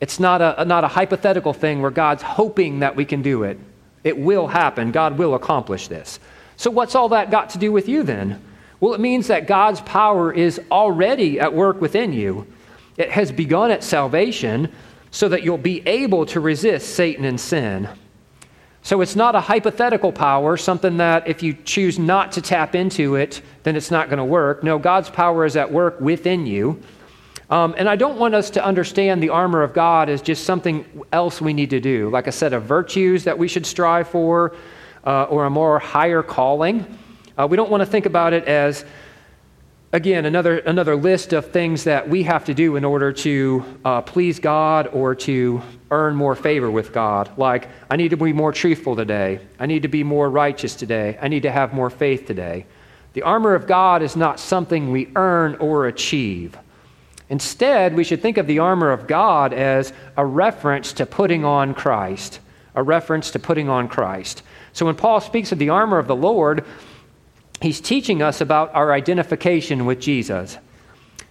It's 0.00 0.18
not 0.18 0.40
a, 0.40 0.64
not 0.64 0.84
a 0.84 0.88
hypothetical 0.88 1.52
thing 1.52 1.82
where 1.82 1.90
God's 1.90 2.22
hoping 2.22 2.80
that 2.80 2.96
we 2.96 3.04
can 3.04 3.20
do 3.22 3.42
it. 3.42 3.58
It 4.04 4.18
will 4.18 4.46
happen. 4.46 4.92
God 4.92 5.18
will 5.18 5.34
accomplish 5.34 5.88
this. 5.88 6.20
So, 6.56 6.70
what's 6.70 6.94
all 6.94 7.10
that 7.10 7.30
got 7.30 7.50
to 7.50 7.58
do 7.58 7.72
with 7.72 7.88
you 7.88 8.02
then? 8.02 8.42
Well, 8.80 8.94
it 8.94 9.00
means 9.00 9.26
that 9.26 9.46
God's 9.46 9.80
power 9.80 10.32
is 10.32 10.60
already 10.70 11.40
at 11.40 11.52
work 11.52 11.80
within 11.80 12.12
you. 12.12 12.46
It 12.96 13.10
has 13.10 13.32
begun 13.32 13.70
at 13.70 13.82
salvation 13.82 14.72
so 15.10 15.28
that 15.28 15.42
you'll 15.42 15.58
be 15.58 15.86
able 15.86 16.26
to 16.26 16.40
resist 16.40 16.94
Satan 16.94 17.24
and 17.24 17.40
sin. 17.40 17.88
So 18.82 19.00
it's 19.00 19.16
not 19.16 19.34
a 19.34 19.40
hypothetical 19.40 20.12
power, 20.12 20.56
something 20.56 20.96
that 20.98 21.26
if 21.26 21.42
you 21.42 21.54
choose 21.64 21.98
not 21.98 22.32
to 22.32 22.42
tap 22.42 22.74
into 22.74 23.16
it, 23.16 23.42
then 23.62 23.76
it's 23.76 23.90
not 23.90 24.08
going 24.08 24.18
to 24.18 24.24
work. 24.24 24.62
No, 24.62 24.78
God's 24.78 25.10
power 25.10 25.44
is 25.44 25.56
at 25.56 25.70
work 25.70 26.00
within 26.00 26.46
you. 26.46 26.80
Um, 27.50 27.74
and 27.78 27.88
I 27.88 27.96
don't 27.96 28.18
want 28.18 28.34
us 28.34 28.50
to 28.50 28.64
understand 28.64 29.22
the 29.22 29.30
armor 29.30 29.62
of 29.62 29.72
God 29.72 30.10
as 30.10 30.20
just 30.20 30.44
something 30.44 30.84
else 31.12 31.40
we 31.40 31.54
need 31.54 31.70
to 31.70 31.80
do, 31.80 32.10
like 32.10 32.26
a 32.26 32.32
set 32.32 32.52
of 32.52 32.64
virtues 32.64 33.24
that 33.24 33.38
we 33.38 33.48
should 33.48 33.64
strive 33.64 34.08
for, 34.08 34.54
uh, 35.04 35.24
or 35.24 35.46
a 35.46 35.50
more 35.50 35.78
higher 35.78 36.22
calling. 36.22 36.98
Uh, 37.38 37.46
we 37.46 37.56
don't 37.56 37.70
want 37.70 37.80
to 37.80 37.86
think 37.86 38.04
about 38.04 38.32
it 38.34 38.44
as 38.44 38.84
again, 39.92 40.26
another, 40.26 40.58
another 40.58 40.94
list 40.94 41.32
of 41.32 41.50
things 41.50 41.84
that 41.84 42.06
we 42.06 42.22
have 42.22 42.44
to 42.44 42.52
do 42.52 42.76
in 42.76 42.84
order 42.84 43.12
to 43.12 43.64
uh, 43.84 44.02
please 44.02 44.38
God 44.38 44.88
or 44.88 45.14
to 45.14 45.62
earn 45.90 46.14
more 46.14 46.34
favor 46.34 46.70
with 46.70 46.92
God. 46.92 47.30
Like, 47.38 47.68
I 47.90 47.96
need 47.96 48.10
to 48.10 48.16
be 48.16 48.34
more 48.34 48.52
truthful 48.52 48.94
today. 48.94 49.40
I 49.58 49.64
need 49.64 49.82
to 49.82 49.88
be 49.88 50.04
more 50.04 50.28
righteous 50.28 50.74
today. 50.74 51.18
I 51.22 51.28
need 51.28 51.42
to 51.44 51.50
have 51.50 51.72
more 51.72 51.88
faith 51.88 52.26
today. 52.26 52.66
The 53.14 53.22
armor 53.22 53.54
of 53.54 53.66
God 53.66 54.02
is 54.02 54.14
not 54.14 54.38
something 54.38 54.92
we 54.92 55.10
earn 55.16 55.54
or 55.56 55.86
achieve. 55.86 56.58
Instead, 57.30 57.94
we 57.94 58.04
should 58.04 58.22
think 58.22 58.38
of 58.38 58.46
the 58.46 58.58
armor 58.58 58.90
of 58.90 59.06
God 59.06 59.52
as 59.52 59.92
a 60.16 60.24
reference 60.24 60.92
to 60.94 61.06
putting 61.06 61.44
on 61.44 61.74
Christ. 61.74 62.40
A 62.74 62.82
reference 62.82 63.30
to 63.32 63.38
putting 63.38 63.68
on 63.68 63.88
Christ. 63.88 64.42
So 64.72 64.86
when 64.86 64.94
Paul 64.94 65.20
speaks 65.20 65.52
of 65.52 65.58
the 65.58 65.68
armor 65.68 65.98
of 65.98 66.06
the 66.06 66.16
Lord, 66.16 66.64
he's 67.60 67.80
teaching 67.80 68.22
us 68.22 68.40
about 68.40 68.74
our 68.74 68.92
identification 68.92 69.84
with 69.84 70.00
Jesus. 70.00 70.58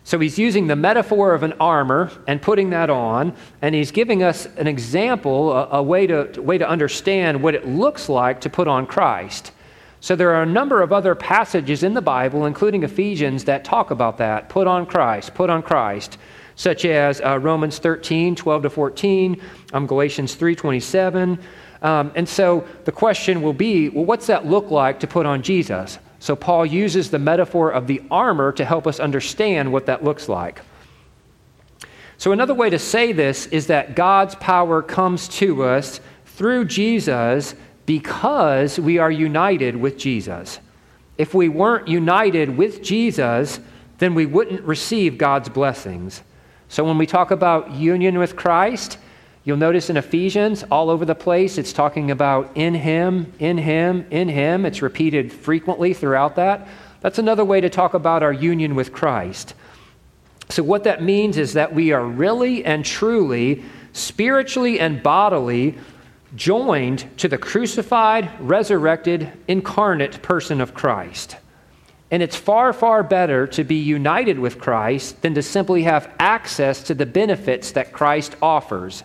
So 0.03 0.19
he's 0.19 0.39
using 0.39 0.67
the 0.67 0.75
metaphor 0.75 1.33
of 1.33 1.43
an 1.43 1.53
armor 1.59 2.11
and 2.27 2.41
putting 2.41 2.69
that 2.69 2.89
on, 2.89 3.35
and 3.61 3.75
he's 3.75 3.91
giving 3.91 4.23
us 4.23 4.45
an 4.57 4.65
example, 4.65 5.51
a, 5.51 5.67
a, 5.79 5.83
way, 5.83 6.07
to, 6.07 6.41
way 6.41 6.57
to 6.57 6.67
understand 6.67 7.43
what 7.43 7.55
it 7.55 7.67
looks 7.67 8.07
like 8.07 8.39
to 8.41 8.49
put 8.49 8.69
on 8.69 8.85
Christ. 8.85 9.51
So 9.99 10.15
there 10.15 10.33
are 10.35 10.43
a 10.43 10.47
number 10.47 10.81
of 10.81 10.93
other 10.93 11.15
passages 11.15 11.83
in 11.83 11.93
the 11.93 12.01
Bible, 12.01 12.45
including 12.45 12.83
Ephesians, 12.83 13.43
that 13.45 13.63
talk 13.63 13.91
about 13.91 14.17
that. 14.17 14.49
Put 14.49 14.67
on 14.67 14.85
Christ, 14.85 15.33
put 15.33 15.49
on 15.49 15.63
Christ, 15.63 16.17
such 16.55 16.85
as 16.85 17.19
uh, 17.21 17.39
Romans 17.39 17.79
13, 17.79 18.35
12 18.35 18.63
to 18.63 18.69
14, 18.69 19.41
um, 19.73 19.87
Galatians 19.87 20.35
3, 20.35 20.55
27. 20.55 21.39
Um, 21.81 22.11
and 22.15 22.27
so 22.27 22.67
the 22.85 22.91
question 22.91 23.41
will 23.41 23.53
be 23.53 23.89
well, 23.89 24.05
what's 24.05 24.27
that 24.27 24.45
look 24.45 24.71
like 24.71 24.99
to 25.01 25.07
put 25.07 25.25
on 25.25 25.41
Jesus? 25.41 25.99
So 26.19 26.35
Paul 26.35 26.65
uses 26.65 27.11
the 27.11 27.19
metaphor 27.19 27.71
of 27.71 27.87
the 27.87 28.01
armor 28.09 28.51
to 28.53 28.65
help 28.65 28.87
us 28.87 28.99
understand 28.99 29.71
what 29.71 29.85
that 29.85 30.03
looks 30.03 30.27
like. 30.27 30.61
So, 32.19 32.31
another 32.31 32.55
way 32.55 32.71
to 32.71 32.79
say 32.79 33.11
this 33.11 33.45
is 33.47 33.67
that 33.67 33.95
God's 33.95 34.33
power 34.35 34.81
comes 34.81 35.27
to 35.37 35.63
us 35.63 36.01
through 36.25 36.65
Jesus 36.65 37.53
because 37.88 38.79
we 38.79 38.99
are 38.99 39.09
united 39.09 39.75
with 39.75 39.97
Jesus. 39.97 40.59
If 41.17 41.33
we 41.33 41.49
weren't 41.49 41.88
united 41.88 42.55
with 42.55 42.83
Jesus, 42.83 43.59
then 43.97 44.13
we 44.13 44.27
wouldn't 44.27 44.61
receive 44.61 45.17
God's 45.17 45.49
blessings. 45.49 46.21
So, 46.69 46.83
when 46.83 46.99
we 46.99 47.07
talk 47.07 47.31
about 47.31 47.71
union 47.71 48.19
with 48.19 48.35
Christ, 48.35 48.99
You'll 49.47 49.55
notice 49.55 49.89
in 49.89 49.95
Ephesians, 49.95 50.65
all 50.69 50.89
over 50.89 51.05
the 51.05 51.15
place, 51.15 51.57
it's 51.57 51.71
talking 51.71 52.11
about 52.11 52.51
in 52.55 52.75
Him, 52.75 53.31
in 53.39 53.57
Him, 53.57 54.05
in 54.11 54.27
Him. 54.27 54.65
It's 54.65 54.81
repeated 54.81 55.31
frequently 55.31 55.93
throughout 55.93 56.35
that. 56.35 56.67
That's 56.99 57.17
another 57.17 57.45
way 57.45 57.61
to 57.61 57.69
talk 57.69 57.93
about 57.93 58.23
our 58.23 58.33
union 58.33 58.75
with 58.75 58.91
Christ. 58.91 59.53
So, 60.49 60.63
what 60.63 60.83
that 60.83 61.01
means 61.01 61.38
is 61.38 61.53
that 61.53 61.73
we 61.73 61.93
are 61.93 62.03
really 62.03 62.65
and 62.65 62.83
truly, 62.83 63.63
spiritually 63.93 64.81
and 64.81 65.01
bodily, 65.01 65.77
joined 66.38 67.17
to 67.17 67.27
the 67.27 67.38
crucified, 67.38 68.29
resurrected, 68.39 69.33
incarnate 69.47 70.21
person 70.21 70.61
of 70.61 70.73
Christ. 70.73 71.35
And 72.09 72.23
it's 72.23 72.38
far, 72.38 72.71
far 72.71 73.03
better 73.03 73.47
to 73.47 73.65
be 73.65 73.75
united 73.75 74.39
with 74.39 74.59
Christ 74.59 75.21
than 75.21 75.33
to 75.33 75.41
simply 75.41 75.83
have 75.83 76.09
access 76.19 76.83
to 76.83 76.93
the 76.93 77.05
benefits 77.05 77.71
that 77.71 77.91
Christ 77.91 78.35
offers. 78.41 79.03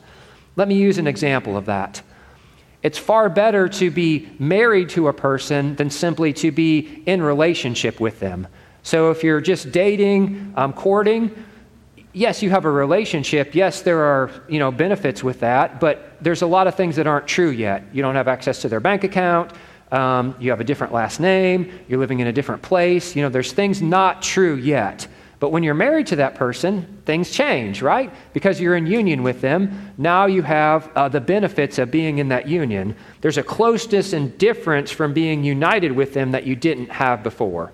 Let 0.55 0.69
me 0.69 0.77
use 0.77 0.99
an 0.99 1.09
example 1.09 1.57
of 1.57 1.67
that. 1.67 2.03
It's 2.83 2.99
far 2.99 3.29
better 3.29 3.69
to 3.69 3.91
be 3.91 4.29
married 4.39 4.91
to 4.91 5.09
a 5.09 5.13
person 5.13 5.75
than 5.77 5.91
simply 5.91 6.33
to 6.35 6.53
be 6.53 7.03
in 7.07 7.23
relationship 7.23 7.99
with 7.99 8.21
them. 8.21 8.47
So 8.83 9.11
if 9.11 9.25
you're 9.25 9.41
just 9.41 9.73
dating, 9.73 10.53
um, 10.57 10.73
courting, 10.73 11.31
yes, 12.13 12.43
you 12.43 12.51
have 12.51 12.65
a 12.65 12.71
relationship. 12.71 13.55
Yes, 13.55 13.83
there 13.83 14.01
are 14.01 14.31
you 14.49 14.59
know 14.59 14.71
benefits 14.71 15.23
with 15.23 15.41
that, 15.41 15.81
but 15.81 16.17
there's 16.21 16.43
a 16.43 16.47
lot 16.47 16.67
of 16.67 16.75
things 16.75 16.97
that 16.97 17.07
aren't 17.07 17.27
true 17.27 17.51
yet. 17.51 17.85
You 17.93 18.03
don't 18.03 18.15
have 18.15 18.29
access 18.29 18.63
to 18.63 18.69
their 18.69 18.81
bank 18.81 19.05
account. 19.05 19.53
Um, 19.91 20.35
you 20.41 20.51
have 20.51 20.61
a 20.61 20.65
different 20.65 20.93
last 20.93 21.21
name. 21.21 21.71
You're 21.87 21.99
living 21.99 22.21
in 22.21 22.27
a 22.27 22.33
different 22.33 22.63
place. 22.63 23.15
You 23.15 23.23
know, 23.23 23.29
there's 23.29 23.53
things 23.53 23.83
not 23.83 24.23
true 24.23 24.55
yet. 24.55 25.07
But 25.39 25.51
when 25.51 25.65
you're 25.65 25.75
married 25.75 26.07
to 26.07 26.17
that 26.17 26.37
person, 26.37 27.03
things 27.05 27.29
change, 27.29 27.83
right? 27.83 28.15
Because 28.33 28.61
you're 28.61 28.77
in 28.77 28.87
union 28.87 29.25
with 29.25 29.41
them. 29.41 29.93
Now 29.99 30.27
you 30.27 30.43
have 30.43 30.89
uh, 30.95 31.09
the 31.09 31.21
benefits 31.21 31.79
of 31.79 31.91
being 31.91 32.19
in 32.19 32.29
that 32.29 32.47
union. 32.47 32.95
There's 33.23 33.39
a 33.39 33.43
closeness 33.43 34.13
and 34.13 34.39
difference 34.39 34.93
from 34.93 35.13
being 35.13 35.43
united 35.43 35.91
with 35.91 36.15
them 36.15 36.31
that 36.31 36.47
you 36.47 36.55
didn't 36.55 36.91
have 36.91 37.25
before. 37.25 37.73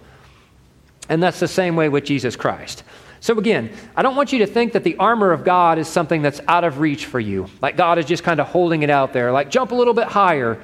And 1.11 1.23
that's 1.23 1.41
the 1.41 1.49
same 1.49 1.77
way 1.77 1.91
with 1.91 2.05
Jesus 2.05 2.37
Christ. 2.37 2.85
So, 3.21 3.37
again, 3.37 3.71
I 3.97 4.03
don't 4.03 4.15
want 4.15 4.33
you 4.33 4.39
to 4.41 4.47
think 4.47 4.73
that 4.75 4.85
the 4.85 4.97
armor 4.97 5.33
of 5.33 5.45
God 5.45 5.79
is 5.79 5.89
something 5.89 6.23
that's 6.23 6.41
out 6.47 6.65
of 6.65 6.79
reach 6.79 7.07
for 7.07 7.19
you. 7.19 7.49
Like 7.61 7.77
God 7.77 7.99
is 7.99 8.07
just 8.07 8.23
kind 8.23 8.41
of 8.41 8.47
holding 8.47 8.83
it 8.83 8.91
out 8.91 9.13
there, 9.13 9.33
like 9.33 9.51
jump 9.51 9.73
a 9.73 9.75
little 9.75 9.95
bit 9.95 10.07
higher, 10.07 10.63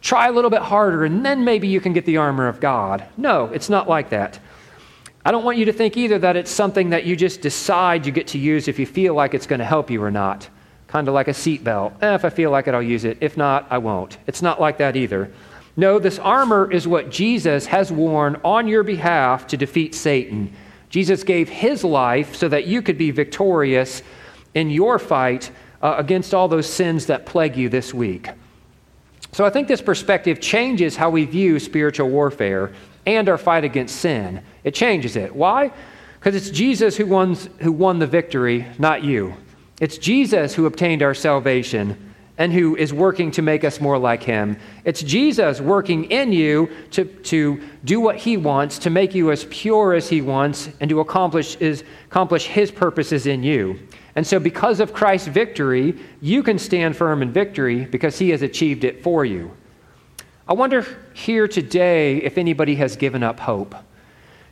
try 0.00 0.28
a 0.28 0.32
little 0.32 0.50
bit 0.50 0.62
harder, 0.62 1.04
and 1.04 1.24
then 1.24 1.44
maybe 1.44 1.68
you 1.68 1.80
can 1.80 1.92
get 1.92 2.06
the 2.06 2.16
armor 2.16 2.48
of 2.48 2.60
God. 2.60 3.04
No, 3.16 3.46
it's 3.46 3.68
not 3.68 3.88
like 3.88 4.10
that. 4.10 4.38
I 5.24 5.30
don't 5.30 5.44
want 5.44 5.58
you 5.58 5.66
to 5.66 5.72
think 5.72 5.98
either 5.98 6.18
that 6.18 6.36
it's 6.36 6.50
something 6.50 6.90
that 6.90 7.04
you 7.04 7.14
just 7.14 7.42
decide 7.42 8.06
you 8.06 8.12
get 8.12 8.28
to 8.28 8.38
use 8.38 8.68
if 8.68 8.78
you 8.78 8.86
feel 8.86 9.14
like 9.14 9.34
it's 9.34 9.46
going 9.46 9.58
to 9.58 9.66
help 9.66 9.90
you 9.90 10.02
or 10.02 10.10
not. 10.10 10.48
Kind 10.86 11.08
of 11.08 11.14
like 11.14 11.28
a 11.28 11.32
seatbelt. 11.32 12.02
Eh, 12.02 12.14
if 12.14 12.24
I 12.24 12.30
feel 12.30 12.50
like 12.50 12.66
it, 12.66 12.74
I'll 12.74 12.82
use 12.82 13.04
it. 13.04 13.18
If 13.20 13.36
not, 13.36 13.66
I 13.70 13.78
won't. 13.78 14.16
It's 14.26 14.40
not 14.40 14.60
like 14.60 14.78
that 14.78 14.96
either. 14.96 15.30
No, 15.76 15.98
this 15.98 16.18
armor 16.18 16.70
is 16.70 16.88
what 16.88 17.10
Jesus 17.10 17.66
has 17.66 17.92
worn 17.92 18.40
on 18.42 18.66
your 18.66 18.82
behalf 18.82 19.46
to 19.48 19.56
defeat 19.56 19.94
Satan. 19.94 20.52
Jesus 20.90 21.24
gave 21.24 21.48
his 21.48 21.84
life 21.84 22.34
so 22.34 22.48
that 22.48 22.66
you 22.66 22.82
could 22.82 22.98
be 22.98 23.10
victorious 23.10 24.02
in 24.54 24.70
your 24.70 24.98
fight 24.98 25.50
uh, 25.80 25.94
against 25.96 26.34
all 26.34 26.48
those 26.48 26.68
sins 26.68 27.06
that 27.06 27.24
plague 27.24 27.56
you 27.56 27.68
this 27.68 27.94
week. 27.94 28.28
So 29.32 29.46
I 29.46 29.50
think 29.50 29.68
this 29.68 29.80
perspective 29.80 30.40
changes 30.40 30.96
how 30.96 31.10
we 31.10 31.24
view 31.24 31.58
spiritual 31.60 32.10
warfare 32.10 32.72
and 33.06 33.28
our 33.28 33.38
fight 33.38 33.64
against 33.64 33.96
sin. 33.96 34.42
It 34.64 34.74
changes 34.74 35.16
it. 35.16 35.34
Why? 35.34 35.72
Because 36.18 36.34
it's 36.34 36.50
Jesus 36.50 36.96
who 36.96 37.34
who 37.34 37.72
won 37.72 37.98
the 38.00 38.06
victory, 38.06 38.66
not 38.78 39.04
you. 39.04 39.34
It's 39.80 39.96
Jesus 39.96 40.54
who 40.54 40.66
obtained 40.66 41.02
our 41.02 41.14
salvation 41.14 42.09
and 42.40 42.54
who 42.54 42.74
is 42.74 42.90
working 42.90 43.30
to 43.30 43.42
make 43.42 43.64
us 43.64 43.82
more 43.82 43.98
like 43.98 44.22
him. 44.22 44.56
It's 44.86 45.02
Jesus 45.02 45.60
working 45.60 46.04
in 46.04 46.32
you 46.32 46.70
to, 46.92 47.04
to 47.04 47.62
do 47.84 48.00
what 48.00 48.16
he 48.16 48.38
wants, 48.38 48.78
to 48.78 48.88
make 48.88 49.14
you 49.14 49.30
as 49.30 49.44
pure 49.50 49.92
as 49.92 50.08
he 50.08 50.22
wants, 50.22 50.70
and 50.80 50.88
to 50.88 51.00
accomplish, 51.00 51.56
is, 51.56 51.84
accomplish 52.06 52.46
his 52.46 52.70
purposes 52.70 53.26
in 53.26 53.42
you. 53.42 53.78
And 54.16 54.26
so, 54.26 54.40
because 54.40 54.80
of 54.80 54.94
Christ's 54.94 55.28
victory, 55.28 56.00
you 56.22 56.42
can 56.42 56.58
stand 56.58 56.96
firm 56.96 57.20
in 57.20 57.30
victory 57.30 57.84
because 57.84 58.18
he 58.18 58.30
has 58.30 58.40
achieved 58.40 58.84
it 58.84 59.02
for 59.02 59.26
you. 59.26 59.54
I 60.48 60.54
wonder 60.54 60.86
here 61.12 61.46
today 61.46 62.22
if 62.22 62.38
anybody 62.38 62.74
has 62.76 62.96
given 62.96 63.22
up 63.22 63.38
hope. 63.38 63.74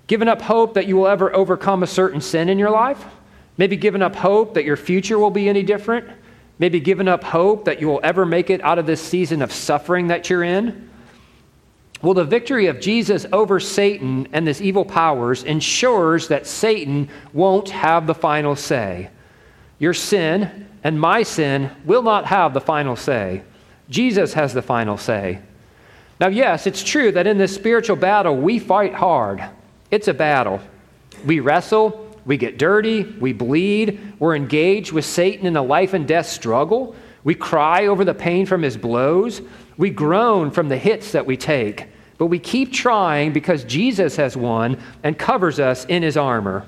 Given 0.08 0.28
up 0.28 0.42
hope 0.42 0.74
that 0.74 0.86
you 0.86 0.96
will 0.96 1.08
ever 1.08 1.34
overcome 1.34 1.82
a 1.82 1.86
certain 1.86 2.20
sin 2.20 2.50
in 2.50 2.58
your 2.58 2.70
life? 2.70 3.02
Maybe 3.56 3.76
given 3.76 4.02
up 4.02 4.14
hope 4.14 4.52
that 4.54 4.66
your 4.66 4.76
future 4.76 5.18
will 5.18 5.30
be 5.30 5.48
any 5.48 5.62
different? 5.62 6.06
Maybe 6.58 6.80
given 6.80 7.08
up 7.08 7.22
hope 7.22 7.64
that 7.66 7.80
you 7.80 7.86
will 7.86 8.00
ever 8.02 8.26
make 8.26 8.50
it 8.50 8.62
out 8.62 8.78
of 8.78 8.86
this 8.86 9.00
season 9.00 9.42
of 9.42 9.52
suffering 9.52 10.08
that 10.08 10.28
you're 10.28 10.42
in? 10.42 10.88
Well, 12.02 12.14
the 12.14 12.24
victory 12.24 12.66
of 12.66 12.80
Jesus 12.80 13.26
over 13.32 13.58
Satan 13.58 14.28
and 14.32 14.46
his 14.46 14.62
evil 14.62 14.84
powers 14.84 15.42
ensures 15.42 16.28
that 16.28 16.46
Satan 16.46 17.08
won't 17.32 17.70
have 17.70 18.06
the 18.06 18.14
final 18.14 18.54
say. 18.54 19.10
Your 19.78 19.94
sin 19.94 20.68
and 20.84 21.00
my 21.00 21.22
sin 21.22 21.70
will 21.84 22.02
not 22.02 22.26
have 22.26 22.54
the 22.54 22.60
final 22.60 22.96
say. 22.96 23.42
Jesus 23.90 24.34
has 24.34 24.54
the 24.54 24.62
final 24.62 24.96
say. 24.96 25.40
Now, 26.20 26.28
yes, 26.28 26.66
it's 26.66 26.82
true 26.82 27.12
that 27.12 27.26
in 27.26 27.38
this 27.38 27.54
spiritual 27.54 27.96
battle, 27.96 28.36
we 28.36 28.58
fight 28.58 28.94
hard. 28.94 29.42
It's 29.90 30.08
a 30.08 30.14
battle. 30.14 30.60
We 31.24 31.40
wrestle, 31.40 32.07
we 32.24 32.36
get 32.36 32.58
dirty, 32.58 33.04
we 33.04 33.32
bleed, 33.32 34.14
we're 34.18 34.36
engaged 34.36 34.92
with 34.92 35.04
Satan 35.04 35.46
in 35.46 35.56
a 35.56 35.62
life 35.62 35.94
and 35.94 36.06
death 36.06 36.26
struggle. 36.26 36.94
We 37.24 37.34
cry 37.34 37.86
over 37.86 38.04
the 38.04 38.14
pain 38.14 38.46
from 38.46 38.62
his 38.62 38.76
blows. 38.76 39.42
We 39.76 39.90
groan 39.90 40.50
from 40.50 40.68
the 40.68 40.78
hits 40.78 41.12
that 41.12 41.26
we 41.26 41.36
take. 41.36 41.86
But 42.16 42.26
we 42.26 42.38
keep 42.38 42.72
trying 42.72 43.32
because 43.32 43.64
Jesus 43.64 44.16
has 44.16 44.36
won 44.36 44.78
and 45.02 45.18
covers 45.18 45.60
us 45.60 45.84
in 45.84 46.02
his 46.02 46.16
armor. 46.16 46.66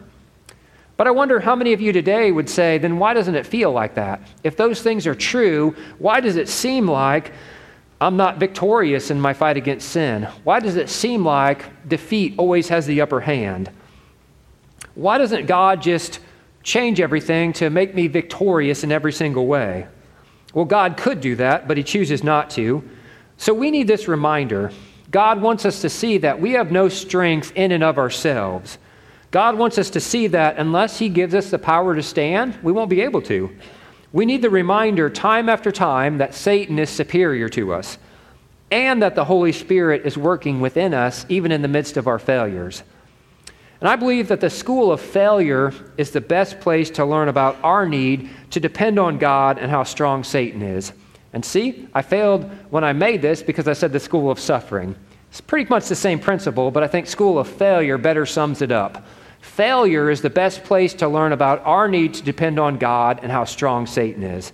But 0.96 1.06
I 1.06 1.12
wonder 1.12 1.40
how 1.40 1.56
many 1.56 1.72
of 1.72 1.80
you 1.80 1.92
today 1.92 2.30
would 2.30 2.48
say, 2.48 2.78
then 2.78 2.98
why 2.98 3.14
doesn't 3.14 3.34
it 3.34 3.46
feel 3.46 3.72
like 3.72 3.94
that? 3.94 4.20
If 4.44 4.56
those 4.56 4.82
things 4.82 5.06
are 5.06 5.14
true, 5.14 5.74
why 5.98 6.20
does 6.20 6.36
it 6.36 6.48
seem 6.48 6.88
like 6.88 7.32
I'm 8.02 8.16
not 8.16 8.38
victorious 8.38 9.10
in 9.10 9.20
my 9.20 9.32
fight 9.32 9.56
against 9.56 9.88
sin? 9.88 10.24
Why 10.44 10.60
does 10.60 10.76
it 10.76 10.90
seem 10.90 11.24
like 11.24 11.88
defeat 11.88 12.34
always 12.38 12.68
has 12.68 12.86
the 12.86 13.00
upper 13.00 13.20
hand? 13.20 13.70
Why 15.00 15.16
doesn't 15.16 15.46
God 15.46 15.80
just 15.80 16.20
change 16.62 17.00
everything 17.00 17.54
to 17.54 17.70
make 17.70 17.94
me 17.94 18.06
victorious 18.06 18.84
in 18.84 18.92
every 18.92 19.14
single 19.14 19.46
way? 19.46 19.86
Well, 20.52 20.66
God 20.66 20.98
could 20.98 21.22
do 21.22 21.36
that, 21.36 21.66
but 21.66 21.78
He 21.78 21.82
chooses 21.82 22.22
not 22.22 22.50
to. 22.50 22.86
So 23.38 23.54
we 23.54 23.70
need 23.70 23.88
this 23.88 24.08
reminder. 24.08 24.72
God 25.10 25.40
wants 25.40 25.64
us 25.64 25.80
to 25.80 25.88
see 25.88 26.18
that 26.18 26.38
we 26.38 26.52
have 26.52 26.70
no 26.70 26.90
strength 26.90 27.50
in 27.54 27.72
and 27.72 27.82
of 27.82 27.96
ourselves. 27.96 28.76
God 29.30 29.56
wants 29.56 29.78
us 29.78 29.88
to 29.88 30.00
see 30.00 30.26
that 30.26 30.58
unless 30.58 30.98
He 30.98 31.08
gives 31.08 31.34
us 31.34 31.48
the 31.48 31.58
power 31.58 31.94
to 31.94 32.02
stand, 32.02 32.58
we 32.62 32.70
won't 32.70 32.90
be 32.90 33.00
able 33.00 33.22
to. 33.22 33.48
We 34.12 34.26
need 34.26 34.42
the 34.42 34.50
reminder 34.50 35.08
time 35.08 35.48
after 35.48 35.72
time 35.72 36.18
that 36.18 36.34
Satan 36.34 36.78
is 36.78 36.90
superior 36.90 37.48
to 37.48 37.72
us 37.72 37.96
and 38.70 39.02
that 39.02 39.14
the 39.14 39.24
Holy 39.24 39.52
Spirit 39.52 40.04
is 40.04 40.18
working 40.18 40.60
within 40.60 40.92
us 40.92 41.24
even 41.30 41.52
in 41.52 41.62
the 41.62 41.68
midst 41.68 41.96
of 41.96 42.06
our 42.06 42.18
failures. 42.18 42.82
And 43.80 43.88
I 43.88 43.96
believe 43.96 44.28
that 44.28 44.40
the 44.40 44.50
school 44.50 44.92
of 44.92 45.00
failure 45.00 45.72
is 45.96 46.10
the 46.10 46.20
best 46.20 46.60
place 46.60 46.90
to 46.90 47.04
learn 47.04 47.28
about 47.28 47.56
our 47.62 47.88
need 47.88 48.28
to 48.50 48.60
depend 48.60 48.98
on 48.98 49.18
God 49.18 49.58
and 49.58 49.70
how 49.70 49.84
strong 49.84 50.22
Satan 50.22 50.60
is. 50.60 50.92
And 51.32 51.44
see, 51.44 51.88
I 51.94 52.02
failed 52.02 52.44
when 52.70 52.84
I 52.84 52.92
made 52.92 53.22
this 53.22 53.42
because 53.42 53.68
I 53.68 53.72
said 53.72 53.92
the 53.92 54.00
school 54.00 54.30
of 54.30 54.38
suffering. 54.38 54.94
It's 55.30 55.40
pretty 55.40 55.68
much 55.70 55.88
the 55.88 55.94
same 55.94 56.18
principle, 56.18 56.70
but 56.70 56.82
I 56.82 56.88
think 56.88 57.06
school 57.06 57.38
of 57.38 57.48
failure 57.48 57.96
better 57.96 58.26
sums 58.26 58.62
it 58.62 58.72
up. 58.72 59.06
Failure 59.40 60.10
is 60.10 60.20
the 60.20 60.30
best 60.30 60.64
place 60.64 60.92
to 60.94 61.08
learn 61.08 61.32
about 61.32 61.64
our 61.64 61.88
need 61.88 62.14
to 62.14 62.22
depend 62.22 62.58
on 62.58 62.76
God 62.76 63.20
and 63.22 63.32
how 63.32 63.44
strong 63.44 63.86
Satan 63.86 64.22
is. 64.22 64.52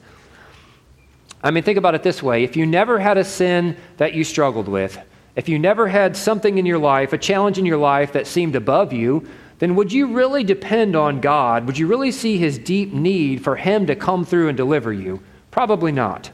I 1.43 1.51
mean, 1.51 1.65
think 1.65 1.79
about 1.79 1.95
it 1.95 2.03
this 2.03 2.23
way 2.23 2.45
if 2.45 2.57
you 2.57 2.67
never 2.67 2.99
had 2.99 3.19
a 3.19 3.25
sin 3.25 3.77
that 3.97 4.15
you 4.15 4.23
struggled 4.23 4.69
with, 4.69 4.99
if 5.37 5.51
you 5.51 5.59
never 5.59 5.87
had 5.87 6.17
something 6.17 6.57
in 6.57 6.65
your 6.65 6.79
life, 6.79 7.13
a 7.13 7.19
challenge 7.19 7.59
in 7.59 7.67
your 7.67 7.77
life 7.77 8.13
that 8.13 8.27
seemed 8.27 8.57
above 8.57 8.93
you, 8.93 9.29
then 9.59 9.75
would 9.77 9.93
you 9.93 10.09
really 10.15 10.43
depend 10.43 10.97
on 10.97 11.21
God? 11.21 11.67
Would 11.67 11.79
you 11.79 11.87
really 11.87 12.11
see 12.11 12.39
his 12.39 12.59
deep 12.59 12.93
need 12.93 13.45
for 13.45 13.57
him 13.57 13.87
to 13.87 13.95
come 13.95 14.25
through 14.25 14.49
and 14.49 14.57
deliver 14.57 14.93
you? 14.93 15.23
Probably 15.51 15.93
not. 15.93 16.31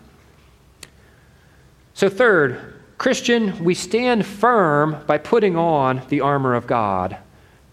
So, 1.94 2.08
third, 2.08 2.74
Christian, 2.96 3.62
we 3.64 3.74
stand 3.74 4.24
firm 4.24 5.04
by 5.06 5.18
putting 5.18 5.56
on 5.56 6.02
the 6.08 6.20
armor 6.20 6.54
of 6.54 6.66
God. 6.66 7.18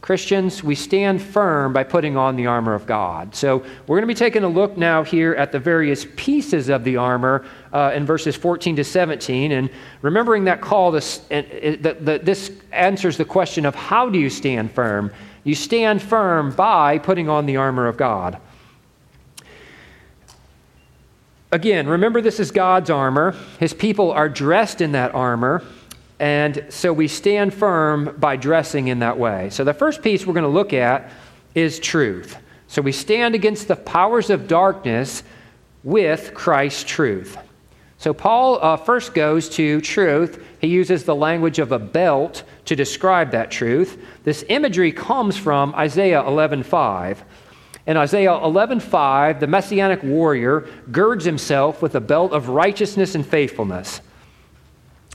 Christians, 0.02 0.64
we 0.64 0.76
stand 0.76 1.22
firm 1.22 1.74
by 1.74 1.84
putting 1.84 2.18
on 2.18 2.36
the 2.36 2.48
armor 2.48 2.74
of 2.74 2.86
God. 2.86 3.36
So, 3.36 3.60
we're 3.86 3.98
going 3.98 4.02
to 4.02 4.08
be 4.08 4.14
taking 4.14 4.44
a 4.44 4.50
look 4.50 4.78
now 4.78 5.04
here 5.04 5.34
at 5.34 5.52
the 5.52 5.60
various 5.60 6.06
pieces 6.16 6.70
of 6.70 6.84
the 6.84 6.98
armor 6.98 7.46
uh, 7.74 7.91
in 7.93 8.05
verses 8.05 8.36
14 8.36 8.76
to 8.78 8.84
17. 8.84 9.51
And 9.51 9.70
remembering 10.01 10.45
that 10.45 10.61
call, 10.61 10.91
this, 10.91 11.22
uh, 11.32 11.41
this 11.99 12.51
answers 12.72 13.17
the 13.17 13.26
question 13.26 13.65
of 13.65 13.76
how 13.76 14.09
do 14.09 14.20
you 14.20 14.30
stand 14.30 14.72
firm? 14.72 15.11
You 15.43 15.55
stand 15.55 16.01
firm 16.01 16.51
by 16.51 16.97
putting 16.97 17.30
on 17.30 17.45
the 17.45 17.57
armor 17.57 17.88
of 17.88 17.97
God. 17.97 18.39
Again, 21.51 21.88
remember 21.88 22.22
this 22.22 22.39
is 22.39 22.51
God's 22.51 22.89
armor. 22.89 23.36
His 23.59 23.74
people 23.74 24.11
are 24.11 24.30
dressed 24.30 24.82
in 24.82 24.91
that 24.91 25.15
armor. 25.15 25.63
And 26.20 26.65
so 26.70 26.91
we 26.91 27.07
stand 27.07 27.53
firm 27.53 28.15
by 28.20 28.36
dressing 28.36 28.89
in 28.89 28.99
that 28.99 29.17
way. 29.17 29.49
So 29.49 29.63
the 29.63 29.74
first 29.74 30.03
piece 30.03 30.28
we're 30.28 30.34
going 30.34 30.43
to 30.43 30.49
look 30.49 30.74
at 30.74 31.09
is 31.55 31.80
truth. 31.80 32.38
So 32.67 32.82
we 32.82 32.91
stand 32.91 33.34
against 33.34 33.67
the 33.67 33.76
powers 33.76 34.30
of 34.30 34.47
darkness 34.47 35.24
with 35.84 36.34
Christ's 36.34 36.84
truth. 36.84 37.38
So 38.00 38.14
Paul 38.14 38.60
uh, 38.62 38.78
first 38.78 39.14
goes 39.14 39.50
to 39.50 39.82
truth. 39.82 40.41
He 40.62 40.68
uses 40.68 41.04
the 41.04 41.14
language 41.14 41.60
of 41.60 41.74
a 41.74 41.80
belt 41.80 42.43
to 42.64 42.74
describe 42.74 43.32
that 43.32 43.52
truth. 43.52 44.02
This 44.24 44.45
imagery 44.47 44.93
comes 44.93 45.36
from 45.36 45.76
Isaiah 45.76 46.24
11:5. 46.24 47.18
In 47.86 47.97
Isaiah 47.97 48.32
11:5, 48.32 49.41
the 49.41 49.47
messianic 49.47 50.02
warrior 50.02 50.66
girds 50.93 51.26
himself 51.26 51.82
with 51.82 51.93
a 51.95 52.00
belt 52.00 52.32
of 52.32 52.47
righteousness 52.47 53.16
and 53.16 53.26
faithfulness. 53.26 54.00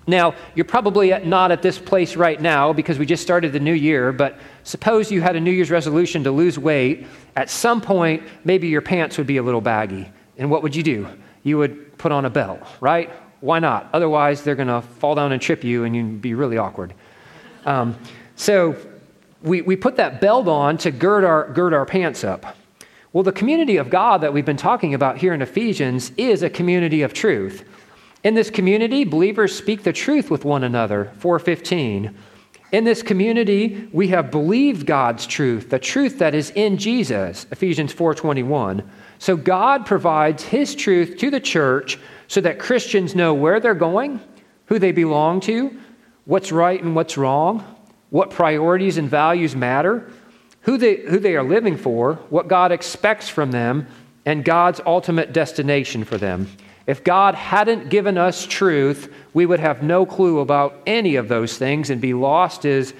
Now, 0.06 0.34
you're 0.54 0.66
probably 0.66 1.08
not 1.24 1.52
at 1.52 1.62
this 1.62 1.78
place 1.78 2.16
right 2.16 2.38
now 2.38 2.74
because 2.74 2.98
we 2.98 3.06
just 3.06 3.22
started 3.22 3.54
the 3.54 3.60
new 3.60 3.72
year, 3.72 4.12
but 4.12 4.38
suppose 4.62 5.10
you 5.10 5.22
had 5.22 5.36
a 5.36 5.40
New 5.40 5.52
Year's 5.52 5.70
resolution 5.70 6.22
to 6.24 6.30
lose 6.30 6.58
weight. 6.58 7.06
At 7.34 7.48
some 7.48 7.80
point, 7.80 8.24
maybe 8.44 8.68
your 8.68 8.82
pants 8.82 9.16
would 9.16 9.26
be 9.26 9.38
a 9.38 9.42
little 9.42 9.62
baggy. 9.62 10.12
And 10.36 10.50
what 10.50 10.62
would 10.62 10.76
you 10.76 10.82
do? 10.82 11.08
You 11.44 11.58
would 11.58 11.96
put 11.96 12.10
on 12.10 12.24
a 12.24 12.30
belt, 12.30 12.60
right? 12.80 13.10
Why 13.40 13.60
not? 13.60 13.88
Otherwise, 13.92 14.42
they're 14.42 14.56
going 14.56 14.68
to 14.68 14.82
fall 14.82 15.14
down 15.14 15.30
and 15.30 15.40
trip 15.40 15.62
you, 15.62 15.84
and 15.84 15.94
you'd 15.94 16.20
be 16.20 16.34
really 16.34 16.58
awkward. 16.58 16.94
Um, 17.64 17.96
so, 18.34 18.76
we, 19.42 19.60
we 19.60 19.76
put 19.76 19.96
that 19.96 20.20
belt 20.20 20.48
on 20.48 20.78
to 20.78 20.90
gird 20.90 21.22
our, 21.22 21.52
gird 21.52 21.74
our 21.74 21.84
pants 21.84 22.24
up. 22.24 22.56
Well, 23.12 23.22
the 23.22 23.32
community 23.32 23.76
of 23.76 23.90
God 23.90 24.22
that 24.22 24.32
we've 24.32 24.44
been 24.44 24.56
talking 24.56 24.94
about 24.94 25.18
here 25.18 25.34
in 25.34 25.42
Ephesians 25.42 26.10
is 26.16 26.42
a 26.42 26.50
community 26.50 27.02
of 27.02 27.12
truth. 27.12 27.64
In 28.24 28.34
this 28.34 28.50
community, 28.50 29.04
believers 29.04 29.54
speak 29.54 29.82
the 29.82 29.92
truth 29.92 30.30
with 30.30 30.44
one 30.44 30.64
another. 30.64 31.12
415. 31.18 32.16
In 32.72 32.84
this 32.84 33.02
community, 33.02 33.88
we 33.92 34.08
have 34.08 34.32
believed 34.32 34.86
God's 34.86 35.26
truth, 35.26 35.70
the 35.70 35.78
truth 35.78 36.18
that 36.18 36.34
is 36.34 36.50
in 36.50 36.78
Jesus. 36.78 37.46
Ephesians 37.52 37.92
4:21. 37.92 38.82
So 39.24 39.38
God 39.38 39.86
provides 39.86 40.42
his 40.42 40.74
truth 40.74 41.16
to 41.16 41.30
the 41.30 41.40
church 41.40 41.98
so 42.28 42.42
that 42.42 42.58
Christians 42.58 43.14
know 43.14 43.32
where 43.32 43.58
they're 43.58 43.72
going, 43.72 44.20
who 44.66 44.78
they 44.78 44.92
belong 44.92 45.40
to, 45.40 45.74
what's 46.26 46.52
right 46.52 46.78
and 46.82 46.94
what's 46.94 47.16
wrong, 47.16 47.64
what 48.10 48.28
priorities 48.28 48.98
and 48.98 49.08
values 49.08 49.56
matter, 49.56 50.10
who 50.60 50.76
they, 50.76 50.96
who 50.96 51.18
they 51.18 51.36
are 51.36 51.42
living 51.42 51.78
for, 51.78 52.16
what 52.28 52.48
God 52.48 52.70
expects 52.70 53.30
from 53.30 53.50
them, 53.50 53.86
and 54.26 54.44
God's 54.44 54.82
ultimate 54.84 55.32
destination 55.32 56.04
for 56.04 56.18
them. 56.18 56.46
If 56.86 57.02
God 57.02 57.34
hadn't 57.34 57.88
given 57.88 58.18
us 58.18 58.44
truth, 58.44 59.10
we 59.32 59.46
would 59.46 59.58
have 59.58 59.82
no 59.82 60.04
clue 60.04 60.40
about 60.40 60.82
any 60.86 61.16
of 61.16 61.28
those 61.28 61.56
things 61.56 61.88
and 61.88 61.98
be 61.98 62.12
lost 62.12 62.66
as 62.66 62.92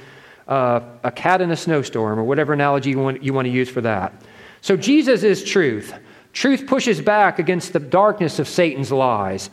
uh, 0.49 0.81
a 1.03 1.13
cat 1.13 1.43
in 1.43 1.51
a 1.51 1.57
snowstorm, 1.57 2.19
or 2.19 2.25
whatever 2.25 2.55
analogy 2.55 2.89
you 2.89 2.99
want, 2.99 3.23
you 3.23 3.35
want 3.35 3.45
to 3.45 3.53
use 3.53 3.69
for 3.69 3.83
that. 3.83 4.15
So, 4.63 4.79
Jesus 4.79 5.23
is 5.23 5.45
truth. 5.45 5.93
Truth 6.35 6.67
pushes 6.67 7.01
back 7.01 7.39
against 7.39 7.73
the 7.73 7.81
darkness 7.81 8.39
of 8.39 8.49
Satan's 8.49 8.93
lies. 8.93 9.49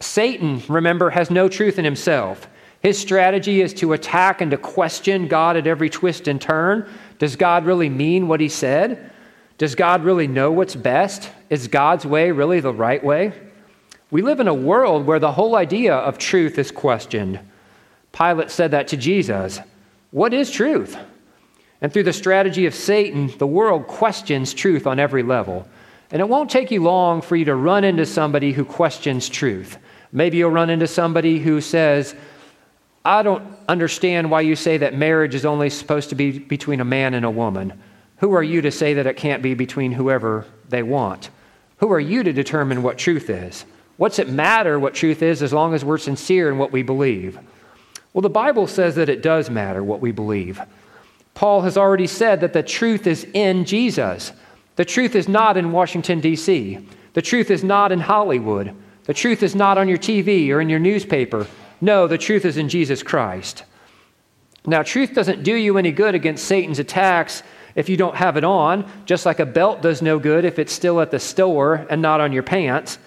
Satan, 0.00 0.60
remember, 0.68 1.10
has 1.10 1.30
no 1.30 1.48
truth 1.48 1.78
in 1.78 1.84
himself. 1.84 2.48
His 2.82 2.98
strategy 2.98 3.62
is 3.62 3.72
to 3.74 3.94
attack 3.94 4.40
and 4.42 4.50
to 4.50 4.58
question 4.58 5.28
God 5.28 5.56
at 5.56 5.66
every 5.66 5.88
twist 5.88 6.28
and 6.28 6.40
turn. 6.40 6.92
Does 7.18 7.36
God 7.36 7.64
really 7.64 7.88
mean 7.88 8.28
what 8.28 8.40
he 8.40 8.48
said? 8.48 9.12
Does 9.56 9.76
God 9.76 10.02
really 10.02 10.26
know 10.26 10.50
what's 10.50 10.74
best? 10.74 11.30
Is 11.48 11.68
God's 11.68 12.04
way 12.04 12.32
really 12.32 12.60
the 12.60 12.74
right 12.74 13.02
way? 13.02 13.32
We 14.10 14.20
live 14.20 14.40
in 14.40 14.48
a 14.48 14.54
world 14.54 15.06
where 15.06 15.20
the 15.20 15.32
whole 15.32 15.54
idea 15.54 15.94
of 15.94 16.18
truth 16.18 16.58
is 16.58 16.72
questioned. 16.72 17.38
Pilate 18.12 18.50
said 18.50 18.72
that 18.72 18.88
to 18.88 18.96
Jesus. 18.96 19.60
What 20.10 20.34
is 20.34 20.50
truth? 20.50 20.98
And 21.80 21.92
through 21.92 22.02
the 22.02 22.12
strategy 22.12 22.66
of 22.66 22.74
Satan, 22.74 23.32
the 23.38 23.46
world 23.46 23.86
questions 23.86 24.52
truth 24.52 24.86
on 24.86 24.98
every 24.98 25.22
level. 25.22 25.68
And 26.10 26.20
it 26.20 26.28
won't 26.28 26.50
take 26.50 26.70
you 26.70 26.82
long 26.82 27.22
for 27.22 27.36
you 27.36 27.44
to 27.46 27.54
run 27.54 27.84
into 27.84 28.06
somebody 28.06 28.52
who 28.52 28.64
questions 28.64 29.28
truth. 29.28 29.78
Maybe 30.12 30.38
you'll 30.38 30.50
run 30.50 30.70
into 30.70 30.86
somebody 30.86 31.38
who 31.38 31.60
says, 31.60 32.14
I 33.04 33.22
don't 33.22 33.44
understand 33.68 34.30
why 34.30 34.42
you 34.42 34.56
say 34.56 34.78
that 34.78 34.94
marriage 34.94 35.34
is 35.34 35.44
only 35.44 35.70
supposed 35.70 36.08
to 36.10 36.14
be 36.14 36.38
between 36.38 36.80
a 36.80 36.84
man 36.84 37.14
and 37.14 37.24
a 37.24 37.30
woman. 37.30 37.80
Who 38.18 38.32
are 38.32 38.42
you 38.42 38.62
to 38.62 38.70
say 38.70 38.94
that 38.94 39.06
it 39.06 39.16
can't 39.16 39.42
be 39.42 39.54
between 39.54 39.92
whoever 39.92 40.46
they 40.68 40.82
want? 40.82 41.30
Who 41.78 41.92
are 41.92 42.00
you 42.00 42.22
to 42.22 42.32
determine 42.32 42.82
what 42.82 42.96
truth 42.96 43.28
is? 43.28 43.64
What's 43.96 44.18
it 44.18 44.28
matter 44.28 44.78
what 44.78 44.94
truth 44.94 45.22
is 45.22 45.42
as 45.42 45.52
long 45.52 45.74
as 45.74 45.84
we're 45.84 45.98
sincere 45.98 46.48
in 46.48 46.58
what 46.58 46.72
we 46.72 46.82
believe? 46.82 47.38
Well, 48.12 48.22
the 48.22 48.30
Bible 48.30 48.66
says 48.66 48.94
that 48.94 49.08
it 49.08 49.22
does 49.22 49.50
matter 49.50 49.82
what 49.82 50.00
we 50.00 50.12
believe. 50.12 50.60
Paul 51.34 51.62
has 51.62 51.76
already 51.76 52.06
said 52.06 52.40
that 52.40 52.52
the 52.52 52.62
truth 52.62 53.06
is 53.06 53.24
in 53.34 53.64
Jesus. 53.64 54.32
The 54.76 54.84
truth 54.84 55.14
is 55.14 55.28
not 55.28 55.56
in 55.56 55.72
Washington, 55.72 56.20
D.C., 56.20 56.86
the 57.12 57.22
truth 57.22 57.50
is 57.50 57.62
not 57.62 57.92
in 57.92 58.00
Hollywood, 58.00 58.74
the 59.04 59.14
truth 59.14 59.42
is 59.42 59.54
not 59.54 59.78
on 59.78 59.88
your 59.88 59.98
TV 59.98 60.48
or 60.50 60.60
in 60.60 60.68
your 60.68 60.80
newspaper. 60.80 61.46
No, 61.80 62.06
the 62.08 62.18
truth 62.18 62.44
is 62.44 62.56
in 62.56 62.68
Jesus 62.68 63.02
Christ. 63.02 63.64
Now, 64.66 64.82
truth 64.82 65.14
doesn't 65.14 65.42
do 65.42 65.54
you 65.54 65.76
any 65.76 65.92
good 65.92 66.14
against 66.14 66.46
Satan's 66.46 66.78
attacks 66.78 67.42
if 67.74 67.88
you 67.88 67.96
don't 67.96 68.16
have 68.16 68.36
it 68.36 68.44
on, 68.44 68.90
just 69.04 69.26
like 69.26 69.40
a 69.40 69.46
belt 69.46 69.82
does 69.82 70.00
no 70.00 70.18
good 70.18 70.44
if 70.44 70.58
it's 70.58 70.72
still 70.72 71.00
at 71.00 71.10
the 71.10 71.18
store 71.18 71.86
and 71.90 72.00
not 72.00 72.20
on 72.20 72.32
your 72.32 72.42
pants. 72.42 72.98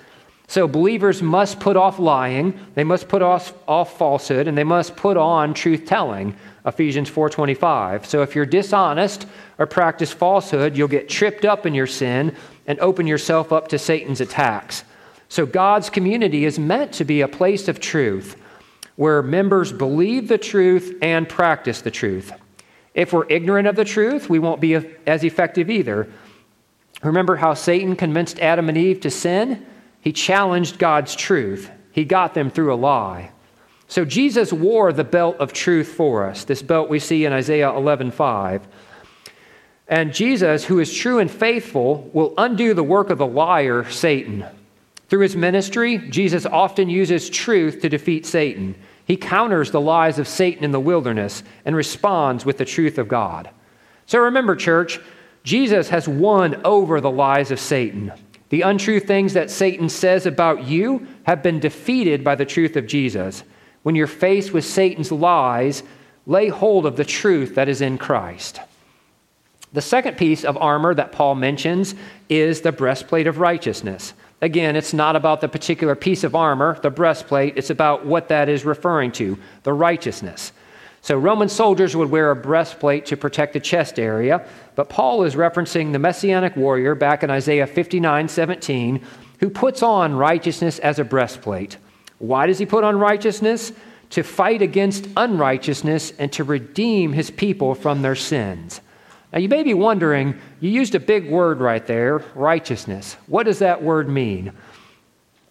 So 0.47 0.67
believers 0.67 1.21
must 1.21 1.59
put 1.59 1.75
off 1.75 1.99
lying, 1.99 2.57
they 2.75 2.83
must 2.83 3.07
put 3.09 3.21
off, 3.21 3.53
off 3.67 3.97
falsehood, 3.97 4.47
and 4.47 4.57
they 4.57 4.63
must 4.63 4.95
put 4.95 5.17
on 5.17 5.53
truth 5.53 5.85
telling. 5.85 6.35
Ephesians 6.67 7.09
4:25. 7.09 8.05
So 8.05 8.21
if 8.21 8.35
you're 8.35 8.45
dishonest 8.45 9.25
or 9.57 9.65
practice 9.65 10.11
falsehood, 10.11 10.77
you'll 10.77 10.89
get 10.89 11.07
tripped 11.07 11.45
up 11.45 11.65
in 11.65 11.73
your 11.73 11.87
sin 11.87 12.35
and 12.67 12.77
open 12.79 13.07
yourself 13.07 13.53
up 13.53 13.69
to 13.69 13.79
Satan's 13.79 14.19
attacks. 14.21 14.83
So 15.29 15.45
God's 15.45 15.89
community 15.89 16.45
is 16.45 16.59
meant 16.59 16.91
to 16.93 17.05
be 17.05 17.21
a 17.21 17.27
place 17.27 17.67
of 17.67 17.79
truth 17.79 18.35
where 18.97 19.21
members 19.21 19.71
believe 19.71 20.27
the 20.27 20.37
truth 20.37 20.95
and 21.01 21.29
practice 21.29 21.81
the 21.81 21.91
truth. 21.91 22.33
If 22.93 23.13
we're 23.13 23.27
ignorant 23.29 23.67
of 23.67 23.75
the 23.75 23.85
truth, 23.85 24.29
we 24.29 24.39
won't 24.39 24.59
be 24.59 24.75
as 25.05 25.23
effective 25.23 25.69
either. 25.69 26.07
Remember 27.03 27.35
how 27.35 27.53
Satan 27.53 27.95
convinced 27.95 28.39
Adam 28.39 28.69
and 28.69 28.77
Eve 28.77 28.99
to 29.01 29.11
sin? 29.11 29.65
He 30.01 30.11
challenged 30.11 30.79
God's 30.79 31.15
truth. 31.15 31.69
He 31.91 32.05
got 32.05 32.33
them 32.33 32.49
through 32.49 32.73
a 32.73 32.75
lie. 32.75 33.31
So 33.87 34.03
Jesus 34.03 34.51
wore 34.51 34.91
the 34.91 35.03
belt 35.03 35.37
of 35.39 35.53
truth 35.53 35.87
for 35.87 36.25
us. 36.25 36.43
This 36.43 36.61
belt 36.61 36.89
we 36.89 36.99
see 36.99 37.25
in 37.25 37.33
Isaiah 37.33 37.71
11:5. 37.71 38.67
And 39.87 40.13
Jesus, 40.13 40.65
who 40.65 40.79
is 40.79 40.93
true 40.93 41.19
and 41.19 41.31
faithful, 41.31 42.09
will 42.11 42.33
undo 42.37 42.73
the 42.73 42.83
work 42.83 43.09
of 43.09 43.17
the 43.17 43.25
liar, 43.25 43.85
Satan. 43.89 44.43
Through 45.07 45.21
his 45.21 45.37
ministry, 45.37 45.97
Jesus 45.97 46.45
often 46.45 46.89
uses 46.89 47.29
truth 47.29 47.81
to 47.81 47.89
defeat 47.89 48.25
Satan. 48.25 48.75
He 49.05 49.15
counters 49.15 49.71
the 49.71 49.79
lies 49.79 50.19
of 50.19 50.27
Satan 50.27 50.65
in 50.65 50.71
the 50.71 50.81
wilderness 50.81 51.41
and 51.63 51.73
responds 51.73 52.45
with 52.45 52.57
the 52.57 52.65
truth 52.65 52.97
of 52.97 53.07
God. 53.07 53.49
So 54.05 54.19
remember, 54.19 54.57
church, 54.57 54.99
Jesus 55.45 55.87
has 55.89 56.09
won 56.09 56.59
over 56.65 56.99
the 56.99 57.09
lies 57.09 57.51
of 57.51 57.59
Satan. 57.59 58.11
The 58.49 58.63
untrue 58.63 58.99
things 58.99 59.31
that 59.31 59.49
Satan 59.49 59.87
says 59.87 60.25
about 60.25 60.65
you 60.65 61.07
have 61.23 61.41
been 61.41 61.61
defeated 61.61 62.21
by 62.21 62.35
the 62.35 62.45
truth 62.45 62.75
of 62.75 62.85
Jesus. 62.85 63.43
When 63.87 63.95
you're 63.95 64.05
faced 64.05 64.51
with 64.51 64.65
Satan's 64.65 65.13
lies, 65.13 65.81
lay 66.25 66.49
hold 66.49 66.85
of 66.85 66.97
the 66.97 67.05
truth 67.05 67.55
that 67.55 67.69
is 67.69 67.79
in 67.79 67.97
Christ. 67.97 68.59
The 69.71 69.79
second 69.79 70.17
piece 70.17 70.43
of 70.43 70.57
armor 70.57 70.93
that 70.93 71.13
Paul 71.13 71.35
mentions 71.35 71.95
is 72.27 72.59
the 72.59 72.73
breastplate 72.73 73.27
of 73.27 73.39
righteousness. 73.39 74.13
Again, 74.41 74.75
it's 74.75 74.91
not 74.93 75.15
about 75.15 75.39
the 75.39 75.47
particular 75.47 75.95
piece 75.95 76.25
of 76.25 76.35
armor, 76.35 76.77
the 76.81 76.89
breastplate, 76.89 77.53
it's 77.55 77.69
about 77.69 78.05
what 78.05 78.27
that 78.27 78.49
is 78.49 78.65
referring 78.65 79.13
to, 79.13 79.39
the 79.63 79.71
righteousness. 79.71 80.51
So, 81.01 81.17
Roman 81.17 81.47
soldiers 81.47 81.95
would 81.95 82.11
wear 82.11 82.31
a 82.31 82.35
breastplate 82.35 83.05
to 83.05 83.15
protect 83.15 83.53
the 83.53 83.61
chest 83.61 83.99
area, 83.99 84.45
but 84.75 84.89
Paul 84.89 85.23
is 85.23 85.35
referencing 85.35 85.93
the 85.93 85.99
messianic 85.99 86.57
warrior 86.57 86.93
back 86.93 87.23
in 87.23 87.29
Isaiah 87.29 87.65
59 87.65 88.27
17, 88.27 89.01
who 89.39 89.49
puts 89.49 89.81
on 89.81 90.13
righteousness 90.13 90.77
as 90.79 90.99
a 90.99 91.05
breastplate. 91.05 91.77
Why 92.19 92.47
does 92.47 92.57
he 92.57 92.65
put 92.65 92.83
on 92.83 92.97
righteousness? 92.97 93.71
To 94.11 94.23
fight 94.23 94.61
against 94.61 95.07
unrighteousness 95.17 96.13
and 96.17 96.31
to 96.33 96.43
redeem 96.43 97.13
his 97.13 97.29
people 97.29 97.75
from 97.75 98.01
their 98.01 98.15
sins. 98.15 98.81
Now, 99.33 99.39
you 99.39 99.49
may 99.49 99.63
be 99.63 99.73
wondering, 99.73 100.39
you 100.61 100.69
used 100.69 100.95
a 100.95 100.99
big 100.99 101.29
word 101.29 101.59
right 101.59 101.85
there, 101.85 102.19
righteousness. 102.33 103.17
What 103.27 103.43
does 103.43 103.59
that 103.59 103.83
word 103.83 104.07
mean? 104.07 104.53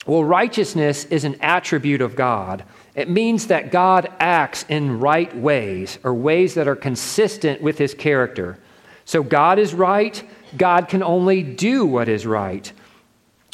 Well, 0.07 0.25
righteousness 0.25 1.05
is 1.07 1.25
an 1.25 1.37
attribute 1.43 2.01
of 2.01 2.17
God. 2.17 2.65
It 2.95 3.11
means 3.11 3.49
that 3.49 3.71
God 3.71 4.11
acts 4.19 4.65
in 4.69 5.01
right 5.01 5.37
ways, 5.37 5.99
or 6.03 6.15
ways 6.15 6.55
that 6.55 6.69
are 6.69 6.77
consistent 6.77 7.61
with 7.61 7.77
his 7.77 7.93
character. 7.93 8.59
So, 9.05 9.23
God 9.23 9.59
is 9.59 9.75
right. 9.75 10.25
God 10.57 10.89
can 10.89 11.03
only 11.03 11.43
do 11.43 11.85
what 11.85 12.09
is 12.09 12.25
right. 12.27 12.73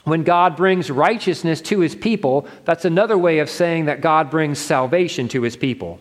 When 0.05 0.25
God 0.25 0.57
brings 0.57 0.91
righteousness 0.91 1.61
to 1.63 1.81
his 1.81 1.95
people, 1.95 2.49
that's 2.65 2.85
another 2.85 3.17
way 3.17 3.39
of 3.39 3.49
saying 3.49 3.85
that 3.85 4.01
God 4.01 4.31
brings 4.31 4.59
salvation 4.59 5.29
to 5.29 5.43
his 5.43 5.57
people. 5.57 6.01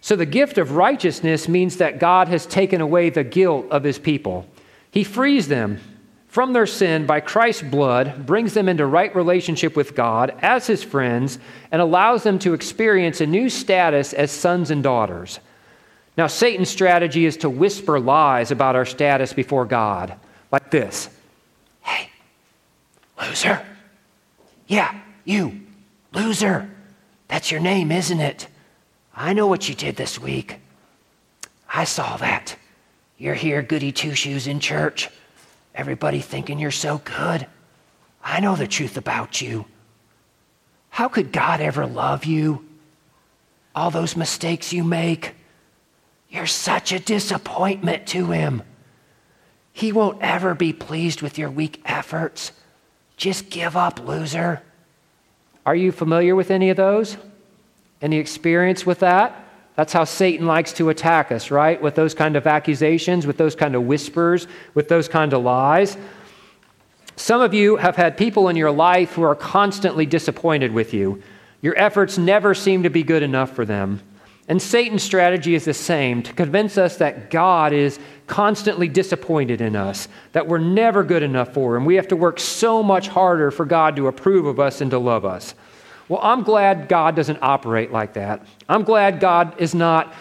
So 0.00 0.16
the 0.16 0.26
gift 0.26 0.58
of 0.58 0.76
righteousness 0.76 1.48
means 1.48 1.78
that 1.78 1.98
God 1.98 2.28
has 2.28 2.46
taken 2.46 2.80
away 2.80 3.10
the 3.10 3.24
guilt 3.24 3.66
of 3.70 3.82
his 3.82 3.98
people. 3.98 4.46
He 4.90 5.02
frees 5.02 5.48
them 5.48 5.80
from 6.28 6.52
their 6.52 6.66
sin 6.66 7.06
by 7.06 7.20
Christ's 7.20 7.62
blood, 7.62 8.26
brings 8.26 8.54
them 8.54 8.68
into 8.68 8.86
right 8.86 9.14
relationship 9.14 9.76
with 9.76 9.94
God 9.94 10.36
as 10.42 10.66
his 10.66 10.82
friends, 10.82 11.38
and 11.72 11.80
allows 11.80 12.22
them 12.22 12.38
to 12.40 12.54
experience 12.54 13.20
a 13.20 13.26
new 13.26 13.48
status 13.48 14.12
as 14.12 14.30
sons 14.30 14.70
and 14.70 14.82
daughters. 14.82 15.40
Now, 16.16 16.26
Satan's 16.26 16.68
strategy 16.68 17.24
is 17.24 17.36
to 17.38 17.50
whisper 17.50 17.98
lies 17.98 18.50
about 18.50 18.76
our 18.76 18.84
status 18.84 19.32
before 19.32 19.64
God, 19.64 20.16
like 20.52 20.70
this 20.70 21.08
loser. 23.28 23.64
Yeah, 24.66 25.00
you, 25.24 25.60
loser. 26.12 26.70
That's 27.28 27.50
your 27.50 27.60
name, 27.60 27.90
isn't 27.92 28.20
it? 28.20 28.48
I 29.14 29.32
know 29.32 29.46
what 29.46 29.68
you 29.68 29.74
did 29.74 29.96
this 29.96 30.18
week. 30.18 30.60
I 31.72 31.84
saw 31.84 32.16
that. 32.18 32.56
You're 33.18 33.34
here, 33.34 33.62
goody 33.62 33.92
two 33.92 34.14
shoes 34.14 34.46
in 34.46 34.60
church. 34.60 35.08
Everybody 35.74 36.20
thinking 36.20 36.58
you're 36.58 36.70
so 36.70 36.98
good. 36.98 37.46
I 38.22 38.40
know 38.40 38.56
the 38.56 38.66
truth 38.66 38.96
about 38.96 39.40
you. 39.40 39.66
How 40.90 41.08
could 41.08 41.32
God 41.32 41.60
ever 41.60 41.86
love 41.86 42.24
you? 42.24 42.64
All 43.74 43.90
those 43.90 44.16
mistakes 44.16 44.72
you 44.72 44.84
make, 44.84 45.34
you're 46.28 46.46
such 46.46 46.92
a 46.92 47.00
disappointment 47.00 48.06
to 48.08 48.30
Him. 48.30 48.62
He 49.72 49.90
won't 49.90 50.22
ever 50.22 50.54
be 50.54 50.72
pleased 50.72 51.20
with 51.22 51.38
your 51.38 51.50
weak 51.50 51.80
efforts. 51.84 52.52
Just 53.16 53.50
give 53.50 53.76
up, 53.76 54.06
loser. 54.06 54.62
Are 55.66 55.74
you 55.74 55.92
familiar 55.92 56.34
with 56.34 56.50
any 56.50 56.70
of 56.70 56.76
those? 56.76 57.16
Any 58.02 58.18
experience 58.18 58.84
with 58.84 59.00
that? 59.00 59.40
That's 59.76 59.92
how 59.92 60.04
Satan 60.04 60.46
likes 60.46 60.72
to 60.74 60.88
attack 60.90 61.32
us, 61.32 61.50
right? 61.50 61.80
With 61.80 61.94
those 61.94 62.14
kind 62.14 62.36
of 62.36 62.46
accusations, 62.46 63.26
with 63.26 63.38
those 63.38 63.56
kind 63.56 63.74
of 63.74 63.84
whispers, 63.84 64.46
with 64.74 64.88
those 64.88 65.08
kind 65.08 65.32
of 65.32 65.42
lies. 65.42 65.96
Some 67.16 67.40
of 67.40 67.54
you 67.54 67.76
have 67.76 67.96
had 67.96 68.16
people 68.16 68.48
in 68.48 68.56
your 68.56 68.70
life 68.70 69.12
who 69.12 69.22
are 69.22 69.34
constantly 69.34 70.06
disappointed 70.06 70.72
with 70.72 70.92
you. 70.92 71.22
Your 71.62 71.76
efforts 71.78 72.18
never 72.18 72.54
seem 72.54 72.82
to 72.82 72.90
be 72.90 73.02
good 73.02 73.22
enough 73.22 73.54
for 73.54 73.64
them. 73.64 74.00
And 74.46 74.60
Satan's 74.60 75.02
strategy 75.02 75.54
is 75.54 75.64
the 75.64 75.74
same 75.74 76.22
to 76.22 76.32
convince 76.32 76.76
us 76.76 76.98
that 76.98 77.30
God 77.30 77.72
is 77.72 77.98
constantly 78.26 78.88
disappointed 78.88 79.60
in 79.60 79.74
us, 79.74 80.08
that 80.32 80.46
we're 80.46 80.58
never 80.58 81.02
good 81.02 81.22
enough 81.22 81.54
for 81.54 81.76
Him. 81.76 81.84
We 81.84 81.94
have 81.94 82.08
to 82.08 82.16
work 82.16 82.38
so 82.38 82.82
much 82.82 83.08
harder 83.08 83.50
for 83.50 83.64
God 83.64 83.96
to 83.96 84.06
approve 84.06 84.44
of 84.44 84.60
us 84.60 84.80
and 84.80 84.90
to 84.90 84.98
love 84.98 85.24
us. 85.24 85.54
Well, 86.08 86.20
I'm 86.22 86.42
glad 86.42 86.88
God 86.88 87.16
doesn't 87.16 87.38
operate 87.40 87.90
like 87.90 88.14
that. 88.14 88.46
I'm 88.68 88.82
glad 88.82 89.20
God 89.20 89.58
is 89.58 89.74
not 89.74 90.12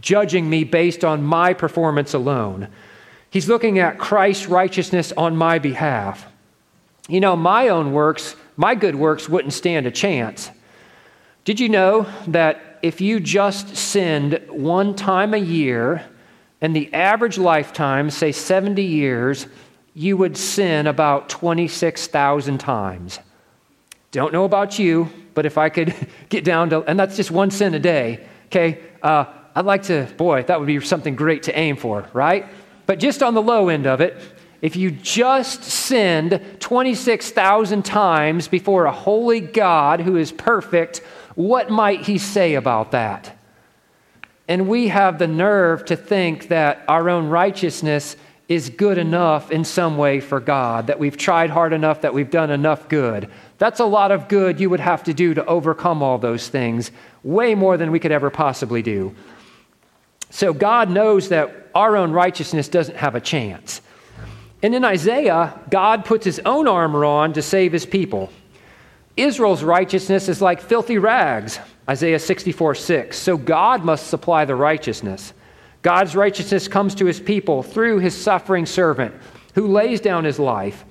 judging 0.00 0.50
me 0.50 0.64
based 0.64 1.02
on 1.02 1.22
my 1.22 1.54
performance 1.54 2.12
alone. 2.12 2.68
He's 3.30 3.48
looking 3.48 3.78
at 3.78 3.98
Christ's 3.98 4.46
righteousness 4.46 5.12
on 5.16 5.36
my 5.36 5.58
behalf. 5.58 6.26
You 7.08 7.20
know, 7.20 7.36
my 7.36 7.68
own 7.68 7.92
works, 7.92 8.36
my 8.56 8.74
good 8.74 8.94
works 8.94 9.28
wouldn't 9.28 9.54
stand 9.54 9.86
a 9.86 9.90
chance. 9.90 10.50
Did 11.44 11.58
you 11.58 11.70
know 11.70 12.06
that 12.26 12.73
if 12.84 13.00
you 13.00 13.18
just 13.18 13.74
sinned 13.74 14.38
one 14.50 14.94
time 14.94 15.32
a 15.32 15.38
year, 15.38 16.04
and 16.60 16.76
the 16.76 16.92
average 16.92 17.38
lifetime, 17.38 18.10
say 18.10 18.30
70 18.30 18.82
years, 18.82 19.46
you 19.94 20.18
would 20.18 20.36
sin 20.36 20.86
about 20.86 21.30
26,000 21.30 22.58
times? 22.58 23.20
Don't 24.10 24.34
know 24.34 24.44
about 24.44 24.78
you, 24.78 25.08
but 25.32 25.46
if 25.46 25.56
I 25.56 25.70
could 25.70 25.94
get 26.28 26.44
down 26.44 26.68
to, 26.70 26.82
and 26.82 27.00
that's 27.00 27.16
just 27.16 27.30
one 27.30 27.50
sin 27.50 27.72
a 27.72 27.78
day, 27.78 28.26
okay? 28.48 28.80
Uh, 29.02 29.24
I'd 29.54 29.64
like 29.64 29.84
to, 29.84 30.06
boy, 30.18 30.42
that 30.42 30.60
would 30.60 30.66
be 30.66 30.78
something 30.80 31.16
great 31.16 31.44
to 31.44 31.58
aim 31.58 31.76
for, 31.76 32.06
right? 32.12 32.44
But 32.84 32.98
just 32.98 33.22
on 33.22 33.32
the 33.32 33.40
low 33.40 33.70
end 33.70 33.86
of 33.86 34.02
it, 34.02 34.20
if 34.60 34.76
you 34.76 34.90
just 34.90 35.64
sinned 35.64 36.38
26,000 36.60 37.82
times 37.82 38.46
before 38.46 38.84
a 38.84 38.92
holy 38.92 39.40
God 39.40 40.00
who 40.00 40.18
is 40.18 40.32
perfect, 40.32 41.00
what 41.34 41.70
might 41.70 42.02
he 42.02 42.18
say 42.18 42.54
about 42.54 42.92
that? 42.92 43.36
And 44.46 44.68
we 44.68 44.88
have 44.88 45.18
the 45.18 45.26
nerve 45.26 45.84
to 45.86 45.96
think 45.96 46.48
that 46.48 46.84
our 46.86 47.08
own 47.08 47.28
righteousness 47.28 48.16
is 48.46 48.68
good 48.68 48.98
enough 48.98 49.50
in 49.50 49.64
some 49.64 49.96
way 49.96 50.20
for 50.20 50.38
God, 50.38 50.88
that 50.88 50.98
we've 50.98 51.16
tried 51.16 51.48
hard 51.48 51.72
enough, 51.72 52.02
that 52.02 52.12
we've 52.12 52.30
done 52.30 52.50
enough 52.50 52.88
good. 52.88 53.30
That's 53.56 53.80
a 53.80 53.86
lot 53.86 54.12
of 54.12 54.28
good 54.28 54.60
you 54.60 54.68
would 54.68 54.80
have 54.80 55.04
to 55.04 55.14
do 55.14 55.32
to 55.32 55.44
overcome 55.46 56.02
all 56.02 56.18
those 56.18 56.48
things, 56.48 56.90
way 57.22 57.54
more 57.54 57.78
than 57.78 57.90
we 57.90 57.98
could 57.98 58.12
ever 58.12 58.28
possibly 58.28 58.82
do. 58.82 59.14
So 60.28 60.52
God 60.52 60.90
knows 60.90 61.30
that 61.30 61.70
our 61.74 61.96
own 61.96 62.12
righteousness 62.12 62.68
doesn't 62.68 62.96
have 62.96 63.14
a 63.14 63.20
chance. 63.20 63.80
And 64.62 64.74
in 64.74 64.84
Isaiah, 64.84 65.58
God 65.70 66.04
puts 66.04 66.24
his 66.24 66.40
own 66.40 66.68
armor 66.68 67.04
on 67.04 67.32
to 67.34 67.42
save 67.42 67.72
his 67.72 67.86
people. 67.86 68.30
Israel's 69.16 69.62
righteousness 69.62 70.28
is 70.28 70.42
like 70.42 70.60
filthy 70.60 70.98
rags, 70.98 71.60
Isaiah 71.88 72.18
64 72.18 72.74
6. 72.74 73.16
So 73.16 73.36
God 73.36 73.84
must 73.84 74.08
supply 74.08 74.44
the 74.44 74.56
righteousness. 74.56 75.32
God's 75.82 76.16
righteousness 76.16 76.66
comes 76.66 76.94
to 76.96 77.06
his 77.06 77.20
people 77.20 77.62
through 77.62 77.98
his 77.98 78.16
suffering 78.16 78.66
servant 78.66 79.14
who 79.54 79.68
lays 79.68 80.00
down 80.00 80.24
his 80.24 80.38
life. 80.38 80.84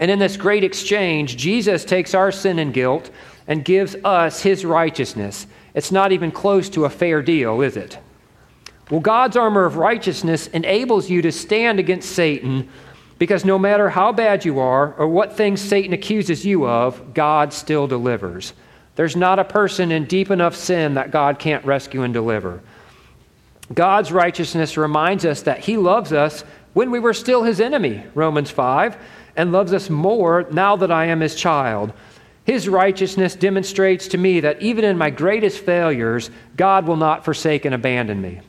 And 0.00 0.10
in 0.10 0.18
this 0.18 0.36
great 0.36 0.64
exchange, 0.64 1.36
Jesus 1.36 1.84
takes 1.84 2.14
our 2.14 2.32
sin 2.32 2.58
and 2.58 2.72
guilt 2.72 3.10
and 3.46 3.64
gives 3.64 3.96
us 4.04 4.42
his 4.42 4.64
righteousness. 4.64 5.46
It's 5.74 5.92
not 5.92 6.12
even 6.12 6.30
close 6.30 6.68
to 6.70 6.86
a 6.86 6.90
fair 6.90 7.22
deal, 7.22 7.60
is 7.60 7.76
it? 7.76 7.98
Well, 8.90 9.00
God's 9.00 9.36
armor 9.36 9.64
of 9.64 9.76
righteousness 9.76 10.46
enables 10.48 11.10
you 11.10 11.20
to 11.22 11.32
stand 11.32 11.78
against 11.78 12.10
Satan 12.10 12.68
because 13.18 13.44
no 13.44 13.58
matter 13.58 13.90
how 13.90 14.12
bad 14.12 14.44
you 14.44 14.60
are 14.60 14.94
or 14.94 15.08
what 15.08 15.36
things 15.36 15.60
Satan 15.60 15.92
accuses 15.92 16.46
you 16.46 16.66
of, 16.66 17.14
God 17.14 17.52
still 17.52 17.86
delivers. 17.86 18.52
There's 18.94 19.16
not 19.16 19.38
a 19.38 19.44
person 19.44 19.92
in 19.92 20.06
deep 20.06 20.30
enough 20.30 20.56
sin 20.56 20.94
that 20.94 21.10
God 21.10 21.38
can't 21.38 21.64
rescue 21.64 22.02
and 22.02 22.14
deliver. 22.14 22.60
God's 23.72 24.12
righteousness 24.12 24.76
reminds 24.76 25.24
us 25.24 25.42
that 25.42 25.60
He 25.60 25.76
loves 25.76 26.12
us 26.12 26.42
when 26.72 26.90
we 26.90 27.00
were 27.00 27.14
still 27.14 27.42
His 27.42 27.60
enemy, 27.60 28.04
Romans 28.14 28.50
5, 28.50 28.96
and 29.36 29.52
loves 29.52 29.72
us 29.72 29.90
more 29.90 30.46
now 30.50 30.76
that 30.76 30.90
I 30.90 31.06
am 31.06 31.20
His 31.20 31.34
child. 31.34 31.92
His 32.44 32.68
righteousness 32.68 33.34
demonstrates 33.34 34.08
to 34.08 34.18
me 34.18 34.40
that 34.40 34.62
even 34.62 34.84
in 34.84 34.96
my 34.96 35.10
greatest 35.10 35.58
failures, 35.58 36.30
God 36.56 36.86
will 36.86 36.96
not 36.96 37.24
forsake 37.24 37.64
and 37.64 37.74
abandon 37.74 38.22
me. 38.22 38.40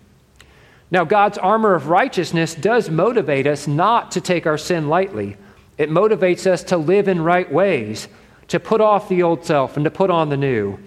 Now, 0.92 1.04
God's 1.04 1.38
armor 1.38 1.76
of 1.76 1.88
righteousness 1.88 2.56
does 2.56 2.90
motivate 2.90 3.46
us 3.46 3.68
not 3.68 4.12
to 4.12 4.22
take 4.22 4.48
our 4.48 4.58
sin 4.58 4.90
lightly. 4.90 5.38
It 5.78 5.90
motivates 5.90 6.48
us 6.48 6.64
to 6.66 6.78
live 6.78 7.08
in 7.08 7.22
right 7.22 7.52
ways, 7.52 8.08
to 8.48 8.60
put 8.60 8.82
off 8.82 9.08
the 9.08 9.22
old 9.22 9.46
self 9.46 9.78
and 9.78 9.84
to 9.84 9.92
put 9.92 10.10
on 10.10 10.30
the 10.30 10.38
new. 10.38 10.80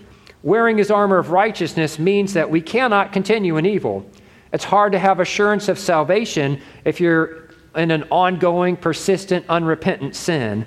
Wearing 0.42 0.76
his 0.76 0.90
armor 0.90 1.18
of 1.18 1.30
righteousness 1.30 2.00
means 2.00 2.34
that 2.34 2.50
we 2.50 2.60
cannot 2.60 3.12
continue 3.12 3.56
in 3.56 3.64
evil. 3.64 4.04
It's 4.52 4.64
hard 4.64 4.92
to 4.92 4.98
have 4.98 5.20
assurance 5.20 5.68
of 5.68 5.78
salvation 5.78 6.60
if 6.84 7.00
you're 7.00 7.48
in 7.76 7.92
an 7.92 8.04
ongoing, 8.10 8.76
persistent, 8.76 9.46
unrepentant 9.48 10.16
sin. 10.16 10.66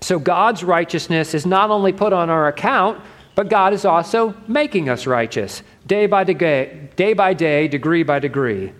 So 0.00 0.18
God's 0.18 0.64
righteousness 0.64 1.32
is 1.32 1.46
not 1.46 1.70
only 1.70 1.92
put 1.92 2.12
on 2.12 2.28
our 2.28 2.48
account, 2.48 3.00
but 3.36 3.48
God 3.48 3.72
is 3.72 3.84
also 3.84 4.34
making 4.48 4.88
us 4.88 5.06
righteous 5.06 5.62
day 5.86 6.06
by 6.06 6.24
day, 6.24 6.88
day 6.96 7.12
by 7.12 7.34
day, 7.34 7.68
degree 7.68 8.02
by 8.02 8.18
degree. 8.18 8.72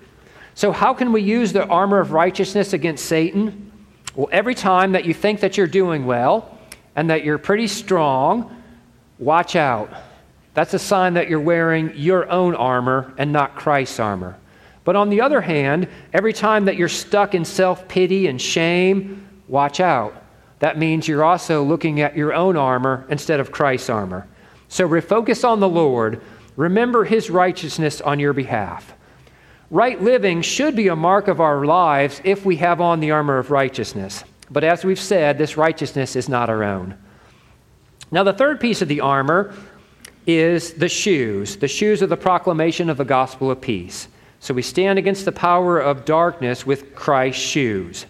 So, 0.54 0.72
how 0.72 0.94
can 0.94 1.12
we 1.12 1.22
use 1.22 1.52
the 1.52 1.66
armor 1.66 2.00
of 2.00 2.12
righteousness 2.12 2.72
against 2.72 3.04
Satan? 3.04 3.70
Well, 4.14 4.28
every 4.32 4.54
time 4.54 4.92
that 4.92 5.04
you 5.04 5.12
think 5.12 5.40
that 5.40 5.56
you're 5.56 5.66
doing 5.66 6.06
well 6.06 6.58
and 6.94 7.10
that 7.10 7.24
you're 7.24 7.38
pretty 7.38 7.66
strong, 7.66 8.62
watch 9.18 9.54
out. 9.54 9.90
That's 10.54 10.72
a 10.72 10.78
sign 10.78 11.14
that 11.14 11.28
you're 11.28 11.38
wearing 11.40 11.92
your 11.94 12.30
own 12.30 12.54
armor 12.54 13.12
and 13.18 13.30
not 13.30 13.56
Christ's 13.56 14.00
armor. 14.00 14.38
But 14.84 14.96
on 14.96 15.10
the 15.10 15.20
other 15.20 15.42
hand, 15.42 15.88
every 16.14 16.32
time 16.32 16.64
that 16.64 16.76
you're 16.76 16.88
stuck 16.88 17.34
in 17.34 17.44
self 17.44 17.86
pity 17.88 18.28
and 18.28 18.40
shame, 18.40 19.28
watch 19.48 19.80
out. 19.80 20.22
That 20.60 20.78
means 20.78 21.06
you're 21.06 21.24
also 21.24 21.62
looking 21.62 22.00
at 22.00 22.16
your 22.16 22.32
own 22.32 22.56
armor 22.56 23.04
instead 23.10 23.40
of 23.40 23.52
Christ's 23.52 23.90
armor. 23.90 24.26
So 24.68 24.88
refocus 24.88 25.46
on 25.46 25.60
the 25.60 25.68
Lord. 25.68 26.22
Remember 26.56 27.04
his 27.04 27.30
righteousness 27.30 28.00
on 28.00 28.18
your 28.18 28.32
behalf. 28.32 28.94
Right 29.70 30.00
living 30.00 30.42
should 30.42 30.76
be 30.76 30.88
a 30.88 30.96
mark 30.96 31.28
of 31.28 31.40
our 31.40 31.64
lives 31.64 32.20
if 32.24 32.44
we 32.44 32.56
have 32.56 32.80
on 32.80 33.00
the 33.00 33.10
armor 33.10 33.38
of 33.38 33.50
righteousness. 33.50 34.24
But 34.50 34.64
as 34.64 34.84
we've 34.84 35.00
said, 35.00 35.38
this 35.38 35.56
righteousness 35.56 36.16
is 36.16 36.28
not 36.28 36.48
our 36.48 36.62
own. 36.62 36.96
Now, 38.10 38.22
the 38.22 38.32
third 38.32 38.60
piece 38.60 38.80
of 38.82 38.88
the 38.88 39.00
armor 39.00 39.54
is 40.26 40.74
the 40.74 40.88
shoes. 40.88 41.56
The 41.56 41.68
shoes 41.68 42.02
are 42.02 42.06
the 42.06 42.16
proclamation 42.16 42.88
of 42.88 42.96
the 42.96 43.04
gospel 43.04 43.50
of 43.50 43.60
peace. 43.60 44.08
So 44.38 44.54
we 44.54 44.62
stand 44.62 44.98
against 44.98 45.24
the 45.24 45.32
power 45.32 45.78
of 45.78 46.04
darkness 46.04 46.64
with 46.64 46.94
Christ's 46.94 47.42
shoes. 47.42 48.06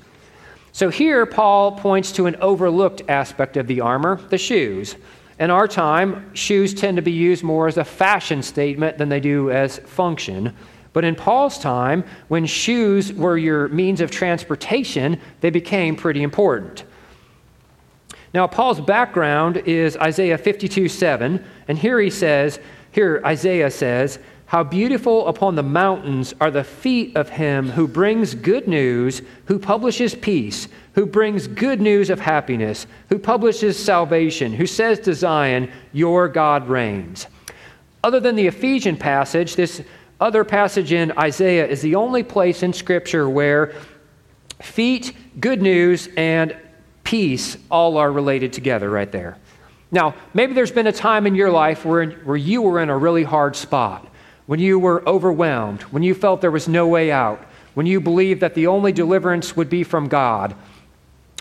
So 0.72 0.90
here, 0.90 1.24
Paul 1.24 1.72
points 1.72 2.12
to 2.12 2.26
an 2.26 2.36
overlooked 2.36 3.02
aspect 3.08 3.56
of 3.56 3.66
the 3.66 3.80
armor 3.80 4.16
the 4.28 4.36
shoes. 4.36 4.96
In 5.38 5.50
our 5.50 5.68
time, 5.68 6.34
shoes 6.34 6.72
tend 6.72 6.96
to 6.96 7.02
be 7.02 7.12
used 7.12 7.42
more 7.42 7.68
as 7.68 7.76
a 7.76 7.84
fashion 7.84 8.42
statement 8.42 8.96
than 8.96 9.08
they 9.08 9.20
do 9.20 9.50
as 9.50 9.78
function. 9.78 10.54
But 10.94 11.04
in 11.04 11.14
Paul's 11.14 11.58
time, 11.58 12.04
when 12.28 12.46
shoes 12.46 13.12
were 13.12 13.36
your 13.36 13.68
means 13.68 14.00
of 14.00 14.10
transportation, 14.10 15.20
they 15.42 15.50
became 15.50 15.94
pretty 15.94 16.22
important. 16.22 16.84
Now, 18.32 18.46
Paul's 18.46 18.80
background 18.80 19.58
is 19.58 19.96
Isaiah 19.98 20.38
52 20.38 20.88
7, 20.88 21.44
and 21.68 21.78
here 21.78 22.00
he 22.00 22.08
says, 22.10 22.58
here 22.92 23.20
Isaiah 23.26 23.70
says, 23.70 24.18
How 24.46 24.62
beautiful 24.62 25.26
upon 25.26 25.56
the 25.56 25.62
mountains 25.62 26.34
are 26.40 26.50
the 26.50 26.64
feet 26.64 27.16
of 27.16 27.28
him 27.28 27.70
who 27.70 27.88
brings 27.88 28.34
good 28.34 28.68
news, 28.68 29.22
who 29.46 29.58
publishes 29.58 30.14
peace 30.14 30.68
who 30.96 31.04
brings 31.04 31.46
good 31.46 31.78
news 31.80 32.08
of 32.08 32.18
happiness, 32.18 32.86
who 33.10 33.18
publishes 33.18 33.78
salvation, 33.78 34.50
who 34.50 34.66
says 34.66 34.98
to 34.98 35.12
Zion, 35.14 35.70
Your 35.92 36.26
God 36.26 36.68
reigns. 36.68 37.26
Other 38.02 38.18
than 38.18 38.34
the 38.34 38.46
Ephesian 38.46 38.96
passage, 38.96 39.56
this 39.56 39.82
other 40.20 40.42
passage 40.42 40.92
in 40.92 41.12
Isaiah 41.18 41.66
is 41.66 41.82
the 41.82 41.96
only 41.96 42.22
place 42.22 42.62
in 42.62 42.72
Scripture 42.72 43.28
where 43.28 43.74
feet, 44.62 45.14
good 45.38 45.60
news, 45.60 46.08
and 46.16 46.56
peace 47.04 47.58
all 47.70 47.98
are 47.98 48.10
related 48.10 48.54
together 48.54 48.88
right 48.88 49.12
there. 49.12 49.36
Now, 49.92 50.14
maybe 50.32 50.54
there's 50.54 50.72
been 50.72 50.86
a 50.86 50.92
time 50.92 51.26
in 51.26 51.34
your 51.34 51.50
life 51.50 51.84
where, 51.84 52.06
where 52.06 52.38
you 52.38 52.62
were 52.62 52.80
in 52.80 52.88
a 52.88 52.96
really 52.96 53.22
hard 53.22 53.54
spot, 53.54 54.08
when 54.46 54.60
you 54.60 54.78
were 54.78 55.06
overwhelmed, 55.08 55.82
when 55.82 56.02
you 56.02 56.14
felt 56.14 56.40
there 56.40 56.50
was 56.50 56.68
no 56.68 56.86
way 56.86 57.10
out, 57.10 57.44
when 57.74 57.86
you 57.86 58.00
believed 58.00 58.40
that 58.40 58.54
the 58.54 58.66
only 58.66 58.92
deliverance 58.92 59.56
would 59.56 59.68
be 59.68 59.82
from 59.82 60.08
God. 60.08 60.54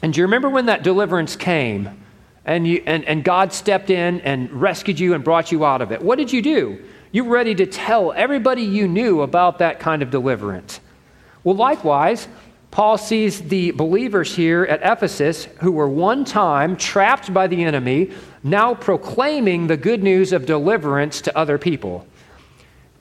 And 0.03 0.13
do 0.13 0.19
you 0.19 0.25
remember 0.25 0.49
when 0.49 0.65
that 0.65 0.83
deliverance 0.83 1.35
came 1.35 2.03
and, 2.45 2.67
you, 2.67 2.83
and, 2.85 3.05
and 3.05 3.23
God 3.23 3.53
stepped 3.53 3.89
in 3.89 4.19
and 4.21 4.51
rescued 4.51 4.99
you 4.99 5.13
and 5.13 5.23
brought 5.23 5.51
you 5.51 5.63
out 5.65 5.81
of 5.81 5.91
it? 5.91 6.01
What 6.01 6.17
did 6.17 6.33
you 6.33 6.41
do? 6.41 6.83
You 7.11 7.23
were 7.23 7.33
ready 7.35 7.55
to 7.55 7.65
tell 7.65 8.11
everybody 8.11 8.63
you 8.63 8.87
knew 8.87 9.21
about 9.21 9.59
that 9.59 9.79
kind 9.79 10.01
of 10.01 10.11
deliverance. 10.11 10.81
Well, 11.43 11.55
likewise, 11.55 12.27
Paul 12.71 12.97
sees 12.97 13.41
the 13.41 13.71
believers 13.71 14.35
here 14.35 14.63
at 14.65 14.81
Ephesus 14.83 15.45
who 15.61 15.71
were 15.71 15.87
one 15.87 16.25
time 16.25 16.75
trapped 16.75 17.33
by 17.33 17.47
the 17.47 17.63
enemy, 17.63 18.11
now 18.43 18.75
proclaiming 18.75 19.67
the 19.67 19.77
good 19.77 20.03
news 20.03 20.33
of 20.33 20.45
deliverance 20.45 21.21
to 21.21 21.37
other 21.37 21.57
people. 21.57 22.05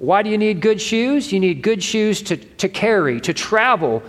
Why 0.05 0.23
do 0.23 0.29
you 0.29 0.37
need 0.37 0.61
good 0.61 0.81
shoes? 0.81 1.33
You 1.33 1.41
need 1.41 1.63
good 1.63 1.83
shoes 1.83 2.21
to, 2.23 2.37
to 2.37 2.69
carry, 2.69 3.21
to 3.23 3.33
travel, 3.33 4.03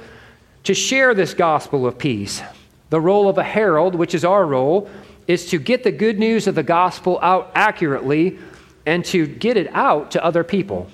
to 0.63 0.73
share 0.73 1.13
this 1.13 1.33
gospel 1.33 1.87
of 1.87 1.97
peace. 1.97 2.41
The 2.89 2.99
role 2.99 3.29
of 3.29 3.37
a 3.37 3.43
herald, 3.43 3.95
which 3.95 4.13
is 4.13 4.25
our 4.25 4.45
role, 4.45 4.89
is 5.27 5.47
to 5.51 5.57
get 5.57 5.83
the 5.83 5.91
good 5.91 6.19
news 6.19 6.47
of 6.47 6.55
the 6.55 6.63
gospel 6.63 7.17
out 7.21 7.51
accurately 7.55 8.37
and 8.85 9.05
to 9.05 9.25
get 9.25 9.57
it 9.57 9.73
out 9.73 10.11
to 10.11 10.23
other 10.23 10.43
people. 10.43 10.89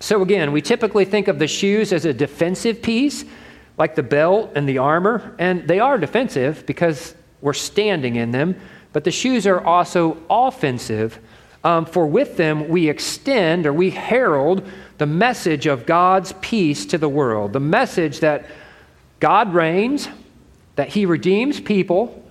So, 0.00 0.22
again, 0.22 0.50
we 0.50 0.62
typically 0.62 1.04
think 1.04 1.28
of 1.28 1.38
the 1.38 1.46
shoes 1.46 1.92
as 1.92 2.04
a 2.04 2.12
defensive 2.12 2.82
piece, 2.82 3.24
like 3.78 3.94
the 3.94 4.02
belt 4.02 4.52
and 4.54 4.68
the 4.68 4.78
armor, 4.78 5.34
and 5.38 5.68
they 5.68 5.78
are 5.78 5.98
defensive 5.98 6.64
because 6.66 7.14
we're 7.40 7.52
standing 7.52 8.16
in 8.16 8.30
them, 8.30 8.56
but 8.92 9.04
the 9.04 9.10
shoes 9.10 9.46
are 9.46 9.60
also 9.60 10.16
offensive, 10.28 11.18
um, 11.66 11.84
for 11.84 12.06
with 12.06 12.36
them 12.36 12.68
we 12.68 12.88
extend 12.88 13.66
or 13.66 13.72
we 13.72 13.90
herald 13.90 14.62
the 14.98 15.06
message 15.06 15.66
of 15.66 15.84
God's 15.84 16.32
peace 16.40 16.86
to 16.86 16.96
the 16.96 17.08
world, 17.08 17.52
the 17.52 17.58
message 17.58 18.20
that 18.20 18.46
God 19.18 19.52
reigns, 19.52 20.08
that 20.76 20.90
he 20.90 21.06
redeems 21.06 21.60
people 21.60 22.22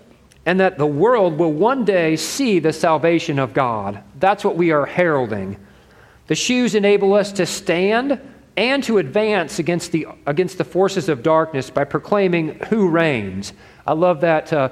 and 0.46 0.62
that 0.62 0.78
the 0.78 0.88
world 0.88 1.38
will 1.38 1.52
one 1.52 1.84
day 1.84 2.16
see 2.16 2.60
the 2.60 2.72
salvation 2.72 3.38
of 3.38 3.54
God. 3.54 4.02
That's 4.22 4.46
what 4.46 4.56
we 4.56 4.72
are 4.72 4.86
heralding. 4.86 5.58
The 6.28 6.36
shoes 6.36 6.74
enable 6.74 7.14
us 7.14 7.34
to 7.34 7.46
stand 7.46 8.22
and 8.56 8.82
to 8.86 9.00
advance 9.00 9.60
against 9.60 9.92
the, 9.92 10.08
against 10.26 10.58
the 10.58 10.64
forces 10.64 11.10
of 11.10 11.24
darkness 11.24 11.70
by 11.70 11.84
proclaiming 11.84 12.58
who 12.70 12.88
reigns. 12.88 13.52
I 13.86 13.94
love 13.94 14.22
that 14.22 14.54
uh, 14.54 14.70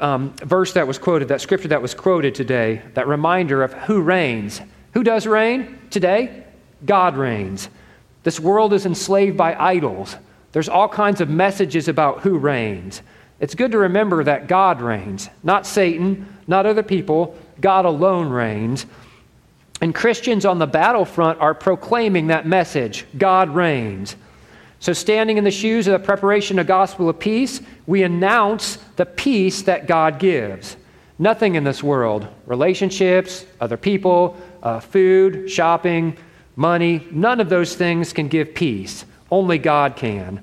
um, 0.00 0.34
verse 0.36 0.72
that 0.72 0.86
was 0.86 0.98
quoted, 0.98 1.28
that 1.28 1.40
scripture 1.40 1.68
that 1.68 1.82
was 1.82 1.94
quoted 1.94 2.34
today, 2.34 2.82
that 2.94 3.06
reminder 3.06 3.62
of 3.62 3.72
who 3.72 4.00
reigns. 4.00 4.60
Who 4.92 5.04
does 5.04 5.26
reign 5.26 5.78
today? 5.90 6.44
God 6.84 7.16
reigns. 7.16 7.68
This 8.22 8.40
world 8.40 8.72
is 8.72 8.86
enslaved 8.86 9.36
by 9.36 9.54
idols. 9.54 10.16
There's 10.52 10.68
all 10.68 10.88
kinds 10.88 11.20
of 11.20 11.28
messages 11.28 11.88
about 11.88 12.20
who 12.20 12.38
reigns. 12.38 13.02
It's 13.38 13.54
good 13.54 13.72
to 13.72 13.78
remember 13.78 14.24
that 14.24 14.48
God 14.48 14.82
reigns, 14.82 15.30
not 15.42 15.66
Satan, 15.66 16.36
not 16.46 16.66
other 16.66 16.82
people. 16.82 17.38
God 17.60 17.84
alone 17.84 18.28
reigns. 18.28 18.86
And 19.80 19.94
Christians 19.94 20.44
on 20.44 20.58
the 20.58 20.66
battlefront 20.66 21.40
are 21.40 21.54
proclaiming 21.54 22.26
that 22.26 22.46
message 22.46 23.06
God 23.16 23.50
reigns. 23.50 24.16
So, 24.80 24.94
standing 24.94 25.36
in 25.36 25.44
the 25.44 25.50
shoes 25.50 25.86
of 25.86 25.92
the 25.92 26.04
preparation 26.04 26.58
of 26.58 26.66
gospel 26.66 27.10
of 27.10 27.18
peace, 27.18 27.60
we 27.86 28.02
announce 28.02 28.76
the 28.96 29.04
peace 29.04 29.60
that 29.62 29.86
God 29.86 30.18
gives. 30.18 30.76
Nothing 31.18 31.54
in 31.54 31.64
this 31.64 31.82
world, 31.82 32.26
relationships, 32.46 33.44
other 33.60 33.76
people, 33.76 34.38
uh, 34.62 34.80
food, 34.80 35.50
shopping, 35.50 36.16
money, 36.56 37.06
none 37.10 37.40
of 37.40 37.50
those 37.50 37.76
things 37.76 38.14
can 38.14 38.28
give 38.28 38.54
peace. 38.54 39.04
Only 39.30 39.58
God 39.58 39.96
can. 39.96 40.42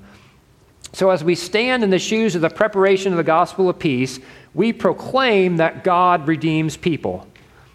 So, 0.92 1.10
as 1.10 1.24
we 1.24 1.34
stand 1.34 1.82
in 1.82 1.90
the 1.90 1.98
shoes 1.98 2.36
of 2.36 2.40
the 2.40 2.48
preparation 2.48 3.12
of 3.12 3.16
the 3.16 3.24
gospel 3.24 3.68
of 3.68 3.80
peace, 3.80 4.20
we 4.54 4.72
proclaim 4.72 5.56
that 5.56 5.82
God 5.82 6.28
redeems 6.28 6.76
people. 6.76 7.26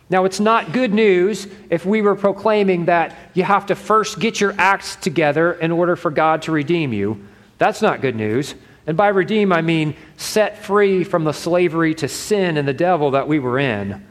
Now, 0.09 0.25
it's 0.25 0.39
not 0.39 0.73
good 0.73 0.93
news 0.93 1.47
if 1.69 1.85
we 1.85 2.01
were 2.01 2.15
proclaiming 2.15 2.85
that 2.85 3.15
you 3.33 3.43
have 3.43 3.67
to 3.67 3.75
first 3.75 4.19
get 4.19 4.39
your 4.39 4.53
acts 4.57 4.95
together 4.95 5.53
in 5.53 5.71
order 5.71 5.95
for 5.95 6.11
God 6.11 6.43
to 6.43 6.51
redeem 6.51 6.93
you. 6.93 7.25
That's 7.57 7.81
not 7.81 8.01
good 8.01 8.15
news. 8.15 8.55
And 8.85 8.97
by 8.97 9.07
redeem, 9.07 9.53
I 9.53 9.61
mean 9.61 9.95
set 10.17 10.63
free 10.63 11.03
from 11.03 11.23
the 11.23 11.31
slavery 11.31 11.95
to 11.95 12.07
sin 12.07 12.57
and 12.57 12.67
the 12.67 12.73
devil 12.73 13.11
that 13.11 13.27
we 13.27 13.39
were 13.39 13.57
in. 13.57 14.05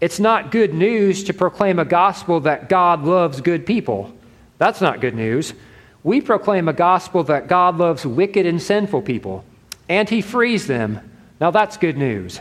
It's 0.00 0.20
not 0.20 0.50
good 0.50 0.74
news 0.74 1.24
to 1.24 1.34
proclaim 1.34 1.78
a 1.78 1.84
gospel 1.84 2.40
that 2.40 2.68
God 2.68 3.04
loves 3.04 3.40
good 3.40 3.64
people. 3.64 4.12
That's 4.58 4.80
not 4.80 5.00
good 5.00 5.14
news. 5.14 5.54
We 6.04 6.20
proclaim 6.20 6.68
a 6.68 6.72
gospel 6.72 7.22
that 7.24 7.46
God 7.46 7.78
loves 7.78 8.04
wicked 8.04 8.44
and 8.44 8.60
sinful 8.60 9.02
people, 9.02 9.44
and 9.88 10.08
He 10.08 10.20
frees 10.20 10.66
them. 10.66 11.10
Now, 11.40 11.52
that's 11.52 11.76
good 11.76 11.96
news. 11.96 12.40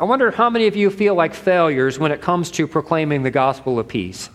I 0.00 0.04
wonder 0.04 0.30
how 0.30 0.48
many 0.48 0.66
of 0.66 0.76
you 0.76 0.88
feel 0.88 1.14
like 1.14 1.34
failures 1.34 1.98
when 1.98 2.10
it 2.10 2.22
comes 2.22 2.50
to 2.52 2.66
proclaiming 2.66 3.22
the 3.22 3.30
gospel 3.30 3.78
of 3.78 3.86
peace. 3.86 4.30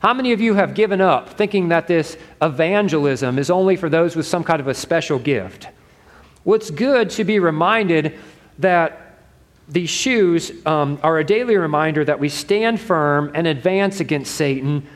How 0.00 0.12
many 0.12 0.32
of 0.32 0.42
you 0.42 0.52
have 0.52 0.74
given 0.74 1.00
up 1.00 1.30
thinking 1.38 1.68
that 1.70 1.86
this 1.86 2.18
evangelism 2.42 3.38
is 3.38 3.48
only 3.48 3.76
for 3.76 3.88
those 3.88 4.14
with 4.14 4.26
some 4.26 4.44
kind 4.44 4.60
of 4.60 4.68
a 4.68 4.74
special 4.74 5.18
gift? 5.18 5.68
Well, 6.44 6.58
good 6.58 7.08
to 7.10 7.24
be 7.24 7.38
reminded 7.38 8.18
that 8.58 9.16
these 9.68 9.88
shoes 9.88 10.52
um, 10.66 11.00
are 11.02 11.18
a 11.18 11.24
daily 11.24 11.56
reminder 11.56 12.04
that 12.04 12.20
we 12.20 12.28
stand 12.28 12.78
firm 12.78 13.32
and 13.34 13.46
advance 13.46 14.00
against 14.00 14.34
Satan 14.34 14.86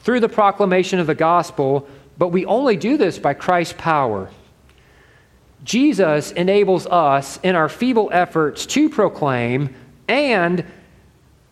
through 0.00 0.20
the 0.20 0.28
proclamation 0.28 0.98
of 0.98 1.06
the 1.06 1.14
gospel, 1.14 1.88
but 2.18 2.28
we 2.28 2.44
only 2.44 2.76
do 2.76 2.98
this 2.98 3.18
by 3.18 3.32
Christ's 3.32 3.76
power. 3.78 4.28
Jesus 5.64 6.32
enables 6.32 6.86
us 6.86 7.38
in 7.42 7.54
our 7.54 7.68
feeble 7.68 8.10
efforts 8.12 8.66
to 8.66 8.88
proclaim, 8.88 9.74
and 10.08 10.64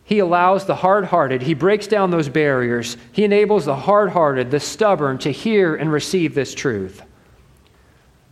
he 0.03 0.19
allows 0.19 0.65
the 0.65 0.75
hard 0.75 1.05
hearted, 1.05 1.41
he 1.41 1.53
breaks 1.53 1.87
down 1.87 2.11
those 2.11 2.27
barriers. 2.27 2.97
He 3.13 3.23
enables 3.23 3.63
the 3.63 3.75
hard 3.75 4.09
hearted, 4.09 4.51
the 4.51 4.59
stubborn 4.59 5.17
to 5.19 5.31
hear 5.31 5.75
and 5.75 5.89
receive 5.89 6.35
this 6.35 6.53
truth. 6.53 7.01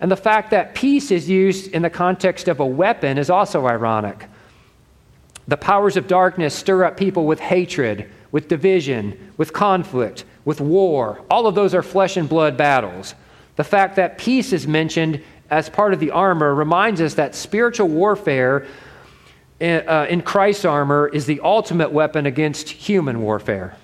And 0.01 0.11
the 0.11 0.17
fact 0.17 0.51
that 0.51 0.75
peace 0.75 1.11
is 1.11 1.29
used 1.29 1.71
in 1.71 1.81
the 1.81 1.89
context 1.89 2.49
of 2.49 2.59
a 2.59 2.65
weapon 2.65 3.17
is 3.17 3.29
also 3.29 3.65
ironic. 3.65 4.27
The 5.47 5.57
powers 5.57 5.95
of 5.95 6.07
darkness 6.07 6.53
stir 6.53 6.83
up 6.83 6.97
people 6.97 7.25
with 7.25 7.39
hatred, 7.39 8.11
with 8.31 8.49
division, 8.49 9.31
with 9.37 9.53
conflict, 9.53 10.25
with 10.43 10.61
war. 10.61 11.23
All 11.31 11.47
of 11.47 11.55
those 11.55 11.73
are 11.73 11.81
flesh 11.81 12.17
and 12.17 12.27
blood 12.27 12.57
battles. 12.57 13.15
The 13.55 13.63
fact 13.63 13.95
that 13.95 14.17
peace 14.17 14.53
is 14.53 14.67
mentioned 14.67 15.23
as 15.49 15.69
part 15.69 15.93
of 15.93 15.99
the 15.99 16.11
armor 16.11 16.53
reminds 16.53 17.01
us 17.01 17.15
that 17.15 17.35
spiritual 17.35 17.87
warfare 17.87 18.65
in, 19.59 19.87
uh, 19.87 20.05
in 20.09 20.21
Christ's 20.21 20.65
armor 20.65 21.07
is 21.07 21.25
the 21.25 21.41
ultimate 21.41 21.91
weapon 21.91 22.25
against 22.25 22.69
human 22.69 23.21
warfare. 23.21 23.75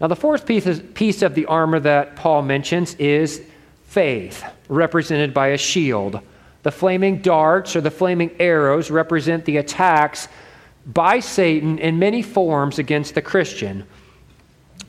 Now, 0.00 0.08
the 0.08 0.16
fourth 0.16 0.46
piece, 0.46 0.80
piece 0.94 1.22
of 1.22 1.34
the 1.34 1.46
armor 1.46 1.80
that 1.80 2.16
Paul 2.16 2.42
mentions 2.42 2.94
is 2.94 3.42
faith, 3.86 4.44
represented 4.68 5.32
by 5.32 5.48
a 5.48 5.58
shield. 5.58 6.20
The 6.62 6.72
flaming 6.72 7.18
darts 7.22 7.76
or 7.76 7.80
the 7.80 7.90
flaming 7.90 8.34
arrows 8.38 8.90
represent 8.90 9.44
the 9.44 9.58
attacks 9.58 10.28
by 10.86 11.20
Satan 11.20 11.78
in 11.78 11.98
many 11.98 12.22
forms 12.22 12.78
against 12.78 13.14
the 13.14 13.22
Christian. 13.22 13.86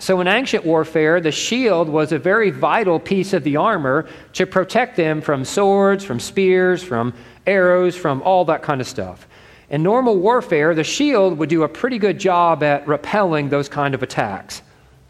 So, 0.04 0.20
in 0.20 0.28
ancient 0.28 0.66
warfare, 0.66 1.22
the 1.22 1.32
shield 1.32 1.88
was 1.88 2.12
a 2.12 2.20
very 2.20 2.50
vital 2.50 3.00
piece 3.00 3.32
of 3.32 3.46
the 3.46 3.56
armor 3.56 4.06
to 4.34 4.46
protect 4.46 4.98
them 4.98 5.22
from 5.22 5.46
swords, 5.46 6.04
from 6.04 6.20
spears, 6.20 6.84
from 6.84 7.14
arrows, 7.48 7.96
from 7.96 8.22
all 8.24 8.44
that 8.44 8.64
kind 8.64 8.82
of 8.82 8.88
stuff. 8.88 9.26
In 9.70 9.82
normal 9.82 10.18
warfare, 10.18 10.76
the 10.76 10.84
shield 10.84 11.38
would 11.38 11.48
do 11.48 11.64
a 11.64 11.70
pretty 11.70 12.00
good 12.00 12.20
job 12.20 12.64
at 12.64 12.86
repelling 12.86 13.48
those 13.48 13.70
kind 13.70 13.96
of 13.96 14.04
attacks. 14.04 14.62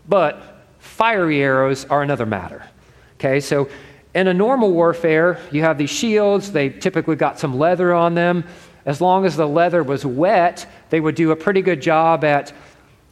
But 0.07 0.63
fiery 0.77 1.41
arrows 1.41 1.85
are 1.85 2.03
another 2.03 2.27
matter. 2.27 2.63
Okay, 3.15 3.39
so 3.39 3.69
in 4.13 4.27
a 4.27 4.33
normal 4.33 4.73
warfare, 4.73 5.39
you 5.51 5.63
have 5.63 5.79
these 5.79 5.89
shields, 5.89 6.51
they 6.51 6.69
typically 6.69 7.15
got 7.15 7.39
some 7.39 7.57
leather 7.57 7.95
on 7.95 8.13
them. 8.13 8.43
As 8.85 9.01
long 9.01 9.25
as 9.25 9.37
the 9.37 9.47
leather 9.47 9.81
was 9.81 10.05
wet, 10.05 10.67
they 10.91 10.99
would 10.99 11.15
do 11.15 11.31
a 11.31 11.35
pretty 11.35 11.63
good 11.63 11.81
job 11.81 12.23
at 12.23 12.53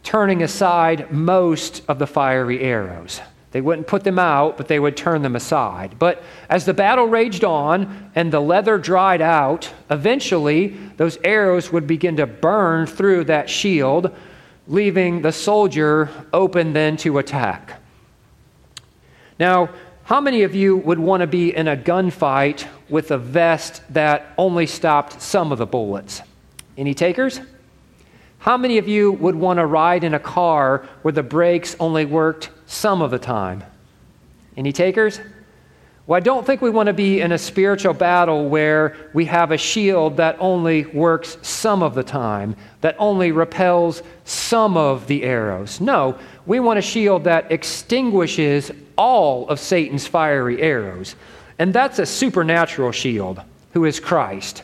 turning 0.03 0.44
aside 0.44 1.11
most 1.11 1.84
of 1.88 1.99
the 1.99 2.07
fiery 2.07 2.61
arrows. 2.61 3.22
They 3.52 3.61
wouldn't 3.61 3.88
put 3.88 4.03
them 4.03 4.18
out, 4.18 4.56
but 4.57 4.68
they 4.68 4.80
would 4.80 4.95
turn 4.95 5.22
them 5.22 5.36
aside. 5.36 5.99
But 5.99 6.23
as 6.49 6.65
the 6.65 6.73
battle 6.73 7.06
raged 7.06 7.44
on 7.44 8.11
and 8.15 8.32
the 8.32 8.40
leather 8.40 8.78
dried 8.78 9.22
out, 9.22 9.72
eventually 9.90 10.69
those 10.98 11.18
arrows 11.23 11.72
would 11.72 11.86
begin 11.86 12.15
to 12.18 12.26
burn 12.26 12.88
through 12.88 13.26
that 13.26 13.49
shield, 13.49 14.15
leaving 14.68 15.22
the 15.22 15.34
soldier 15.34 16.10
open 16.32 16.72
then 16.72 16.95
to 16.98 17.18
attack. 17.18 17.82
Now, 19.38 19.69
how 20.03 20.22
many 20.22 20.44
of 20.44 20.56
you 20.56 20.78
would 20.78 20.99
want 20.99 21.22
to 21.22 21.28
be 21.28 21.56
in 21.56 21.68
a 21.68 21.76
gunfight 21.76 22.68
with 22.90 23.11
a 23.11 23.18
vest 23.18 23.82
that 23.90 24.34
only 24.38 24.65
stopped 24.65 25.22
some 25.22 25.52
of 25.52 25.57
the 25.57 25.65
bullets? 25.65 26.22
Any 26.78 26.94
takers? 26.94 27.41
How 28.41 28.57
many 28.57 28.80
of 28.80 28.88
you 28.88 29.11
would 29.11 29.35
want 29.35 29.57
to 29.57 29.68
ride 29.68 30.03
in 30.03 30.15
a 30.15 30.19
car 30.19 30.84
where 31.03 31.11
the 31.11 31.22
brakes 31.22 31.76
only 31.80 32.05
worked 32.05 32.49
some 32.65 33.03
of 33.03 33.11
the 33.11 33.19
time? 33.19 33.63
Any 34.57 34.73
takers? 34.73 35.22
Well, 36.07 36.18
I 36.18 36.22
don't 36.22 36.43
think 36.43 36.59
we 36.59 36.72
want 36.72 36.88
to 36.88 36.93
be 36.93 37.22
in 37.22 37.34
a 37.34 37.38
spiritual 37.38 37.93
battle 37.93 38.49
where 38.49 38.97
we 39.13 39.26
have 39.26 39.51
a 39.51 39.57
shield 39.57 40.18
that 40.18 40.38
only 40.39 40.88
works 40.88 41.38
some 41.43 41.84
of 41.84 41.93
the 41.93 42.01
time, 42.01 42.55
that 42.81 42.95
only 42.97 43.31
repels 43.31 44.01
some 44.26 44.76
of 44.76 45.05
the 45.05 45.22
arrows. 45.22 45.80
No, 45.80 46.18
we 46.47 46.59
want 46.59 46.80
a 46.80 46.81
shield 46.81 47.26
that 47.26 47.51
extinguishes 47.51 48.72
all 48.97 49.47
of 49.49 49.59
Satan's 49.59 50.07
fiery 50.07 50.59
arrows. 50.59 51.15
And 51.59 51.72
that's 51.76 51.99
a 51.99 52.07
supernatural 52.07 52.91
shield, 52.91 53.39
who 53.73 53.85
is 53.85 53.99
Christ. 53.99 54.63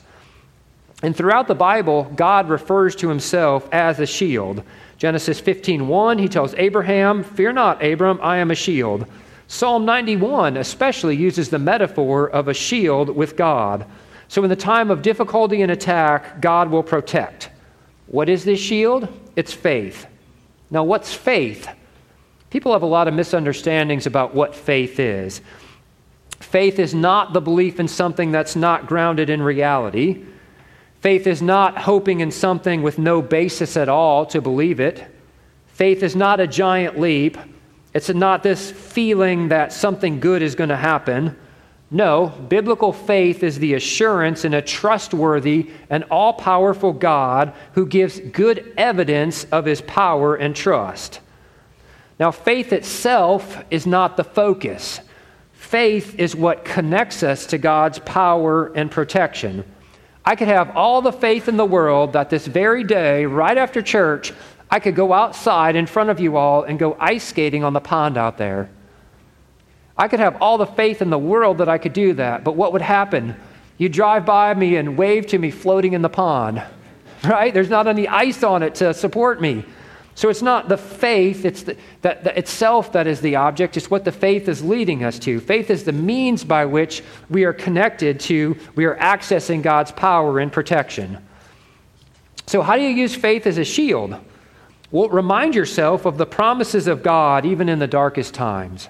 And 1.04 1.16
throughout 1.16 1.48
the 1.48 1.56
Bible, 1.56 2.12
God 2.16 2.50
refers 2.50 2.96
to 2.98 3.10
himself 3.10 3.68
as 3.72 4.00
a 4.00 4.06
shield. 4.06 4.64
Genesis 4.98 5.40
15:1, 5.40 6.18
he 6.18 6.28
tells 6.28 6.56
Abraham, 6.56 7.24
"Fear 7.24 7.54
not, 7.54 7.84
Abram, 7.84 8.20
I 8.22 8.38
am 8.38 8.50
a 8.50 8.56
shield." 8.56 9.06
Psalm 9.48 9.86
91 9.86 10.58
especially 10.58 11.16
uses 11.16 11.50
the 11.50 11.60
metaphor 11.60 12.28
of 12.28 12.48
a 12.48 12.54
shield 12.54 13.16
with 13.16 13.38
God. 13.38 13.86
So, 14.28 14.44
in 14.44 14.50
the 14.50 14.56
time 14.56 14.92
of 14.92 15.02
difficulty 15.02 15.62
and 15.62 15.72
attack, 15.72 16.42
God 16.42 16.70
will 16.70 16.84
protect. 16.84 17.50
What 18.08 18.28
is 18.28 18.44
this 18.44 18.60
shield? 18.60 19.08
It's 19.36 19.54
faith. 19.54 20.08
Now, 20.70 20.84
what's 20.84 21.14
faith? 21.14 21.70
People 22.50 22.74
have 22.74 22.82
a 22.82 22.88
lot 22.88 23.08
of 23.08 23.14
misunderstandings 23.14 24.06
about 24.06 24.34
what 24.34 24.56
faith 24.56 25.00
is. 25.00 25.42
Faith 26.40 26.80
is 26.80 26.94
not 26.94 27.34
the 27.34 27.42
belief 27.42 27.80
in 27.80 27.88
something 27.88 28.32
that's 28.32 28.56
not 28.56 28.88
grounded 28.88 29.30
in 29.30 29.42
reality. 29.42 30.24
Faith 31.02 31.28
is 31.28 31.42
not 31.42 31.78
hoping 31.78 32.22
in 32.22 32.32
something 32.32 32.82
with 32.82 32.98
no 32.98 33.22
basis 33.22 33.78
at 33.78 33.90
all 33.90 34.26
to 34.26 34.42
believe 34.42 34.80
it. 34.80 35.06
Faith 35.68 36.02
is 36.02 36.16
not 36.16 36.40
a 36.40 36.48
giant 36.48 37.00
leap. 37.00 37.38
It's 37.94 38.10
not 38.10 38.44
this 38.44 38.72
feeling 38.72 39.50
that 39.50 39.72
something 39.72 40.20
good 40.20 40.42
is 40.42 40.56
going 40.56 40.70
to 40.70 40.78
happen. 40.78 41.38
No, 41.90 42.28
biblical 42.50 42.92
faith 42.92 43.44
is 43.44 43.60
the 43.60 43.76
assurance 43.76 44.44
in 44.44 44.54
a 44.54 44.62
trustworthy 44.62 45.70
and 45.90 46.04
all 46.06 46.34
powerful 46.34 46.92
God 46.92 47.54
who 47.74 47.86
gives 47.86 48.20
good 48.20 48.74
evidence 48.76 49.46
of 49.46 49.66
his 49.66 49.82
power 49.82 50.36
and 50.36 50.56
trust. 50.56 51.22
Now, 52.20 52.32
faith 52.32 52.74
itself 52.74 53.64
is 53.70 53.86
not 53.86 54.18
the 54.18 54.24
focus. 54.24 55.00
Faith 55.54 56.16
is 56.20 56.36
what 56.36 56.66
connects 56.66 57.24
us 57.24 57.46
to 57.48 57.58
God's 57.58 58.00
power 58.00 58.74
and 58.76 58.90
protection. 58.90 59.64
I 60.28 60.36
could 60.36 60.50
have 60.50 60.76
all 60.76 61.02
the 61.02 61.14
faith 61.14 61.48
in 61.48 61.56
the 61.56 61.64
world 61.64 62.12
that 62.12 62.30
this 62.30 62.46
very 62.46 62.84
day, 62.84 63.26
right 63.26 63.58
after 63.58 63.82
church, 63.82 64.34
I 64.70 64.82
could 64.82 64.94
go 64.94 65.14
outside 65.14 65.78
in 65.78 65.86
front 65.86 66.10
of 66.10 66.20
you 66.20 66.36
all 66.36 66.64
and 66.64 66.78
go 66.78 66.98
ice 67.00 67.24
skating 67.24 67.64
on 67.64 67.72
the 67.72 67.80
pond 67.80 68.18
out 68.18 68.38
there. 68.38 68.70
I 69.98 70.10
could 70.10 70.20
have 70.20 70.42
all 70.42 70.58
the 70.58 70.66
faith 70.66 71.02
in 71.02 71.12
the 71.12 71.18
world 71.18 71.60
that 71.60 71.70
I 71.70 71.78
could 71.78 71.94
do 71.94 72.12
that, 72.16 72.44
but 72.44 72.58
what 72.58 72.74
would 72.74 72.82
happen? 72.82 73.38
You 73.78 73.88
drive 73.88 74.26
by 74.26 74.54
me 74.54 74.76
and 74.76 74.98
wave 74.98 75.28
to 75.28 75.38
me 75.38 75.50
floating 75.50 75.94
in 75.94 76.02
the 76.02 76.10
pond, 76.10 76.62
right? 77.24 77.54
There's 77.54 77.70
not 77.70 77.88
any 77.88 78.06
ice 78.06 78.44
on 78.44 78.64
it 78.64 78.76
to 78.76 78.94
support 78.94 79.40
me. 79.40 79.64
So 80.18 80.30
it's 80.30 80.42
not 80.42 80.68
the 80.68 80.78
faith 80.78 81.46
it's 81.46 81.62
the, 81.62 81.78
that, 82.02 82.24
that 82.24 82.40
itself 82.40 82.92
that 82.94 83.06
is 83.06 83.22
the 83.22 83.36
object, 83.36 83.78
it's 83.78 83.92
what 83.92 84.04
the 84.04 84.12
faith 84.12 84.50
is 84.50 84.64
leading 84.64 85.04
us 85.04 85.20
to. 85.20 85.40
Faith 85.40 85.70
is 85.70 85.84
the 85.84 85.92
means 85.92 86.44
by 86.44 86.66
which 86.66 87.04
we 87.30 87.44
are 87.44 87.54
connected 87.54 88.20
to, 88.22 88.58
we 88.74 88.86
are 88.86 88.96
accessing 88.96 89.62
God's 89.62 89.92
power 89.92 90.40
and 90.40 90.52
protection. 90.52 91.24
So, 92.48 92.64
how 92.64 92.78
do 92.78 92.82
you 92.82 92.90
use 92.90 93.14
faith 93.14 93.46
as 93.46 93.60
a 93.60 93.64
shield? 93.64 94.16
Well, 94.90 95.08
remind 95.10 95.54
yourself 95.54 96.06
of 96.06 96.18
the 96.18 96.26
promises 96.26 96.88
of 96.88 97.04
God 97.04 97.46
even 97.46 97.70
in 97.70 97.78
the 97.78 97.86
darkest 97.86 98.34
times. 98.34 98.90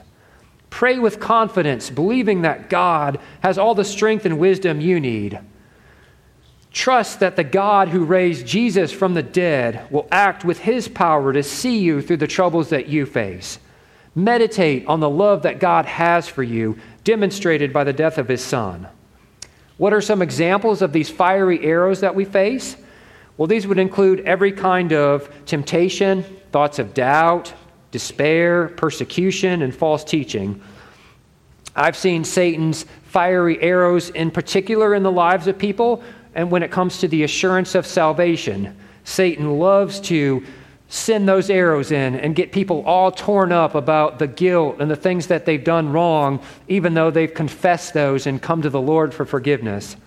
Pray 0.69 0.97
with 0.97 1.19
confidence, 1.19 1.89
believing 1.89 2.43
that 2.43 2.69
God 2.69 3.19
has 3.41 3.57
all 3.57 3.75
the 3.75 3.83
strength 3.83 4.25
and 4.25 4.39
wisdom 4.39 4.79
you 4.79 5.01
need. 5.01 5.41
Trust 6.77 7.21
that 7.21 7.35
the 7.35 7.43
God 7.43 7.87
who 7.87 8.05
raised 8.05 8.45
Jesus 8.45 8.91
from 8.91 9.15
the 9.15 9.23
dead 9.23 9.87
will 9.89 10.07
act 10.11 10.45
with 10.45 10.59
his 10.59 10.87
power 10.87 11.33
to 11.33 11.41
see 11.41 11.79
you 11.79 12.03
through 12.03 12.17
the 12.17 12.27
troubles 12.27 12.69
that 12.69 12.85
you 12.85 13.07
face. 13.07 13.57
Meditate 14.13 14.85
on 14.85 14.99
the 14.99 15.09
love 15.09 15.41
that 15.41 15.59
God 15.59 15.87
has 15.87 16.27
for 16.27 16.43
you, 16.43 16.77
demonstrated 17.03 17.73
by 17.73 17.83
the 17.83 17.93
death 17.93 18.19
of 18.19 18.27
his 18.27 18.43
son. 18.43 18.87
What 19.77 19.91
are 19.91 20.01
some 20.01 20.21
examples 20.21 20.83
of 20.83 20.93
these 20.93 21.09
fiery 21.09 21.65
arrows 21.65 22.01
that 22.01 22.13
we 22.13 22.25
face? 22.25 22.77
Well, 23.37 23.47
these 23.47 23.65
would 23.65 23.79
include 23.79 24.19
every 24.19 24.51
kind 24.51 24.93
of 24.93 25.33
temptation, 25.47 26.21
thoughts 26.51 26.77
of 26.77 26.93
doubt, 26.93 27.55
despair, 27.89 28.67
persecution, 28.67 29.63
and 29.63 29.75
false 29.75 30.03
teaching. 30.03 30.61
I've 31.75 31.97
seen 31.97 32.23
Satan's 32.23 32.85
fiery 33.03 33.59
arrows 33.63 34.11
in 34.11 34.29
particular 34.29 34.93
in 34.93 35.01
the 35.01 35.11
lives 35.11 35.47
of 35.47 35.57
people, 35.57 36.03
and 36.37 36.51
when 36.51 36.61
it 36.63 36.71
comes 36.71 36.99
to 36.99 37.07
the 37.07 37.23
assurance 37.23 37.75
of 37.75 37.85
salvation. 37.85 38.77
Satan 39.03 39.57
loves 39.57 39.99
to 40.01 40.45
send 40.87 41.27
those 41.27 41.49
arrows 41.49 41.91
in 41.91 42.15
and 42.15 42.35
get 42.35 42.51
people 42.51 42.83
all 42.85 43.11
torn 43.11 43.51
up 43.51 43.75
about 43.75 44.19
the 44.19 44.27
guilt 44.27 44.77
and 44.79 44.89
the 44.89 44.95
things 44.95 45.27
that 45.27 45.45
they've 45.45 45.63
done 45.63 45.91
wrong, 45.91 46.39
even 46.67 46.93
though 46.93 47.09
they've 47.09 47.33
confessed 47.33 47.93
those 47.93 48.27
and 48.27 48.41
come 48.41 48.61
to 48.61 48.69
the 48.69 48.79
Lord 48.79 49.13
for 49.13 49.25
forgiveness. 49.25 49.97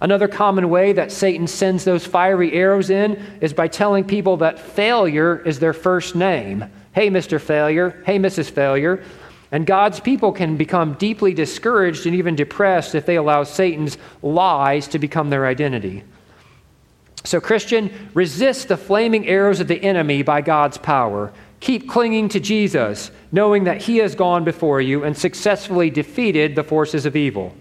Another 0.00 0.28
common 0.28 0.70
way 0.70 0.92
that 0.92 1.10
Satan 1.10 1.48
sends 1.48 1.84
those 1.84 2.06
fiery 2.06 2.52
arrows 2.52 2.88
in 2.88 3.20
is 3.40 3.52
by 3.52 3.66
telling 3.66 4.04
people 4.04 4.36
that 4.38 4.60
failure 4.60 5.42
is 5.44 5.58
their 5.58 5.72
first 5.72 6.14
name. 6.14 6.64
Hey, 6.92 7.10
Mr. 7.10 7.40
Failure. 7.40 8.00
Hey, 8.06 8.18
Mrs. 8.18 8.48
Failure. 8.48 9.02
And 9.50 9.66
God's 9.66 10.00
people 10.00 10.32
can 10.32 10.56
become 10.56 10.94
deeply 10.94 11.32
discouraged 11.32 12.06
and 12.06 12.14
even 12.14 12.36
depressed 12.36 12.94
if 12.94 13.06
they 13.06 13.16
allow 13.16 13.44
Satan's 13.44 13.96
lies 14.22 14.88
to 14.88 14.98
become 14.98 15.30
their 15.30 15.46
identity. 15.46 16.04
So, 17.24 17.40
Christian, 17.40 18.10
resist 18.14 18.68
the 18.68 18.76
flaming 18.76 19.26
arrows 19.26 19.60
of 19.60 19.68
the 19.68 19.82
enemy 19.82 20.22
by 20.22 20.40
God's 20.40 20.78
power. 20.78 21.32
Keep 21.60 21.88
clinging 21.88 22.28
to 22.30 22.40
Jesus, 22.40 23.10
knowing 23.32 23.64
that 23.64 23.82
He 23.82 23.98
has 23.98 24.14
gone 24.14 24.44
before 24.44 24.80
you 24.80 25.04
and 25.04 25.16
successfully 25.16 25.90
defeated 25.90 26.54
the 26.54 26.62
forces 26.62 27.06
of 27.06 27.16
evil. 27.16 27.54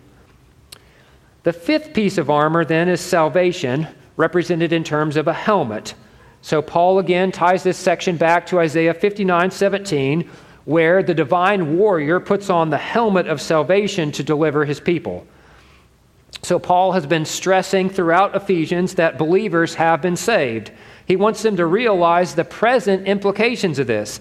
The 1.44 1.54
fifth 1.54 1.94
piece 1.94 2.18
of 2.18 2.30
armor 2.30 2.66
then 2.66 2.90
is 2.90 3.02
salvation, 3.02 3.88
represented 4.18 4.74
in 4.74 4.84
terms 4.84 5.16
of 5.16 5.28
a 5.28 5.34
helmet. 5.34 5.96
So 6.42 6.62
Paul 6.62 7.00
again 7.00 7.32
ties 7.32 7.64
this 7.64 7.78
section 7.78 8.18
back 8.18 8.46
to 8.48 8.60
Isaiah 8.60 8.94
59 8.94 9.52
17, 9.52 10.30
where 10.68 11.02
the 11.02 11.14
divine 11.14 11.78
warrior 11.78 12.20
puts 12.20 12.50
on 12.50 12.70
the 12.70 12.78
helmet 12.78 13.26
of 13.26 13.40
salvation 13.40 14.12
to 14.12 14.22
deliver 14.22 14.66
his 14.66 14.82
people. 14.82 15.26
So 16.44 16.60
Paul 16.60 16.92
has 16.92 17.06
been 17.06 17.24
stressing 17.24 17.90
throughout 17.90 18.36
Ephesians 18.36 18.96
that 18.96 19.18
believers 19.18 19.76
have 19.76 20.02
been 20.02 20.18
saved. 20.18 20.74
He 21.06 21.16
wants 21.16 21.42
them 21.42 21.56
to 21.56 21.66
realize 21.66 22.36
the 22.36 22.44
present 22.44 23.08
implications 23.08 23.80
of 23.80 23.88
this. 23.88 24.20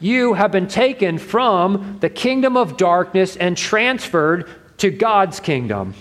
You 0.00 0.34
have 0.34 0.52
been 0.52 0.68
taken 0.68 1.16
from 1.16 1.96
the 2.00 2.10
kingdom 2.10 2.58
of 2.58 2.76
darkness 2.76 3.36
and 3.36 3.56
transferred 3.56 4.50
to 4.76 4.90
God's 4.90 5.40
kingdom. 5.40 5.94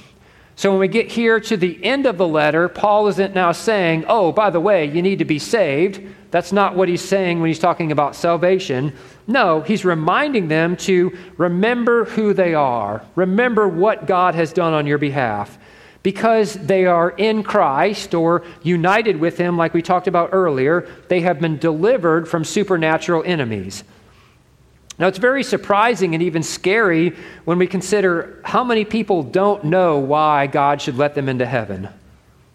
So 0.57 0.71
when 0.71 0.81
we 0.81 0.89
get 0.89 1.09
here 1.09 1.39
to 1.39 1.55
the 1.55 1.81
end 1.85 2.05
of 2.05 2.17
the 2.17 2.27
letter, 2.27 2.67
Paul 2.67 3.07
isn't 3.07 3.33
now 3.33 3.53
saying, 3.53 4.03
oh, 4.09 4.33
by 4.33 4.49
the 4.49 4.59
way, 4.59 4.83
you 4.83 5.01
need 5.01 5.19
to 5.19 5.25
be 5.25 5.39
saved. 5.39 6.01
That's 6.31 6.51
not 6.51 6.75
what 6.75 6.89
he's 6.89 7.01
saying 7.01 7.39
when 7.39 7.47
he's 7.47 7.59
talking 7.59 7.93
about 7.93 8.13
salvation. 8.13 8.93
No, 9.29 9.61
he's 9.61 9.85
reminding 9.85 10.47
them 10.47 10.75
to 10.77 11.15
remember 11.37 12.05
who 12.05 12.33
they 12.33 12.55
are, 12.55 13.05
remember 13.15 13.67
what 13.67 14.07
God 14.07 14.33
has 14.33 14.51
done 14.51 14.73
on 14.73 14.87
your 14.87 14.97
behalf. 14.97 15.55
Because 16.01 16.55
they 16.55 16.87
are 16.87 17.11
in 17.11 17.43
Christ 17.43 18.15
or 18.15 18.43
united 18.63 19.17
with 19.17 19.37
Him, 19.37 19.55
like 19.55 19.75
we 19.75 19.83
talked 19.83 20.07
about 20.07 20.29
earlier, 20.31 20.89
they 21.09 21.21
have 21.21 21.39
been 21.39 21.59
delivered 21.59 22.27
from 22.27 22.43
supernatural 22.43 23.21
enemies. 23.23 23.83
Now, 24.97 25.07
it's 25.07 25.19
very 25.19 25.43
surprising 25.43 26.15
and 26.15 26.23
even 26.23 26.41
scary 26.41 27.15
when 27.45 27.59
we 27.59 27.67
consider 27.67 28.41
how 28.43 28.63
many 28.63 28.83
people 28.83 29.21
don't 29.21 29.63
know 29.65 29.99
why 29.99 30.47
God 30.47 30.81
should 30.81 30.97
let 30.97 31.13
them 31.13 31.29
into 31.29 31.45
heaven. 31.45 31.87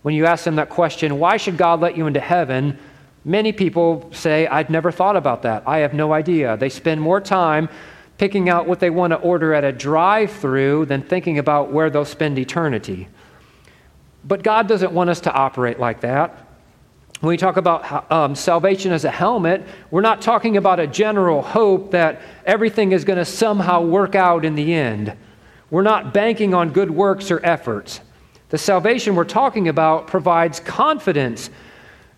When 0.03 0.15
you 0.15 0.27
ask 0.27 0.45
them 0.45 0.57
that 0.57 0.71
question, 0.71 1.21
why 1.21 1.37
should 1.37 1.57
God 1.57 1.81
let 1.81 1.97
you 1.97 2.09
into 2.09 2.21
heaven? 2.21 2.79
Many 3.25 3.53
people 3.53 4.09
say, 4.13 4.47
I'd 4.47 4.69
never 4.69 4.93
thought 4.93 5.17
about 5.17 5.43
that. 5.43 5.63
I 5.67 5.79
have 5.79 5.95
no 5.95 6.13
idea. 6.13 6.57
They 6.57 6.69
spend 6.69 7.01
more 7.01 7.21
time 7.21 7.69
picking 8.19 8.49
out 8.49 8.67
what 8.67 8.81
they 8.81 8.91
want 8.91 9.13
to 9.13 9.17
order 9.17 9.55
at 9.55 9.65
a 9.65 9.73
drive 9.73 10.31
through 10.31 10.87
than 10.87 11.03
thinking 11.03 11.39
about 11.39 11.73
where 11.73 11.91
they'll 11.91 12.05
spend 12.05 12.39
eternity. 12.39 13.09
But 14.25 14.43
God 14.43 14.69
doesn't 14.69 14.93
want 14.93 15.11
us 15.11 15.21
to 15.23 15.33
operate 15.33 15.81
like 15.81 16.01
that. 16.01 16.47
When 17.21 17.31
we 17.31 17.37
talk 17.37 17.57
about 17.57 18.11
um, 18.13 18.35
salvation 18.35 18.93
as 18.93 19.05
a 19.05 19.11
helmet, 19.11 19.67
we're 19.91 20.03
not 20.03 20.21
talking 20.21 20.59
about 20.59 20.79
a 20.79 20.87
general 20.87 21.41
hope 21.41 21.93
that 21.93 22.21
everything 22.45 22.93
is 22.93 23.05
going 23.05 23.19
to 23.19 23.25
somehow 23.25 23.81
work 23.81 24.15
out 24.15 24.45
in 24.45 24.55
the 24.55 24.75
end. 24.75 25.17
We're 25.71 25.83
not 25.83 26.13
banking 26.13 26.53
on 26.53 26.71
good 26.71 26.91
works 26.91 27.31
or 27.31 27.45
efforts. 27.45 28.01
The 28.51 28.59
salvation 28.59 29.17
we're 29.17 29.25
talking 29.25 29.69
about 29.69 30.07
provides 30.07 30.61
confidence 30.61 31.51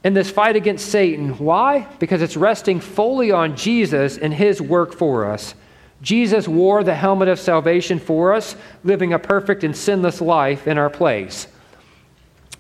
in 0.07 0.15
this 0.15 0.31
fight 0.31 0.55
against 0.55 0.89
Satan. 0.89 1.31
Why? 1.31 1.81
Because 1.99 2.23
it's 2.23 2.37
resting 2.37 2.79
fully 2.79 3.33
on 3.33 3.57
Jesus 3.57 4.17
and 4.17 4.33
his 4.33 4.63
work 4.63 4.95
for 4.95 5.25
us. 5.25 5.57
Jesus 6.01 6.47
wore 6.47 6.85
the 6.85 6.95
helmet 6.95 7.27
of 7.27 7.41
salvation 7.41 7.99
for 7.99 8.33
us, 8.33 8.55
living 8.85 9.13
a 9.13 9.19
perfect 9.19 9.65
and 9.65 9.77
sinless 9.77 10.21
life 10.21 10.69
in 10.69 10.79
our 10.79 10.89
place. 10.89 11.49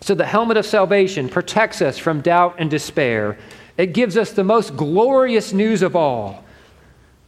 So 0.01 0.13
the 0.13 0.27
helmet 0.27 0.57
of 0.57 0.67
salvation 0.67 1.29
protects 1.29 1.81
us 1.81 1.99
from 1.99 2.21
doubt 2.21 2.57
and 2.59 2.69
despair. 2.69 3.39
It 3.79 3.95
gives 3.95 4.17
us 4.17 4.33
the 4.33 4.43
most 4.43 4.77
glorious 4.77 5.53
news 5.53 5.83
of 5.83 5.95
all. 5.95 6.43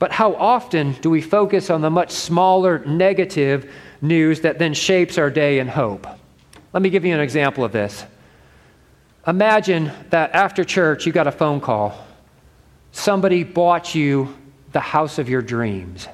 But 0.01 0.11
how 0.11 0.35
often 0.35 0.95
do 0.95 1.11
we 1.11 1.23
focus 1.23 1.70
on 1.70 1.81
the 1.81 1.90
much 1.90 2.11
smaller 2.11 2.81
negative 2.81 3.73
news 4.03 4.40
that 4.40 4.59
then 4.59 4.74
shapes 4.74 5.16
our 5.16 5.31
day 5.31 5.61
and 5.61 5.70
hope? 5.70 6.09
Let 6.73 6.82
me 6.82 6.90
give 6.90 7.05
you 7.05 7.15
an 7.15 7.20
example 7.20 7.62
of 7.62 7.70
this. 7.70 8.05
Imagine 9.28 9.92
that 10.09 10.34
after 10.34 10.64
church 10.64 11.05
you 11.05 11.12
got 11.12 11.26
a 11.26 11.32
phone 11.32 11.60
call. 11.60 12.06
Somebody 12.92 13.44
bought 13.44 13.94
you 13.94 14.34
the 14.72 14.80
house 14.80 15.18
of 15.18 15.28
your 15.28 15.42
dreams, 15.42 16.09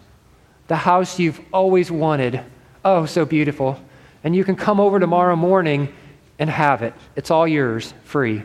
the 0.66 0.74
house 0.74 1.20
you've 1.20 1.40
always 1.52 1.92
wanted. 1.92 2.42
Oh, 2.84 3.06
so 3.06 3.24
beautiful. 3.24 3.80
And 4.24 4.34
you 4.34 4.42
can 4.42 4.56
come 4.56 4.80
over 4.80 4.98
tomorrow 4.98 5.36
morning 5.36 5.94
and 6.40 6.50
have 6.50 6.82
it. 6.82 6.92
It's 7.14 7.30
all 7.30 7.46
yours, 7.46 7.94
free. 8.02 8.42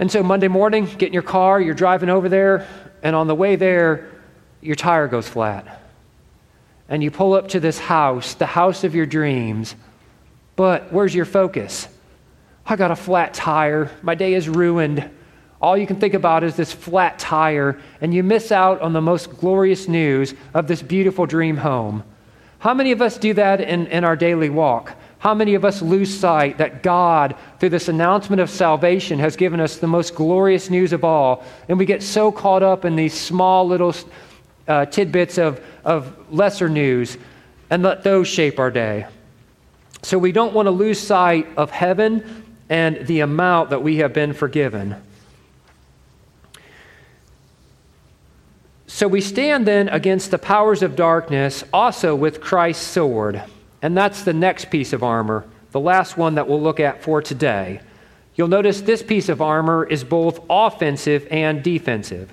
And 0.00 0.10
so 0.10 0.24
Monday 0.24 0.48
morning, 0.48 0.86
get 0.86 1.06
in 1.06 1.12
your 1.12 1.22
car, 1.22 1.60
you're 1.60 1.74
driving 1.74 2.10
over 2.10 2.28
there, 2.28 2.66
and 3.04 3.14
on 3.14 3.28
the 3.28 3.36
way 3.36 3.54
there, 3.54 4.10
your 4.62 4.74
tire 4.74 5.06
goes 5.06 5.28
flat. 5.28 5.80
And 6.88 7.04
you 7.04 7.12
pull 7.12 7.34
up 7.34 7.48
to 7.48 7.60
this 7.60 7.78
house, 7.78 8.34
the 8.34 8.46
house 8.46 8.82
of 8.82 8.96
your 8.96 9.06
dreams. 9.06 9.76
But 10.56 10.92
where's 10.92 11.14
your 11.14 11.24
focus? 11.24 11.86
I 12.66 12.76
got 12.76 12.90
a 12.90 12.96
flat 12.96 13.34
tire. 13.34 13.90
My 14.02 14.14
day 14.14 14.34
is 14.34 14.48
ruined. 14.48 15.08
All 15.60 15.76
you 15.76 15.86
can 15.86 16.00
think 16.00 16.14
about 16.14 16.44
is 16.44 16.56
this 16.56 16.72
flat 16.72 17.18
tire, 17.18 17.80
and 18.00 18.12
you 18.12 18.22
miss 18.22 18.52
out 18.52 18.80
on 18.80 18.92
the 18.92 19.00
most 19.00 19.30
glorious 19.38 19.88
news 19.88 20.34
of 20.52 20.66
this 20.66 20.82
beautiful 20.82 21.26
dream 21.26 21.56
home. 21.56 22.04
How 22.58 22.72
many 22.72 22.92
of 22.92 23.02
us 23.02 23.18
do 23.18 23.34
that 23.34 23.60
in, 23.60 23.86
in 23.88 24.04
our 24.04 24.16
daily 24.16 24.48
walk? 24.48 24.96
How 25.18 25.34
many 25.34 25.54
of 25.54 25.64
us 25.64 25.80
lose 25.82 26.14
sight 26.18 26.58
that 26.58 26.82
God, 26.82 27.34
through 27.58 27.70
this 27.70 27.88
announcement 27.88 28.40
of 28.40 28.50
salvation, 28.50 29.18
has 29.18 29.36
given 29.36 29.60
us 29.60 29.76
the 29.76 29.86
most 29.86 30.14
glorious 30.14 30.70
news 30.70 30.92
of 30.92 31.04
all? 31.04 31.44
And 31.68 31.78
we 31.78 31.86
get 31.86 32.02
so 32.02 32.30
caught 32.32 32.62
up 32.62 32.84
in 32.84 32.96
these 32.96 33.14
small 33.14 33.66
little 33.66 33.94
uh, 34.68 34.86
tidbits 34.86 35.38
of, 35.38 35.64
of 35.84 36.14
lesser 36.30 36.68
news 36.68 37.16
and 37.70 37.82
let 37.82 38.02
those 38.02 38.28
shape 38.28 38.58
our 38.58 38.70
day. 38.70 39.06
So 40.02 40.18
we 40.18 40.32
don't 40.32 40.52
want 40.52 40.66
to 40.66 40.70
lose 40.70 40.98
sight 40.98 41.46
of 41.56 41.70
heaven 41.70 42.43
and 42.74 43.06
the 43.06 43.20
amount 43.20 43.70
that 43.70 43.84
we 43.84 43.98
have 43.98 44.12
been 44.12 44.32
forgiven. 44.32 44.96
So 48.88 49.06
we 49.06 49.20
stand 49.20 49.64
then 49.64 49.88
against 49.88 50.32
the 50.32 50.38
powers 50.38 50.82
of 50.82 50.96
darkness 50.96 51.62
also 51.72 52.16
with 52.16 52.40
Christ's 52.40 52.84
sword. 52.84 53.44
And 53.80 53.96
that's 53.96 54.24
the 54.24 54.32
next 54.32 54.72
piece 54.72 54.92
of 54.92 55.04
armor, 55.04 55.44
the 55.70 55.78
last 55.78 56.16
one 56.16 56.34
that 56.34 56.48
we'll 56.48 56.60
look 56.60 56.80
at 56.80 57.00
for 57.00 57.22
today. 57.22 57.80
You'll 58.34 58.48
notice 58.48 58.80
this 58.80 59.04
piece 59.04 59.28
of 59.28 59.40
armor 59.40 59.84
is 59.84 60.02
both 60.02 60.40
offensive 60.50 61.28
and 61.30 61.62
defensive. 61.62 62.32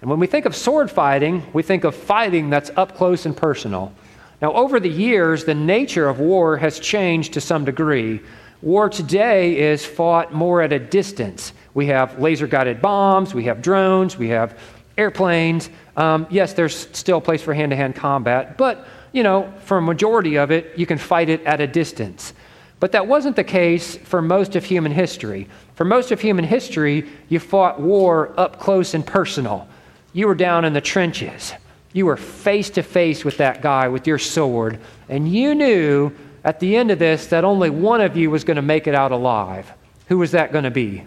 And 0.00 0.08
when 0.08 0.18
we 0.18 0.26
think 0.26 0.46
of 0.46 0.56
sword 0.56 0.90
fighting, 0.90 1.46
we 1.52 1.62
think 1.62 1.84
of 1.84 1.94
fighting 1.94 2.48
that's 2.48 2.70
up 2.74 2.96
close 2.96 3.26
and 3.26 3.36
personal. 3.36 3.92
Now, 4.40 4.54
over 4.54 4.80
the 4.80 4.88
years, 4.88 5.44
the 5.44 5.54
nature 5.54 6.08
of 6.08 6.20
war 6.20 6.56
has 6.56 6.80
changed 6.80 7.34
to 7.34 7.42
some 7.42 7.66
degree. 7.66 8.22
War 8.64 8.88
today 8.88 9.58
is 9.58 9.84
fought 9.84 10.32
more 10.32 10.62
at 10.62 10.72
a 10.72 10.78
distance. 10.78 11.52
We 11.74 11.84
have 11.88 12.18
laser 12.18 12.46
guided 12.46 12.80
bombs, 12.80 13.34
we 13.34 13.44
have 13.44 13.60
drones, 13.60 14.16
we 14.16 14.28
have 14.28 14.58
airplanes. 14.96 15.68
Um, 15.98 16.26
yes, 16.30 16.54
there's 16.54 16.88
still 16.96 17.18
a 17.18 17.20
place 17.20 17.42
for 17.42 17.52
hand 17.52 17.72
to 17.72 17.76
hand 17.76 17.94
combat, 17.94 18.56
but, 18.56 18.86
you 19.12 19.22
know, 19.22 19.52
for 19.64 19.76
a 19.76 19.82
majority 19.82 20.38
of 20.38 20.50
it, 20.50 20.78
you 20.78 20.86
can 20.86 20.96
fight 20.96 21.28
it 21.28 21.44
at 21.44 21.60
a 21.60 21.66
distance. 21.66 22.32
But 22.80 22.92
that 22.92 23.06
wasn't 23.06 23.36
the 23.36 23.44
case 23.44 23.98
for 23.98 24.22
most 24.22 24.56
of 24.56 24.64
human 24.64 24.92
history. 24.92 25.46
For 25.74 25.84
most 25.84 26.10
of 26.10 26.22
human 26.22 26.46
history, 26.46 27.06
you 27.28 27.40
fought 27.40 27.78
war 27.78 28.32
up 28.38 28.60
close 28.60 28.94
and 28.94 29.06
personal. 29.06 29.68
You 30.14 30.26
were 30.26 30.34
down 30.34 30.64
in 30.64 30.72
the 30.72 30.80
trenches. 30.80 31.52
You 31.92 32.06
were 32.06 32.16
face 32.16 32.70
to 32.70 32.82
face 32.82 33.26
with 33.26 33.36
that 33.36 33.60
guy 33.60 33.88
with 33.88 34.06
your 34.06 34.18
sword, 34.18 34.80
and 35.10 35.30
you 35.30 35.54
knew 35.54 36.12
at 36.44 36.60
the 36.60 36.76
end 36.76 36.90
of 36.90 36.98
this 36.98 37.26
that 37.28 37.42
only 37.42 37.70
one 37.70 38.00
of 38.00 38.16
you 38.16 38.30
was 38.30 38.44
going 38.44 38.56
to 38.56 38.62
make 38.62 38.86
it 38.86 38.94
out 38.94 39.10
alive. 39.10 39.72
Who 40.08 40.18
was 40.18 40.32
that 40.32 40.52
going 40.52 40.64
to 40.64 40.70
be? 40.70 41.04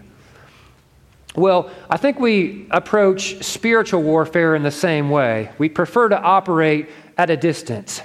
Well, 1.36 1.70
I 1.88 1.96
think 1.96 2.18
we 2.18 2.66
approach 2.70 3.44
spiritual 3.44 4.02
warfare 4.02 4.56
in 4.56 4.64
the 4.64 4.72
same 4.72 5.08
way. 5.08 5.52
We 5.58 5.68
prefer 5.68 6.08
to 6.08 6.20
operate 6.20 6.88
at 7.16 7.30
a 7.30 7.36
distance. 7.36 8.02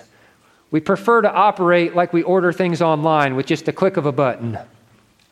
We 0.69 0.79
prefer 0.79 1.21
to 1.21 1.31
operate 1.31 1.95
like 1.95 2.13
we 2.13 2.21
order 2.23 2.51
things 2.51 2.81
online 2.81 3.35
with 3.35 3.47
just 3.47 3.67
a 3.67 3.71
click 3.71 3.97
of 3.97 4.05
a 4.05 4.11
button. 4.11 4.59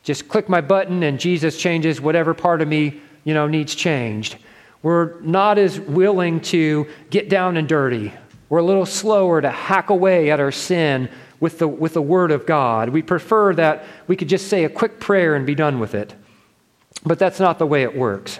Just 0.03 0.27
click 0.27 0.49
my 0.49 0.61
button 0.61 1.03
and 1.03 1.19
Jesus 1.19 1.57
changes 1.57 2.01
whatever 2.01 2.33
part 2.33 2.61
of 2.61 2.67
me, 2.67 3.01
you 3.23 3.35
know, 3.35 3.47
needs 3.47 3.75
changed. 3.75 4.37
We're 4.81 5.19
not 5.21 5.59
as 5.59 5.79
willing 5.79 6.41
to 6.41 6.87
get 7.11 7.29
down 7.29 7.57
and 7.57 7.67
dirty. 7.67 8.11
We're 8.49 8.59
a 8.59 8.63
little 8.63 8.85
slower 8.85 9.41
to 9.41 9.49
hack 9.49 9.91
away 9.91 10.31
at 10.31 10.39
our 10.39 10.51
sin 10.51 11.07
with 11.41 11.59
the, 11.59 11.67
with 11.67 11.95
the 11.95 12.01
Word 12.01 12.31
of 12.31 12.45
God. 12.45 12.89
We 12.89 13.01
prefer 13.01 13.53
that 13.55 13.83
we 14.07 14.15
could 14.15 14.29
just 14.29 14.47
say 14.47 14.63
a 14.63 14.69
quick 14.69 15.01
prayer 15.01 15.35
and 15.35 15.45
be 15.45 15.55
done 15.55 15.79
with 15.79 15.93
it. 15.93 16.15
But 17.03 17.19
that's 17.19 17.39
not 17.39 17.59
the 17.59 17.67
way 17.67 17.83
it 17.83 17.97
works. 17.97 18.39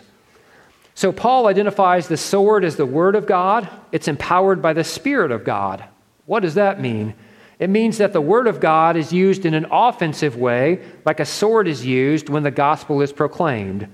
So, 0.93 1.11
Paul 1.11 1.47
identifies 1.47 2.07
the 2.07 2.17
sword 2.17 2.63
as 2.63 2.75
the 2.75 2.85
Word 2.85 3.15
of 3.15 3.25
God. 3.25 3.67
It's 3.91 4.07
empowered 4.07 4.61
by 4.61 4.73
the 4.73 4.83
Spirit 4.83 5.31
of 5.31 5.43
God. 5.43 5.83
What 6.25 6.41
does 6.41 6.53
that 6.55 6.79
mean? 6.79 7.15
It 7.59 7.69
means 7.69 7.97
that 7.97 8.13
the 8.13 8.21
Word 8.21 8.45
of 8.47 8.59
God 8.59 8.95
is 8.95 9.11
used 9.11 9.45
in 9.45 9.53
an 9.53 9.65
offensive 9.71 10.35
way, 10.35 10.81
like 11.05 11.19
a 11.19 11.25
sword 11.25 11.67
is 11.67 11.85
used 11.85 12.29
when 12.29 12.43
the 12.43 12.51
gospel 12.51 13.01
is 13.01 13.13
proclaimed. 13.13 13.87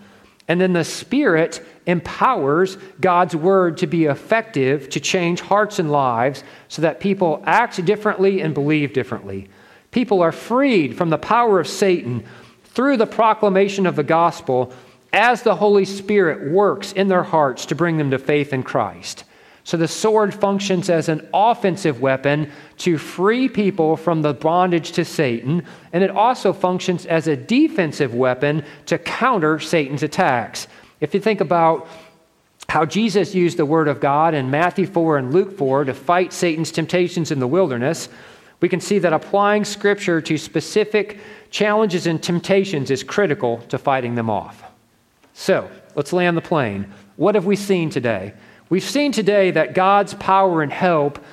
And 0.47 0.59
then 0.59 0.73
the 0.73 0.83
Spirit 0.83 1.65
empowers 1.87 2.77
God's 3.01 3.35
Word 3.35 3.77
to 3.77 3.87
be 3.87 4.05
effective 4.05 4.89
to 4.89 4.99
change 4.99 5.41
hearts 5.41 5.79
and 5.79 5.91
lives 5.91 6.43
so 6.67 6.83
that 6.83 6.99
people 6.99 7.41
act 7.45 7.83
differently 7.83 8.41
and 8.41 8.53
believe 8.53 8.93
differently. 8.93 9.49
People 9.91 10.21
are 10.21 10.31
freed 10.31 10.95
from 10.95 11.09
the 11.09 11.17
power 11.17 11.59
of 11.59 11.67
Satan 11.67 12.23
through 12.65 12.97
the 12.97 13.07
proclamation 13.07 13.87
of 13.87 13.95
the 13.95 14.03
gospel 14.03 14.71
as 15.13 15.41
the 15.41 15.55
Holy 15.55 15.85
Spirit 15.85 16.51
works 16.51 16.91
in 16.91 17.07
their 17.07 17.23
hearts 17.23 17.65
to 17.67 17.75
bring 17.75 17.97
them 17.97 18.11
to 18.11 18.19
faith 18.19 18.53
in 18.53 18.61
Christ. 18.61 19.23
So 19.63 19.75
the 19.75 19.87
sword 19.87 20.33
functions 20.33 20.89
as 20.89 21.09
an 21.09 21.27
offensive 21.33 21.99
weapon 21.99 22.51
to 22.77 22.97
free 22.97 23.49
people 23.49 23.97
from 23.97 24.21
the 24.21 24.33
bondage 24.33 24.93
to 24.93 25.03
Satan, 25.03 25.65
and 25.91 26.03
it 26.03 26.11
also 26.11 26.53
functions 26.53 27.05
as 27.05 27.27
a 27.27 27.35
defensive 27.35 28.13
weapon 28.13 28.63
to 28.85 28.97
counter 28.97 29.59
Satan's 29.59 30.03
attacks. 30.03 30.67
If 30.99 31.13
you 31.13 31.19
think 31.19 31.41
about 31.41 31.87
how 32.69 32.85
Jesus 32.85 33.33
used 33.33 33.57
the 33.57 33.65
Word 33.65 33.87
of 33.87 33.99
God 33.99 34.33
in 34.33 34.49
Matthew 34.49 34.87
4 34.87 35.17
and 35.17 35.33
Luke 35.33 35.57
4 35.57 35.85
to 35.85 35.93
fight 35.93 36.33
Satan's 36.33 36.71
temptations 36.71 37.31
in 37.31 37.39
the 37.39 37.47
wilderness, 37.47 38.09
we 38.59 38.67
can 38.67 38.81
see 38.81 38.99
that 38.99 39.13
applying 39.13 39.63
Scripture 39.63 40.19
to 40.21 40.37
specific 40.37 41.19
challenges 41.51 42.07
and 42.07 42.21
temptations 42.21 42.89
is 42.89 43.03
critical 43.03 43.59
to 43.69 43.77
fighting 43.77 44.15
them 44.15 44.29
off. 44.29 44.63
So, 45.33 45.69
let's 45.95 46.11
land 46.11 46.35
the 46.35 46.41
plane. 46.41 46.91
What 47.15 47.35
have 47.35 47.45
we 47.45 47.55
seen 47.55 47.89
today? 47.89 48.33
We've 48.69 48.83
seen 48.83 49.11
today 49.11 49.51
that 49.51 49.75
God's 49.75 50.15
power 50.15 50.61
and 50.61 50.73
help 50.73 51.23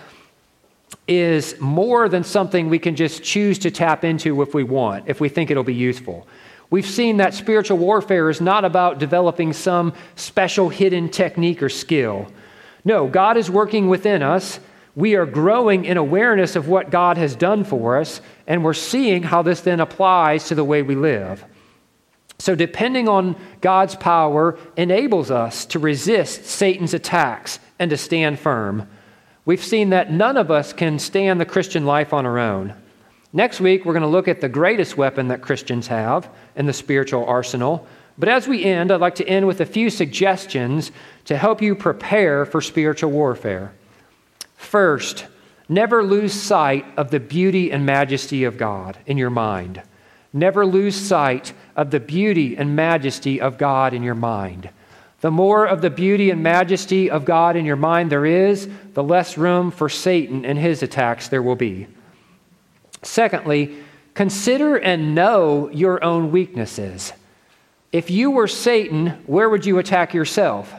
is 1.09 1.59
more 1.59 2.09
than 2.09 2.23
something 2.23 2.69
we 2.69 2.79
can 2.79 2.95
just 2.95 3.23
choose 3.23 3.59
to 3.61 3.71
tap 3.71 4.05
into 4.05 4.41
if 4.43 4.55
we 4.55 4.63
want, 4.63 5.05
if 5.09 5.21
we 5.21 5.29
think 5.29 5.51
it'll 5.51 5.65
be 5.65 5.75
useful. 5.75 6.27
We've 6.71 6.87
seen 6.87 7.19
that 7.19 7.35
spiritual 7.35 7.79
warfare 7.79 8.31
is 8.31 8.41
not 8.41 8.65
about 8.65 8.99
developing 8.99 9.53
some 9.53 9.93
special 10.17 10.69
hidden 10.69 11.09
technique 11.09 11.63
or 11.63 11.69
skill. 11.69 12.27
No, 12.85 13.07
God 13.07 13.37
is 13.37 13.51
working 13.51 13.89
within 13.89 14.23
us 14.23 14.61
we 14.97 15.17
are 15.17 15.27
growing 15.27 15.85
in 15.85 15.97
awareness 15.97 16.55
of 16.55 16.69
what 16.69 16.91
God 16.91 17.19
has 17.19 17.35
done 17.35 17.65
for 17.65 17.99
us, 17.99 18.21
and 18.47 18.63
we're 18.63 18.75
seeing 18.75 19.25
how 19.25 19.43
this 19.43 19.61
then 19.61 19.81
applies 19.81 20.49
to 20.49 20.55
the 20.55 20.65
way 20.65 20.83
we 20.83 20.95
live. 20.95 21.45
So, 22.39 22.55
depending 22.55 23.09
on 23.09 23.37
God's 23.61 23.97
power 23.97 24.59
enables 24.77 25.31
us 25.31 25.67
to 25.67 25.79
resist 25.79 26.45
Satan's 26.45 26.95
attacks 26.95 27.59
and 27.79 27.91
to 27.91 27.97
stand 27.97 28.39
firm. 28.39 28.89
We've 29.45 29.65
seen 29.65 29.91
that 29.91 30.13
none 30.13 30.37
of 30.37 30.51
us 30.51 30.73
can 30.73 30.99
stand 30.99 31.41
the 31.41 31.45
Christian 31.45 31.85
life 31.85 32.13
on 32.13 32.27
our 32.27 32.39
own. 32.39 32.75
Next 33.37 33.61
week, 33.61 33.85
we're 33.85 33.95
going 33.95 34.03
to 34.03 34.09
look 34.09 34.29
at 34.29 34.41
the 34.41 34.49
greatest 34.49 34.97
weapon 34.97 35.27
that 35.29 35.43
Christians 35.43 35.89
have 35.89 36.31
in 36.55 36.67
the 36.67 36.73
spiritual 36.73 37.25
arsenal. 37.25 37.85
But 38.17 38.29
as 38.29 38.47
we 38.47 38.63
end, 38.65 38.93
I'd 38.93 39.01
like 39.01 39.17
to 39.17 39.27
end 39.27 39.49
with 39.49 39.61
a 39.61 39.67
few 39.67 39.91
suggestions 39.91 40.93
to 41.25 41.37
help 41.37 41.61
you 41.61 41.75
prepare 41.75 42.47
for 42.47 42.61
spiritual 42.61 43.11
warfare. 43.11 43.73
First, 44.55 45.27
never 45.69 46.05
lose 46.05 46.33
sight 46.33 46.87
of 46.97 47.11
the 47.11 47.19
beauty 47.19 47.73
and 47.73 47.85
majesty 47.85 48.45
of 48.45 48.57
God 48.57 48.99
in 49.05 49.19
your 49.19 49.31
mind. 49.31 49.83
Never 50.33 50.65
lose 50.65 50.95
sight 50.95 51.53
of 51.75 51.91
the 51.91 51.99
beauty 51.99 52.57
and 52.57 52.77
majesty 52.77 53.41
of 53.41 53.59
God 53.59 53.95
in 53.95 54.05
your 54.05 54.15
mind. 54.15 54.71
The 55.23 55.33
more 55.33 55.67
of 55.67 55.81
the 55.81 55.91
beauty 55.91 56.31
and 56.31 56.41
majesty 56.41 57.11
of 57.11 57.25
God 57.25 57.57
in 57.57 57.65
your 57.65 57.75
mind 57.75 58.13
there 58.13 58.27
is, 58.27 58.69
the 58.93 59.03
less 59.03 59.37
room 59.37 59.73
for 59.73 59.89
Satan 59.89 60.45
and 60.45 60.57
his 60.57 60.85
attacks 60.85 61.27
there 61.27 61.43
will 61.43 61.57
be. 61.57 61.89
Secondly, 63.05 63.77
consider 64.15 64.77
and 64.77 65.15
know 65.15 65.71
your 65.71 66.03
own 66.03 66.33
weaknesses. 66.33 67.13
If 67.93 68.11
you 68.11 68.31
were 68.31 68.49
Satan, 68.49 69.11
where 69.27 69.49
would 69.49 69.65
you 69.65 69.79
attack 69.79 70.15
yourself? 70.15 70.75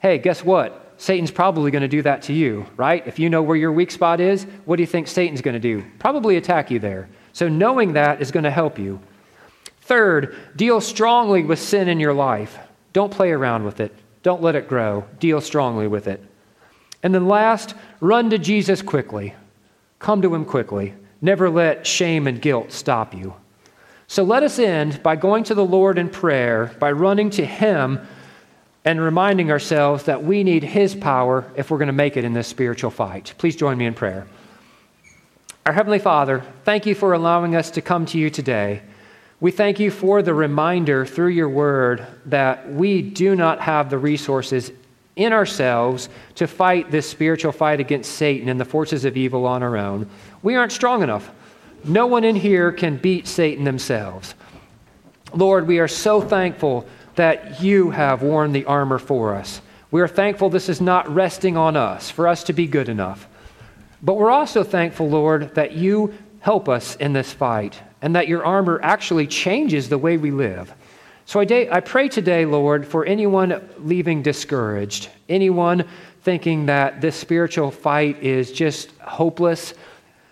Hey, 0.00 0.18
guess 0.18 0.44
what? 0.44 0.94
Satan's 0.96 1.30
probably 1.30 1.70
going 1.70 1.82
to 1.82 1.88
do 1.88 2.02
that 2.02 2.22
to 2.22 2.32
you, 2.32 2.66
right? 2.76 3.06
If 3.06 3.18
you 3.18 3.30
know 3.30 3.42
where 3.42 3.56
your 3.56 3.72
weak 3.72 3.90
spot 3.90 4.20
is, 4.20 4.44
what 4.64 4.76
do 4.76 4.82
you 4.82 4.86
think 4.86 5.08
Satan's 5.08 5.40
going 5.40 5.54
to 5.54 5.60
do? 5.60 5.84
Probably 5.98 6.36
attack 6.36 6.70
you 6.70 6.78
there. 6.78 7.08
So 7.32 7.48
knowing 7.48 7.94
that 7.94 8.20
is 8.20 8.30
going 8.30 8.44
to 8.44 8.50
help 8.50 8.78
you. 8.78 9.00
Third, 9.82 10.36
deal 10.56 10.80
strongly 10.80 11.42
with 11.42 11.58
sin 11.58 11.88
in 11.88 12.00
your 12.00 12.12
life. 12.12 12.58
Don't 12.92 13.12
play 13.12 13.30
around 13.30 13.64
with 13.64 13.80
it. 13.80 13.94
Don't 14.22 14.42
let 14.42 14.56
it 14.56 14.68
grow. 14.68 15.06
Deal 15.18 15.40
strongly 15.40 15.86
with 15.86 16.06
it. 16.06 16.22
And 17.02 17.14
then 17.14 17.28
last, 17.28 17.74
run 18.00 18.28
to 18.30 18.38
Jesus 18.38 18.82
quickly. 18.82 19.34
Come 19.98 20.20
to 20.22 20.34
him 20.34 20.44
quickly. 20.44 20.94
Never 21.22 21.50
let 21.50 21.86
shame 21.86 22.26
and 22.26 22.40
guilt 22.40 22.72
stop 22.72 23.14
you. 23.14 23.34
So 24.06 24.22
let 24.22 24.42
us 24.42 24.58
end 24.58 25.02
by 25.02 25.16
going 25.16 25.44
to 25.44 25.54
the 25.54 25.64
Lord 25.64 25.98
in 25.98 26.08
prayer, 26.08 26.74
by 26.78 26.92
running 26.92 27.30
to 27.30 27.44
him 27.44 28.06
and 28.84 29.00
reminding 29.00 29.50
ourselves 29.50 30.04
that 30.04 30.24
we 30.24 30.42
need 30.42 30.62
His 30.62 30.94
power 30.94 31.50
if 31.54 31.70
we're 31.70 31.78
going 31.78 31.88
to 31.88 31.92
make 31.92 32.16
it 32.16 32.24
in 32.24 32.32
this 32.32 32.48
spiritual 32.48 32.90
fight. 32.90 33.34
Please 33.38 33.56
join 33.56 33.76
me 33.76 33.86
in 33.86 33.94
prayer. 33.94 34.26
Our 35.66 35.72
Heavenly 35.72 35.98
Father, 35.98 36.42
thank 36.64 36.86
you 36.86 36.94
for 36.94 37.12
allowing 37.12 37.54
us 37.54 37.70
to 37.72 37.82
come 37.82 38.06
to 38.06 38.18
you 38.18 38.30
today. 38.30 38.82
We 39.40 39.50
thank 39.50 39.78
you 39.78 39.90
for 39.90 40.22
the 40.22 40.34
reminder 40.34 41.04
through 41.04 41.28
your 41.28 41.48
word 41.48 42.06
that 42.26 42.70
we 42.72 43.02
do 43.02 43.36
not 43.36 43.60
have 43.60 43.90
the 43.90 43.98
resources 43.98 44.72
in 45.16 45.32
ourselves 45.32 46.08
to 46.36 46.46
fight 46.46 46.90
this 46.90 47.08
spiritual 47.08 47.52
fight 47.52 47.80
against 47.80 48.12
Satan 48.12 48.48
and 48.48 48.58
the 48.58 48.64
forces 48.64 49.04
of 49.04 49.16
evil 49.16 49.46
on 49.46 49.62
our 49.62 49.76
own. 49.76 50.08
We 50.42 50.56
aren't 50.56 50.72
strong 50.72 51.02
enough. 51.02 51.30
No 51.84 52.06
one 52.06 52.24
in 52.24 52.36
here 52.36 52.72
can 52.72 52.96
beat 52.96 53.26
Satan 53.26 53.64
themselves. 53.64 54.34
Lord, 55.32 55.66
we 55.66 55.78
are 55.78 55.88
so 55.88 56.20
thankful 56.20 56.86
that 57.16 57.62
you 57.62 57.90
have 57.90 58.22
worn 58.22 58.52
the 58.52 58.64
armor 58.64 58.98
for 58.98 59.34
us. 59.34 59.60
We 59.90 60.00
are 60.00 60.08
thankful 60.08 60.50
this 60.50 60.68
is 60.68 60.80
not 60.80 61.12
resting 61.12 61.56
on 61.56 61.76
us 61.76 62.10
for 62.10 62.28
us 62.28 62.44
to 62.44 62.52
be 62.52 62.66
good 62.66 62.88
enough. 62.88 63.28
But 64.02 64.14
we're 64.14 64.30
also 64.30 64.64
thankful, 64.64 65.08
Lord, 65.08 65.54
that 65.54 65.72
you 65.72 66.14
help 66.40 66.68
us 66.68 66.96
in 66.96 67.12
this 67.12 67.32
fight 67.32 67.80
and 68.00 68.16
that 68.16 68.28
your 68.28 68.44
armor 68.44 68.80
actually 68.82 69.26
changes 69.26 69.88
the 69.88 69.98
way 69.98 70.16
we 70.16 70.30
live. 70.30 70.72
So 71.26 71.40
I, 71.40 71.68
I 71.70 71.80
pray 71.80 72.08
today, 72.08 72.46
Lord, 72.46 72.86
for 72.86 73.04
anyone 73.04 73.68
leaving 73.78 74.22
discouraged, 74.22 75.10
anyone 75.28 75.84
thinking 76.22 76.66
that 76.66 77.00
this 77.00 77.16
spiritual 77.16 77.70
fight 77.70 78.22
is 78.22 78.52
just 78.52 78.90
hopeless, 78.98 79.74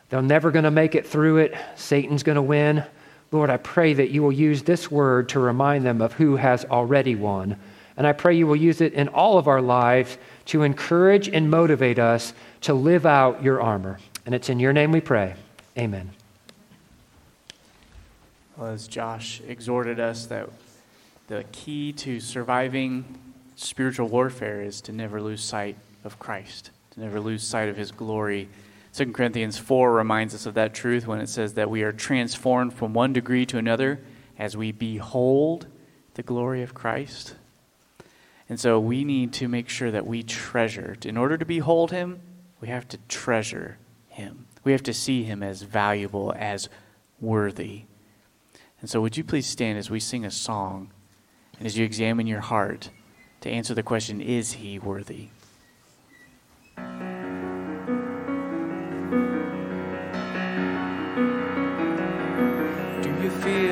they're 0.09 0.22
never 0.22 0.51
going 0.51 0.64
to 0.64 0.70
make 0.70 0.94
it 0.94 1.06
through 1.06 1.39
it, 1.39 1.55
Satan's 1.76 2.22
going 2.22 2.36
to 2.36 2.43
win. 2.43 2.85
Lord, 3.30 3.51
I 3.51 3.59
pray 3.59 3.93
that 3.93 4.10
you 4.10 4.22
will 4.22 4.32
use 4.32 4.62
this 4.62 4.90
word 4.90 5.28
to 5.30 5.40
remind 5.40 5.85
them 5.85 6.01
of 6.01 6.14
who 6.14 6.36
has 6.36 6.64
already 6.64 7.14
won. 7.14 7.59
And 7.97 8.06
I 8.06 8.12
pray 8.12 8.36
you 8.36 8.47
will 8.47 8.56
use 8.56 8.80
it 8.80 8.94
in 8.94 9.09
all 9.09 9.39
of 9.39 9.48
our 9.48 9.60
lives 9.60 10.16
to 10.47 10.62
encourage 10.62 11.28
and 11.28 11.51
motivate 11.51 11.98
us 11.98 12.32
to 12.62 12.72
live 12.72 13.05
out 13.05 13.43
your 13.43 13.60
armor. 13.60 13.98
And 14.24 14.35
it's 14.35 14.48
in 14.48 14.60
your 14.60 14.72
name 14.72 14.93
we 14.93 15.01
pray. 15.01 15.35
Amen. 15.76 16.10
Well, 18.56 18.70
as 18.70 18.89
Josh 18.89 19.43
exhorted 19.47 20.01
us, 20.01 20.26
that 20.26 20.48
the 21.26 21.44
key 21.52 21.93
to 21.94 22.20
surviving 22.20 23.05
spiritual 23.56 24.09
warfare 24.09 24.62
is 24.62 24.80
to 24.82 24.93
never 24.93 25.20
lose 25.20 25.43
sight 25.43 25.76
of 26.05 26.18
Christ, 26.18 26.70
to 26.93 27.01
never 27.01 27.20
lose 27.20 27.43
sight 27.43 27.68
of 27.68 27.76
his 27.76 27.90
glory 27.90 28.48
2 28.98 29.12
Corinthians 29.12 29.56
4 29.56 29.92
reminds 29.92 30.34
us 30.34 30.44
of 30.44 30.54
that 30.54 30.74
truth 30.74 31.06
when 31.06 31.20
it 31.20 31.28
says 31.28 31.54
that 31.54 31.70
we 31.70 31.84
are 31.84 31.92
transformed 31.92 32.74
from 32.74 32.92
one 32.92 33.12
degree 33.12 33.46
to 33.46 33.56
another 33.56 34.00
as 34.36 34.56
we 34.56 34.72
behold 34.72 35.68
the 36.14 36.22
glory 36.24 36.64
of 36.64 36.74
Christ. 36.74 37.36
And 38.48 38.58
so 38.58 38.80
we 38.80 39.04
need 39.04 39.32
to 39.34 39.46
make 39.46 39.68
sure 39.68 39.92
that 39.92 40.04
we 40.04 40.24
treasure. 40.24 40.96
In 41.04 41.16
order 41.16 41.38
to 41.38 41.44
behold 41.44 41.92
him, 41.92 42.18
we 42.60 42.66
have 42.66 42.88
to 42.88 42.98
treasure 43.06 43.78
him. 44.08 44.46
We 44.64 44.72
have 44.72 44.82
to 44.82 44.92
see 44.92 45.22
him 45.22 45.44
as 45.44 45.62
valuable, 45.62 46.34
as 46.36 46.68
worthy. 47.20 47.84
And 48.80 48.90
so, 48.90 49.00
would 49.00 49.16
you 49.16 49.22
please 49.22 49.46
stand 49.46 49.78
as 49.78 49.88
we 49.88 50.00
sing 50.00 50.24
a 50.24 50.30
song 50.32 50.90
and 51.56 51.66
as 51.66 51.78
you 51.78 51.84
examine 51.84 52.26
your 52.26 52.40
heart 52.40 52.90
to 53.42 53.48
answer 53.48 53.74
the 53.74 53.84
question 53.84 54.20
Is 54.20 54.54
he 54.54 54.80
worthy? 54.80 55.28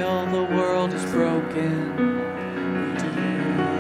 The 0.07 0.45
world 0.55 0.93
is 0.93 1.05
broken? 1.11 1.97
Do 3.03 3.09
you, 3.23 3.71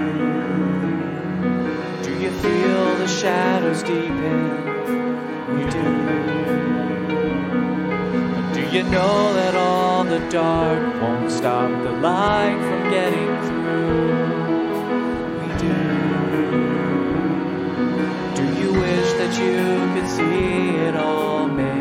do 2.02 2.10
you 2.22 2.30
feel 2.30 2.96
the 2.96 3.06
shadows 3.06 3.82
deepen? 3.82 4.40
We 5.54 5.62
do. 5.76 5.84
Do 8.54 8.62
you 8.76 8.82
know 8.84 9.34
that 9.34 9.54
all 9.54 10.02
the 10.04 10.18
dark 10.30 11.00
won't 11.00 11.30
stop 11.30 11.70
the 11.84 11.92
light 11.92 12.58
from 12.68 12.90
getting 12.90 13.32
through? 13.46 14.06
We 15.42 15.48
do. 15.66 15.78
Do 18.38 18.44
you 18.60 18.70
wish 18.72 19.10
that 19.20 19.32
you 19.42 19.58
could 19.94 20.08
see 20.08 20.76
it 20.88 20.96
all 20.96 21.46
made? 21.46 21.75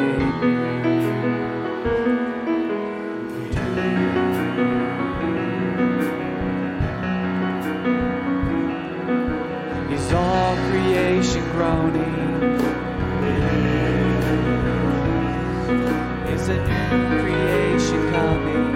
Groaning. 11.55 12.59
Is 16.33 16.49
a 16.49 16.57
new 16.69 17.21
creation 17.21 18.01
coming? 18.11 18.67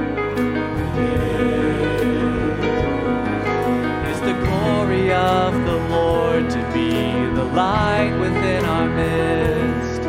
Is 4.12 4.20
the 4.30 4.36
glory 4.46 5.12
of 5.12 5.54
the 5.70 5.78
Lord 5.96 6.50
to 6.50 6.62
be 6.74 6.92
the 7.40 7.48
light 7.64 8.14
within 8.24 8.64
our 8.64 8.88
midst? 9.00 10.02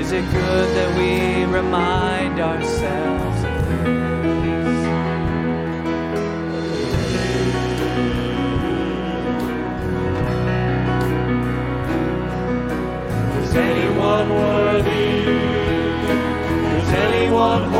Is 0.00 0.12
it 0.12 0.24
good 0.32 0.68
that 0.76 0.90
we 0.98 1.44
remind 1.44 2.40
ourselves? 2.40 2.81
Anyone 14.02 14.28
worthy? 14.34 14.90
Is 16.76 16.88
anyone 16.88 17.71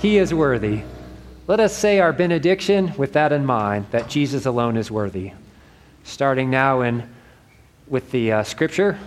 He 0.00 0.16
is 0.16 0.32
worthy. 0.32 0.82
Let 1.46 1.60
us 1.60 1.76
say 1.76 2.00
our 2.00 2.14
benediction 2.14 2.94
with 2.96 3.12
that 3.12 3.32
in 3.32 3.44
mind, 3.44 3.84
that 3.90 4.08
Jesus 4.08 4.46
alone 4.46 4.78
is 4.78 4.90
worthy. 4.90 5.32
Starting 6.04 6.48
now 6.48 6.80
in 6.80 7.06
with 7.86 8.10
the 8.10 8.32
uh, 8.32 8.42
scripture, 8.42 8.98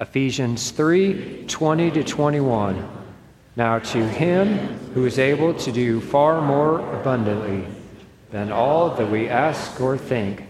Ephesians 0.00 0.70
3 0.70 1.44
20 1.46 1.90
to 1.90 2.02
21. 2.02 2.88
Now 3.56 3.78
to 3.78 4.08
him 4.08 4.56
who 4.94 5.04
is 5.04 5.18
able 5.18 5.52
to 5.52 5.70
do 5.70 6.00
far 6.00 6.40
more 6.40 6.80
abundantly 6.98 7.66
than 8.30 8.50
all 8.50 8.94
that 8.94 9.10
we 9.10 9.28
ask 9.28 9.78
or 9.82 9.98
think, 9.98 10.44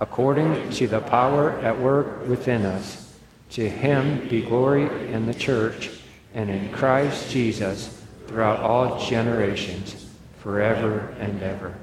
according 0.00 0.70
to 0.70 0.88
the 0.88 1.00
power 1.00 1.50
at 1.58 1.78
work 1.78 2.26
within 2.26 2.64
us, 2.64 3.18
to 3.50 3.68
him 3.68 4.26
be 4.28 4.40
glory 4.40 5.12
in 5.12 5.26
the 5.26 5.34
church 5.34 5.90
and 6.32 6.48
in 6.48 6.72
Christ 6.72 7.30
Jesus 7.30 8.01
throughout 8.26 8.60
all 8.60 8.98
generations, 8.98 10.10
forever 10.38 11.14
and 11.20 11.42
ever. 11.42 11.74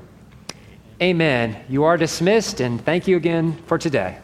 Amen. 1.01 1.63
You 1.69 1.83
are 1.85 1.97
dismissed, 1.97 2.59
and 2.59 2.83
thank 2.83 3.07
you 3.07 3.15
again 3.15 3.53
for 3.65 3.77
today. 3.77 4.17